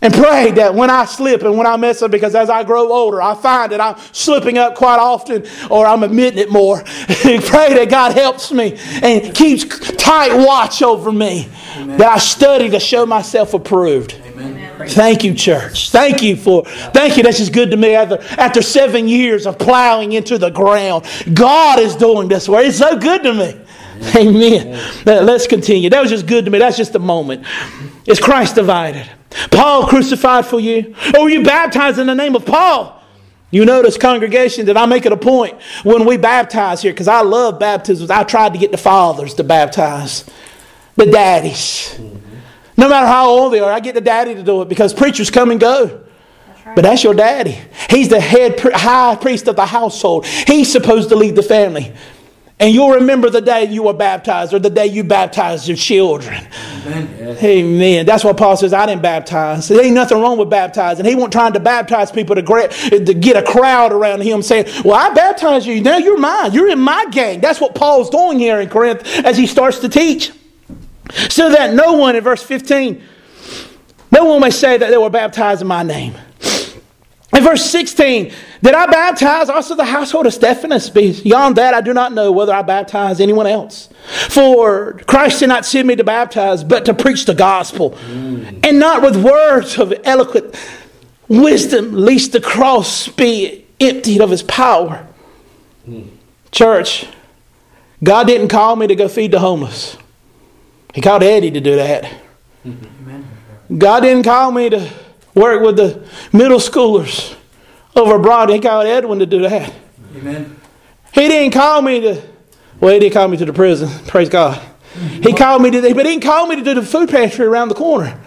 And 0.04 0.12
pray 0.14 0.50
that 0.52 0.74
when 0.74 0.90
I 0.90 1.06
slip 1.06 1.44
and 1.44 1.56
when 1.58 1.68
I 1.68 1.78
mess 1.78 2.02
up, 2.02 2.10
because 2.10 2.34
as 2.34 2.50
I 2.50 2.64
grow 2.64 2.92
older, 2.92 3.22
I 3.22 3.36
find 3.36 3.72
that 3.72 3.80
I'm 3.80 3.98
slipping 4.14 4.58
up 4.58 4.74
quite 4.74 4.98
often 4.98 5.46
or 5.70 5.86
I'm 5.86 6.02
admitting 6.02 6.40
it 6.40 6.50
more. 6.50 6.82
pray 6.84 7.74
that 7.76 7.88
God 7.90 8.14
helps 8.14 8.52
me 8.52 8.80
and 9.04 9.34
keeps 9.36 9.64
tight 9.98 10.36
watch 10.36 10.82
over 10.82 11.12
me. 11.12 11.48
Amen. 11.78 12.00
That 12.00 12.14
I 12.14 12.18
study 12.18 12.70
to 12.72 12.80
show 12.80 13.06
myself 13.06 13.54
approved. 13.54 14.20
Amen. 14.26 14.90
Thank 14.90 15.24
you, 15.24 15.36
church. 15.36 15.92
Thank 15.92 16.24
you 16.24 16.36
for, 16.36 16.66
thank 16.66 17.18
you. 17.18 17.22
That's 17.24 17.38
just 17.38 17.54
good 17.54 17.70
to 17.70 17.78
me. 17.78 17.94
After, 17.94 18.18
after 18.40 18.62
seven 18.64 19.08
years 19.08 19.46
of 19.46 19.60
plowing 19.60 20.14
into 20.14 20.40
the 20.40 20.50
ground, 20.50 21.06
God 21.34 21.80
is 21.80 21.96
doing 21.96 22.28
this 22.28 22.50
work. 22.50 22.66
It's 22.66 22.80
so 22.80 22.98
good 22.98 23.22
to 23.24 23.34
me. 23.34 23.62
Amen. 24.16 24.68
Amen. 24.68 25.26
Let's 25.26 25.46
continue. 25.46 25.90
That 25.90 26.02
was 26.02 26.10
just 26.10 26.26
good 26.26 26.46
to 26.46 26.52
me. 26.52 26.58
That's 26.58 26.78
just 26.78 26.96
a 26.96 27.00
moment. 27.00 27.46
Is 28.08 28.20
Christ 28.20 28.56
divided? 28.56 29.08
Paul 29.52 29.88
crucified 29.88 30.46
for 30.46 30.60
you? 30.60 30.96
Or 31.16 31.24
were 31.24 31.30
you 31.30 31.44
baptized 31.44 32.00
in 32.00 32.08
the 32.08 32.16
name 32.16 32.36
of 32.36 32.46
Paul? 32.46 33.02
You 33.52 33.66
notice, 33.66 33.98
congregation, 33.98 34.66
that 34.68 34.78
I 34.78 34.86
make 34.86 35.06
it 35.06 35.12
a 35.12 35.18
point 35.18 35.62
when 35.84 36.06
we 36.06 36.18
baptize 36.18 36.82
here, 36.82 36.94
because 36.94 37.10
I 37.10 37.22
love 37.22 37.60
baptisms. 37.60 38.10
I 38.10 38.24
tried 38.24 38.54
to 38.54 38.60
get 38.60 38.72
the 38.72 38.78
fathers 38.78 39.34
to 39.36 39.44
baptize, 39.44 40.26
the 40.96 41.06
daddies. 41.06 42.00
No 42.78 42.90
matter 42.90 43.06
how 43.06 43.30
old 43.30 43.54
they 43.54 43.60
are, 43.60 43.72
I 43.72 43.82
get 43.82 43.94
the 43.94 44.02
daddy 44.02 44.34
to 44.34 44.42
do 44.42 44.62
it 44.62 44.70
because 44.70 44.94
preachers 44.94 45.30
come 45.30 45.52
and 45.52 45.60
go. 45.60 46.06
But 46.64 46.84
that's 46.84 47.04
your 47.04 47.14
daddy. 47.14 47.60
He's 47.90 48.08
the 48.08 48.22
head 48.22 48.60
high 48.60 49.16
priest 49.18 49.48
of 49.48 49.58
the 49.58 49.66
household. 49.66 50.26
He's 50.26 50.72
supposed 50.72 51.10
to 51.10 51.16
lead 51.16 51.36
the 51.36 51.44
family. 51.44 51.94
And 52.62 52.76
you'll 52.76 52.92
remember 52.92 53.32
the 53.32 53.42
day 53.42 53.66
you 53.66 53.82
were 53.82 53.94
baptized 53.94 54.54
or 54.54 54.60
the 54.60 54.70
day 54.70 54.86
you 54.86 55.04
baptized 55.04 55.68
your 55.68 55.76
children. 55.76 56.48
Amen. 56.86 57.38
Amen. 57.44 58.06
That's 58.06 58.24
what 58.24 58.38
Paul 58.38 58.56
says. 58.56 58.72
I 58.72 58.86
didn't 58.86 59.02
baptize. 59.02 59.68
There 59.68 59.84
ain't 59.84 59.96
nothing 59.96 60.22
wrong 60.22 60.38
with 60.38 60.52
baptizing. 60.52 61.04
He 61.04 61.16
wasn't 61.16 61.34
trying 61.34 61.54
to 61.54 61.60
baptize 61.60 62.12
people 62.12 62.36
to, 62.36 62.44
to 62.44 63.14
get 63.16 63.36
a 63.36 63.42
crowd 63.42 63.92
around 63.92 64.22
him 64.22 64.44
saying, 64.44 64.68
Well, 64.86 64.94
I 64.94 65.12
baptized 65.12 65.66
you. 65.66 65.82
Now 65.82 65.98
you're 65.98 66.20
mine. 66.20 66.54
You're 66.54 66.70
in 66.70 66.80
my 66.80 67.08
gang. 67.10 67.42
That's 67.42 67.60
what 67.60 67.74
Paul's 67.74 68.12
doing 68.12 68.38
here 68.38 68.60
in 68.62 68.70
Corinth 68.70 69.08
as 69.26 69.38
he 69.38 69.48
starts 69.48 69.80
to 69.80 69.90
teach. 69.90 70.32
So 71.30 71.50
that 71.50 71.74
no 71.74 71.94
one, 71.94 72.16
in 72.16 72.24
verse 72.24 72.44
15, 72.44 73.02
no 74.12 74.26
one 74.26 74.40
may 74.40 74.52
say 74.52 74.78
that 74.78 74.92
they 74.92 74.98
were 74.98 75.10
baptized 75.10 75.62
in 75.62 75.68
my 75.68 75.82
name. 75.82 76.14
In 77.36 77.44
verse 77.44 77.66
16, 77.66 78.32
did 78.64 78.76
I 78.76 78.86
baptize 78.86 79.50
also 79.50 79.76
the 79.76 79.86
household 79.86 80.28
of 80.28 80.34
Stephanas? 80.34 80.90
Beyond 80.90 81.56
that, 81.56 81.74
I 81.74 81.82
do 81.82 81.94
not 81.94 82.14
know 82.14 82.32
whether 82.32 82.54
I 82.54 82.62
baptized 82.62 83.20
anyone 83.20 83.48
else. 83.48 83.90
For 84.30 84.94
Christ 85.08 85.40
did 85.40 85.50
not 85.50 85.66
send 85.66 85.88
me 85.88 85.96
to 85.96 86.04
baptize, 86.04 86.64
but 86.64 86.86
to 86.86 86.94
preach 86.94 87.26
the 87.26 87.34
gospel. 87.34 87.92
Mm. 87.92 88.66
And 88.68 88.80
not 88.80 89.02
with 89.02 89.16
words 89.24 89.80
of 89.80 89.94
eloquent 90.04 90.56
wisdom, 91.28 91.94
lest 91.94 92.34
the 92.34 92.42
cross 92.42 93.08
be 93.08 93.66
emptied 93.80 94.22
of 94.22 94.30
his 94.30 94.44
power. 94.44 95.08
Mm. 95.88 96.10
Church, 96.52 97.08
God 98.04 98.28
didn't 98.28 98.50
call 98.50 98.76
me 98.76 98.86
to 98.86 98.96
go 98.96 99.08
feed 99.08 99.32
the 99.32 99.40
homeless. 99.40 99.98
He 100.94 101.02
called 101.02 101.24
Eddie 101.24 101.52
to 101.52 101.62
do 101.62 101.78
that. 101.78 102.14
Amen. 102.64 103.28
God 103.76 104.02
didn't 104.02 104.24
call 104.24 104.52
me 104.52 104.70
to 104.70 104.88
work 105.34 105.64
with 105.64 105.78
the 105.78 106.08
middle 106.32 106.60
schoolers 106.60 107.36
over 107.96 108.16
abroad. 108.16 108.50
He 108.50 108.60
called 108.60 108.86
Edwin 108.86 109.20
to 109.20 109.26
do 109.26 109.42
that. 109.42 109.74
Amen. 110.16 110.60
He 111.14 111.28
didn't 111.28 111.52
call 111.52 111.82
me 111.82 112.00
to, 112.02 112.22
well, 112.80 112.94
he 112.94 113.00
did 113.00 113.14
call 113.14 113.28
me 113.28 113.38
to 113.38 113.46
the 113.46 113.54
prison. 113.54 113.90
Praise 114.08 114.30
God. 114.30 114.62
He 115.22 115.34
called 115.34 115.62
me 115.62 115.72
to, 115.72 115.82
but 115.82 116.06
he 116.06 116.12
didn't 116.12 116.24
call 116.24 116.48
me 116.48 116.56
to 116.56 116.64
do 116.64 116.74
the 116.74 116.82
food 116.82 117.10
pantry 117.10 117.46
around 117.46 117.70
the 117.70 117.76
corner. 117.76 118.20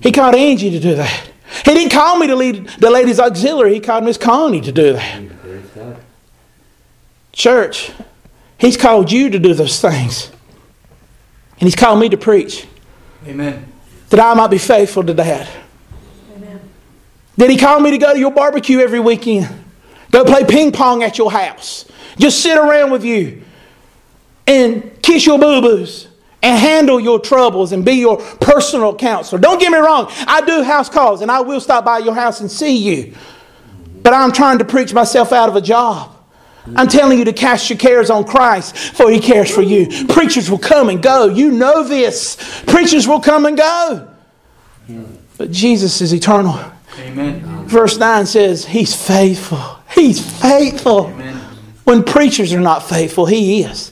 He 0.00 0.12
called 0.12 0.34
Angie 0.34 0.70
to 0.70 0.80
do 0.80 0.94
that. 0.94 1.30
He 1.64 1.74
didn't 1.74 1.92
call 1.92 2.18
me 2.18 2.26
to 2.26 2.36
lead 2.36 2.66
the 2.78 2.90
ladies' 2.90 3.20
auxiliary. 3.20 3.74
He 3.74 3.80
called 3.80 4.04
Miss 4.04 4.16
Connie 4.16 4.60
to 4.60 4.72
do 4.72 4.92
that. 4.94 5.22
Church, 7.32 7.90
he's 8.58 8.76
called 8.76 9.10
you 9.10 9.30
to 9.30 9.38
do 9.38 9.54
those 9.54 9.80
things. 9.80 10.30
And 11.64 11.66
He's 11.66 11.76
called 11.76 12.00
me 12.00 12.08
to 12.08 12.16
preach. 12.16 12.66
Amen. 13.26 13.72
That 14.10 14.20
I 14.20 14.34
might 14.34 14.48
be 14.48 14.58
faithful 14.58 15.04
to 15.04 15.14
that. 15.14 15.48
Did 17.36 17.50
He 17.50 17.56
call 17.56 17.80
me 17.80 17.90
to 17.90 17.98
go 17.98 18.12
to 18.12 18.18
your 18.18 18.30
barbecue 18.30 18.80
every 18.80 19.00
weekend? 19.00 19.48
Go 20.10 20.24
play 20.24 20.44
ping 20.44 20.72
pong 20.72 21.02
at 21.02 21.18
your 21.18 21.30
house. 21.30 21.86
Just 22.16 22.40
sit 22.40 22.56
around 22.56 22.90
with 22.92 23.04
you 23.04 23.42
and 24.46 25.02
kiss 25.02 25.26
your 25.26 25.38
boo 25.38 25.60
boos 25.60 26.08
and 26.42 26.58
handle 26.58 27.00
your 27.00 27.18
troubles 27.18 27.72
and 27.72 27.84
be 27.84 27.94
your 27.94 28.18
personal 28.18 28.94
counselor. 28.94 29.40
Don't 29.40 29.58
get 29.58 29.72
me 29.72 29.78
wrong, 29.78 30.06
I 30.26 30.42
do 30.42 30.62
house 30.62 30.88
calls 30.88 31.22
and 31.22 31.30
I 31.30 31.40
will 31.40 31.60
stop 31.60 31.84
by 31.84 31.98
your 31.98 32.14
house 32.14 32.40
and 32.40 32.50
see 32.50 32.76
you. 32.76 33.14
But 34.02 34.12
I'm 34.12 34.30
trying 34.30 34.58
to 34.58 34.64
preach 34.64 34.92
myself 34.92 35.32
out 35.32 35.48
of 35.48 35.56
a 35.56 35.60
job. 35.60 36.14
I'm 36.76 36.88
telling 36.88 37.18
you 37.18 37.24
to 37.26 37.32
cast 37.32 37.68
your 37.68 37.78
cares 37.78 38.08
on 38.08 38.24
Christ, 38.24 38.76
for 38.76 39.10
He 39.10 39.20
cares 39.20 39.50
for 39.50 39.62
you. 39.62 40.06
Preachers 40.06 40.50
will 40.50 40.58
come 40.58 40.88
and 40.88 41.02
go. 41.02 41.26
You 41.26 41.50
know 41.50 41.82
this. 41.82 42.36
Preachers 42.66 43.06
will 43.06 43.20
come 43.20 43.44
and 43.44 43.56
go. 43.56 44.08
But 45.36 45.50
Jesus 45.50 46.00
is 46.00 46.14
eternal. 46.14 46.58
Amen. 46.98 47.66
Verse 47.66 47.98
9 47.98 48.26
says, 48.26 48.64
He's 48.66 48.94
faithful. 48.94 49.60
He's 49.94 50.20
faithful. 50.40 51.06
Amen. 51.06 51.36
When 51.84 52.02
preachers 52.02 52.52
are 52.52 52.60
not 52.60 52.88
faithful, 52.88 53.26
He 53.26 53.62
is. 53.62 53.90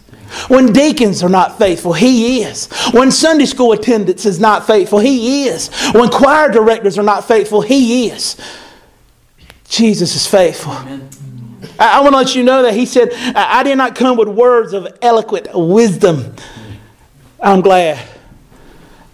When 0.49 0.73
deacons 0.73 1.23
are 1.23 1.29
not 1.29 1.59
faithful, 1.59 1.93
He 1.93 2.43
is. 2.43 2.67
When 2.93 3.11
Sunday 3.11 3.45
school 3.45 3.73
attendance 3.73 4.25
is 4.25 4.41
not 4.41 4.67
faithful, 4.67 4.99
He 4.99 5.47
is. 5.47 5.69
When 5.93 6.09
choir 6.09 6.49
directors 6.51 6.99
are 6.99 7.03
not 7.03 7.29
faithful, 7.29 7.61
He 7.61 8.09
is. 8.09 8.37
Jesus 9.69 10.15
is 10.15 10.27
faithful. 10.27 10.73
Amen. 10.73 11.09
I, 11.79 11.99
I 11.99 12.01
want 12.01 12.13
to 12.13 12.19
let 12.19 12.35
you 12.35 12.43
know 12.43 12.63
that 12.63 12.75
he 12.75 12.87
said, 12.87 13.09
I, 13.13 13.61
I 13.61 13.63
did 13.63 13.77
not 13.77 13.95
come 13.95 14.17
with 14.17 14.29
words 14.29 14.73
of 14.73 14.87
eloquent 15.01 15.49
wisdom. 15.55 16.35
I'm 17.41 17.61
glad. 17.61 17.99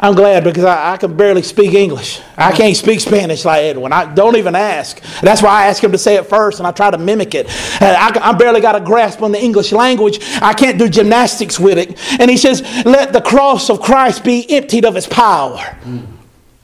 I'm 0.00 0.14
glad 0.14 0.44
because 0.44 0.64
I, 0.64 0.92
I, 0.92 0.96
can 0.96 1.16
barely 1.16 1.42
speak 1.42 1.74
English. 1.74 2.20
I 2.36 2.52
can't 2.52 2.76
speak 2.76 3.00
Spanish 3.00 3.44
like 3.44 3.64
Edwin. 3.64 3.92
I 3.92 4.12
don't 4.14 4.36
even 4.36 4.54
ask. 4.54 5.00
That's 5.22 5.42
why 5.42 5.64
I 5.64 5.66
ask 5.66 5.82
him 5.82 5.90
to 5.90 5.98
say 5.98 6.14
it 6.14 6.26
first 6.26 6.60
and 6.60 6.68
I 6.68 6.70
try 6.70 6.92
to 6.92 6.98
mimic 6.98 7.34
it. 7.34 7.46
I, 7.80 8.16
I 8.22 8.32
barely 8.34 8.60
got 8.60 8.76
a 8.76 8.80
grasp 8.80 9.22
on 9.22 9.32
the 9.32 9.42
English 9.42 9.72
language. 9.72 10.20
I 10.40 10.52
can't 10.54 10.78
do 10.78 10.88
gymnastics 10.88 11.58
with 11.58 11.78
it. 11.78 11.98
And 12.20 12.30
he 12.30 12.36
says, 12.36 12.62
Let 12.84 13.12
the 13.12 13.20
cross 13.20 13.70
of 13.70 13.80
Christ 13.80 14.22
be 14.22 14.48
emptied 14.48 14.84
of 14.84 14.96
its 14.96 15.08
power. 15.08 15.58
Mm. 15.82 16.17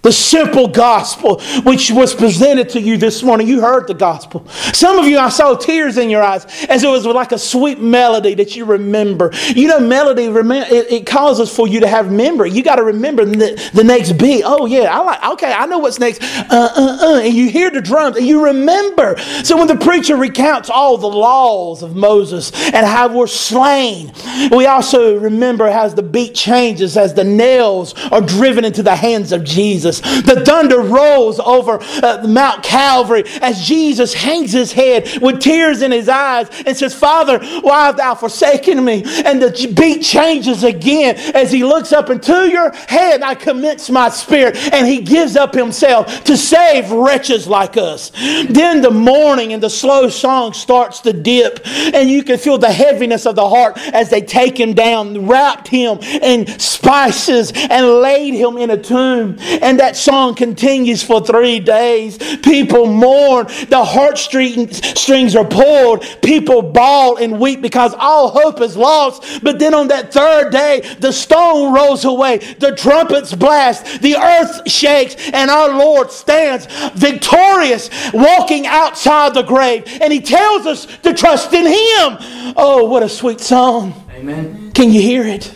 The 0.05 0.12
simple 0.12 0.68
gospel 0.68 1.40
which 1.62 1.90
was 1.90 2.14
presented 2.14 2.68
to 2.70 2.80
you 2.80 2.98
this 2.98 3.22
morning. 3.22 3.48
You 3.48 3.62
heard 3.62 3.88
the 3.88 3.94
gospel. 3.94 4.46
Some 4.74 4.98
of 4.98 5.07
you, 5.07 5.18
I 5.18 5.30
saw 5.30 5.55
tears 5.55 5.96
in 5.96 6.11
your 6.11 6.22
eyes 6.22 6.44
as 6.68 6.84
it 6.84 6.88
was 6.88 7.07
like 7.07 7.32
a 7.32 7.38
sweet 7.38 7.80
melody 7.80 8.34
that 8.34 8.55
you 8.55 8.66
remember. 8.66 9.30
You 9.55 9.66
know, 9.66 9.80
melody, 9.80 10.24
it 10.24 11.07
causes 11.07 11.55
for 11.55 11.66
you 11.66 11.80
to 11.80 11.88
have 11.88 12.12
memory. 12.12 12.50
You 12.50 12.62
got 12.62 12.76
to 12.76 12.84
remember 12.84 13.24
the, 13.24 13.82
next 13.82 14.12
beat. 14.18 14.42
Oh, 14.44 14.66
yeah, 14.66 14.94
I 14.94 15.00
like, 15.00 15.24
okay, 15.32 15.52
I 15.52 15.64
know 15.64 15.78
what's 15.78 15.98
next. 15.98 16.22
Uh, 16.22 16.46
uh, 16.50 16.98
uh. 17.00 17.20
And 17.24 17.32
you 17.32 17.48
hear 17.48 17.70
the 17.70 17.80
drums 17.80 18.18
and 18.18 18.26
you 18.26 18.44
remember. 18.44 19.16
So 19.42 19.57
when 19.57 19.68
the 19.68 19.76
preacher 19.76 20.16
recounts 20.16 20.68
all 20.68 20.98
the 20.98 21.07
laws 21.07 21.82
of 21.82 21.96
Moses 21.96 22.52
and 22.74 22.84
how 22.84 23.09
we're 23.09 23.26
slain, 23.26 24.12
we 24.50 24.66
also 24.66 25.18
remember 25.18 25.66
as 25.66 25.94
the 25.94 26.02
beat 26.02 26.34
changes, 26.34 26.98
as 26.98 27.14
the 27.14 27.24
nails 27.24 27.94
are 28.12 28.20
driven 28.20 28.66
into 28.66 28.82
the 28.82 28.96
hands 28.96 29.32
of 29.32 29.44
Jesus. 29.44 29.93
Jesus. 29.95 30.22
The 30.22 30.45
thunder 30.45 30.80
rolls 30.80 31.40
over 31.40 31.78
uh, 31.80 32.24
Mount 32.26 32.62
Calvary 32.62 33.24
as 33.40 33.66
Jesus 33.66 34.14
hangs 34.14 34.53
his 34.53 34.72
head 34.72 35.18
with 35.20 35.40
tears 35.40 35.82
in 35.82 35.92
his 35.92 36.09
eyes 36.09 36.49
and 36.66 36.76
says, 36.76 36.95
Father, 36.95 37.38
why 37.61 37.86
have 37.86 37.97
thou 37.97 38.14
forsaken 38.14 38.84
me? 38.84 39.05
And 39.24 39.40
the 39.40 39.74
beat 39.76 40.03
changes 40.03 40.64
again 40.64 41.16
as 41.34 41.51
he 41.53 41.64
looks 41.64 41.92
up 41.92 42.11
into 42.11 42.49
your 42.51 42.72
head. 42.72 43.22
I 43.22 43.34
commence 43.34 43.90
my 43.90 44.09
spirit 44.09 44.57
and 44.72 44.86
he 44.86 45.01
gives 45.01 45.36
up 45.36 45.55
himself 45.55 46.24
to 46.24 46.36
save 46.36 46.90
wretches 46.90 47.47
like 47.47 47.76
us. 47.76 48.11
Then 48.11 48.80
the 48.80 48.90
mourning 48.90 49.53
and 49.53 49.62
the 49.62 49.70
slow 49.70 50.09
song 50.09 50.53
starts 50.53 51.01
to 51.01 51.12
dip 51.12 51.61
and 51.66 52.11
you 52.11 52.22
can 52.22 52.38
feel 52.38 52.59
the 52.59 52.72
heaviness 52.72 53.26
of 53.26 53.36
the 53.36 53.49
heart 53.49 53.78
as 53.92 54.11
they 54.11 54.20
take 54.20 54.59
him 54.59 54.74
down, 54.74 55.26
wrapped 55.26 55.68
him 55.68 55.99
in 55.99 56.47
spices 56.59 57.53
and 57.55 57.86
laid 58.01 58.34
him 58.34 58.57
in 58.57 58.70
a 58.70 58.80
tomb. 58.80 59.36
And 59.40 59.78
that 59.85 59.97
song 59.97 60.35
continues 60.35 61.03
for 61.03 61.20
three 61.20 61.61
days. 61.61 62.16
People 62.39 62.87
mourn. 62.87 63.47
The 63.68 63.85
heartstrings 63.85 65.37
are 65.37 65.45
pulled. 65.45 66.07
People 66.22 66.62
bawl 66.62 67.18
and 67.18 67.39
weep 67.39 67.61
because 67.61 67.95
all 67.99 68.30
hope 68.30 68.62
is 68.62 68.78
lost. 68.78 69.43
But 69.43 69.59
then 69.59 69.74
on 69.74 69.89
that 69.89 70.11
third 70.11 70.51
day, 70.53 70.80
the 71.01 71.12
stone 71.12 71.74
rolls 71.74 72.07
away. 72.07 72.39
The 72.39 72.74
trumpets 72.74 73.35
blast. 73.35 74.01
The 74.01 74.16
earth 74.16 74.70
shakes. 74.70 75.16
And 75.35 75.51
our 75.51 75.76
Lord 75.76 76.11
stands 76.11 76.66
victorious, 76.95 77.91
walking 78.14 78.66
outside 78.66 79.35
the 79.35 79.43
grave. 79.43 79.85
And 80.01 80.11
He 80.11 80.20
tells 80.22 80.64
us 80.66 80.87
to 81.03 81.12
trust 81.12 81.53
in 81.53 81.66
Him. 81.66 82.55
Oh, 82.57 82.87
what 82.87 83.03
a 83.03 83.09
sweet 83.11 83.41
song. 83.41 83.93
Amen. 84.12 84.72
Can 84.72 84.91
you 84.93 85.03
hear 85.03 85.26
it? 85.26 85.55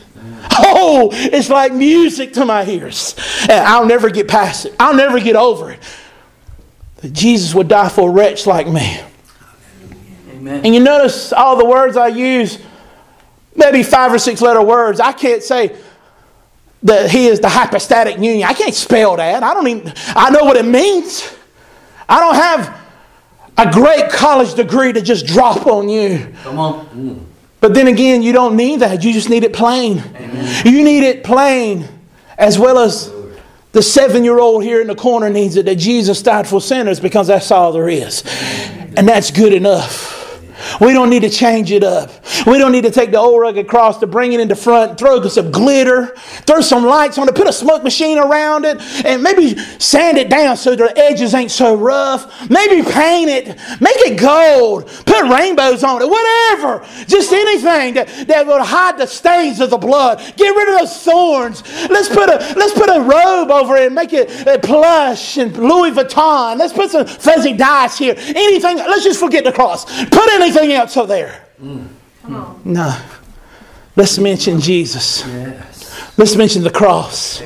Oh, 0.51 1.11
it's 1.13 1.49
like 1.49 1.73
music 1.73 2.33
to 2.35 2.45
my 2.45 2.65
ears. 2.67 3.15
And 3.43 3.67
I'll 3.67 3.87
never 3.87 4.11
get 4.11 4.29
past 4.29 4.67
it. 4.67 4.75
I'll 4.79 4.95
never 4.95 5.21
get 5.21 5.37
over 5.37 5.73
it. 5.73 5.81
That 6.97 7.13
Jesus 7.13 7.55
would 7.55 7.69
die 7.69 7.89
for 7.89 8.11
a 8.11 8.13
wretch 8.13 8.47
like 8.47 8.67
me. 8.67 9.01
Amen. 10.33 10.65
And 10.65 10.75
you 10.75 10.81
notice 10.81 11.33
all 11.33 11.57
the 11.57 11.65
words 11.65 11.97
I 11.97 12.09
use, 12.09 12.59
maybe 13.55 13.83
five 13.83 14.13
or 14.13 14.19
six 14.19 14.41
letter 14.41 14.63
words. 14.63 15.01
I 15.01 15.13
can't 15.13 15.43
say, 15.43 15.77
that 16.83 17.11
he 17.11 17.27
is 17.27 17.41
the 17.41 17.49
hypostatic 17.49 18.17
union. 18.19 18.49
I 18.49 18.55
can't 18.55 18.75
spell 18.75 19.17
that. 19.17 19.43
I 19.43 19.55
don't 19.55 19.67
even, 19.67 19.93
I 20.09 20.31
know 20.31 20.45
what 20.45 20.57
it 20.57 20.65
means. 20.65 21.35
I 22.09 22.21
don't 22.21 22.35
have 22.35 22.81
a 23.59 23.73
great 23.73 24.11
college 24.11 24.55
degree 24.55 24.93
to 24.93 25.03
just 25.03 25.27
drop 25.27 25.67
on 25.67 25.89
you. 25.89 26.33
Come 26.43 26.59
on. 26.59 26.87
Mm. 26.89 27.25
But 27.61 27.75
then 27.75 27.89
again, 27.89 28.23
you 28.23 28.33
don't 28.33 28.57
need 28.57 28.81
that. 28.81 29.03
You 29.03 29.13
just 29.13 29.29
need 29.29 29.45
it 29.45 29.53
plain. 29.53 30.03
You 30.65 30.85
need 30.85 31.03
it 31.05 31.25
plain 31.25 31.89
as 32.37 32.59
well 32.59 32.79
as 32.79 33.13
the 33.73 33.83
seven 33.83 34.25
year 34.25 34.39
old 34.39 34.63
here 34.63 34.81
in 34.81 34.87
the 34.87 34.95
corner 34.95 35.29
needs 35.29 35.57
it 35.57 35.67
that 35.67 35.77
Jesus 35.77 36.23
died 36.23 36.47
for 36.47 36.61
sinners 36.61 37.01
because 37.01 37.27
that's 37.27 37.51
all 37.51 37.73
there 37.73 37.89
is. 37.89 38.23
And 38.97 39.09
that's 39.09 39.31
good 39.31 39.53
enough. 39.53 40.18
We 40.81 40.93
don't 40.93 41.11
need 41.11 41.23
to 41.23 41.31
change 41.31 41.73
it 41.73 41.85
up. 41.85 42.11
We 42.47 42.59
don't 42.59 42.73
need 42.73 42.85
to 42.85 42.91
take 42.91 43.11
the 43.11 43.19
old 43.19 43.41
rugged 43.41 43.69
cross 43.69 43.99
to 43.99 44.07
bring 44.07 44.33
it 44.33 44.41
into 44.41 44.57
front, 44.57 44.99
throw 44.99 45.23
some 45.29 45.51
glitter, 45.51 46.15
throw 46.47 46.61
some 46.61 46.85
lights 46.85 47.19
on 47.19 47.29
it, 47.29 47.35
put 47.35 47.49
a 47.49 47.53
smoke 47.53 47.83
machine 47.83 48.19
around 48.19 48.65
it, 48.65 48.81
and 49.05 49.23
maybe 49.23 49.57
sand 49.79 50.19
it 50.19 50.29
down 50.29 50.57
so 50.57 50.75
the 50.75 50.97
edges 50.97 51.35
ain't 51.35 51.51
so 51.51 51.75
rough. 51.75 52.51
Maybe 52.51 52.83
paint 52.83 53.31
it, 53.31 53.49
make 53.81 53.97
it 53.99 54.19
gold, 54.19 54.87
put 55.07 55.23
rainbows 55.29 55.85
on 55.85 56.03
it, 56.03 56.09
whatever. 56.09 56.87
Just 57.07 57.33
anything 57.33 57.95
that, 57.95 58.09
that 58.29 58.47
will 58.47 58.63
hide 58.63 58.99
the 58.99 59.07
stains 59.07 59.61
of 59.61 59.71
the 59.71 59.79
blood. 59.79 60.19
Get 60.37 60.55
rid 60.55 60.69
of 60.69 60.81
those 60.81 61.03
thorns. 61.03 61.63
Let's 61.89 62.09
put 62.09 62.29
a 62.29 62.39
let's 62.57 62.75
put 62.75 62.89
a 62.89 63.01
robe 63.01 63.51
over 63.51 63.77
it 63.77 63.87
and 63.87 63.95
make 63.95 64.13
it 64.13 64.47
uh, 64.47 64.59
plush 64.59 65.37
and 65.37 65.57
Louis 65.57 65.91
Vuitton. 65.91 66.59
Let's 66.59 66.73
put 66.73 66.91
some 66.91 67.07
fuzzy 67.07 67.53
dice 67.53 67.99
here. 67.99 68.15
Anything. 68.17 68.79
Let's 68.79 69.05
just 69.05 69.21
forget 69.21 69.45
the 69.45 69.53
cross. 69.53 69.85
Put 69.85 70.29
anything 70.57 70.73
else 70.73 70.97
up 70.97 71.09
there. 71.09 71.45
No. 72.65 73.01
Let's 73.97 74.19
mention 74.19 74.61
Jesus. 74.61 75.27
Yes. 75.27 76.13
Let's 76.17 76.37
mention 76.37 76.63
the 76.63 76.71
cross. 76.71 77.43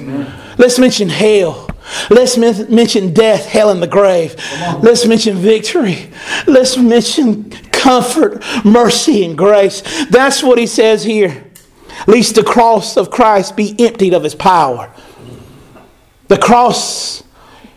Let's 0.59 0.79
mention 0.79 1.09
hell. 1.09 1.69
Let's 2.11 2.37
men- 2.37 2.73
mention 2.75 3.13
death, 3.13 3.47
hell, 3.47 3.71
and 3.71 3.83
the 3.83 3.87
grave. 3.87 4.37
Let's 4.83 5.07
mention 5.07 5.37
victory. 5.37 6.11
Let's 6.47 6.77
mention 6.77 7.51
comfort, 7.73 8.43
mercy, 8.65 9.25
and 9.25 9.37
grace. 9.37 9.83
That's 10.07 10.43
what 10.43 10.59
he 10.59 10.67
says 10.67 11.03
here. 11.05 11.45
Lest 12.07 12.35
the 12.35 12.43
cross 12.45 12.97
of 12.97 13.11
Christ 13.11 13.57
be 13.57 13.75
emptied 13.79 14.15
of 14.15 14.23
his 14.23 14.35
power. 14.35 14.93
The 16.29 16.39
cross 16.39 17.23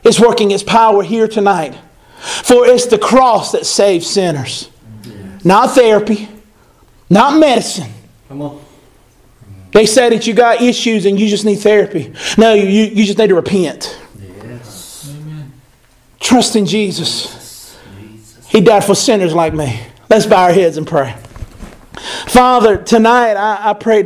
is 0.03 0.19
working 0.19 0.51
its 0.51 0.63
power 0.63 1.03
here 1.03 1.28
tonight. 1.28 1.78
For 2.19 2.65
it's 2.65 2.86
the 2.86 2.97
cross 2.97 3.51
that 3.51 3.65
saves 3.65 4.07
sinners. 4.07 4.69
Not 5.45 5.71
therapy, 5.71 6.27
not 7.09 7.39
medicine. 7.39 7.91
Come 8.27 8.41
on. 8.41 8.65
They 9.71 9.85
say 9.85 10.09
that 10.09 10.25
you 10.25 10.33
got 10.33 10.61
issues 10.61 11.05
and 11.05 11.19
you 11.19 11.27
just 11.27 11.45
need 11.45 11.57
therapy. 11.57 12.13
No, 12.37 12.53
you, 12.53 12.63
you 12.65 13.05
just 13.05 13.19
need 13.19 13.27
to 13.27 13.35
repent. 13.35 13.99
Yes. 14.19 15.13
Amen. 15.15 15.53
Trust 16.19 16.55
in 16.55 16.65
Jesus. 16.65 17.77
Jesus. 17.99 18.47
He 18.47 18.61
died 18.61 18.83
for 18.83 18.95
sinners 18.95 19.35
like 19.35 19.53
me. 19.53 19.79
Let's 20.09 20.25
bow 20.25 20.45
our 20.45 20.51
heads 20.53 20.77
and 20.77 20.87
pray. 20.87 21.15
Father, 22.27 22.77
tonight 22.77 23.33
I, 23.33 23.69
I 23.69 23.73
pray 23.73 24.03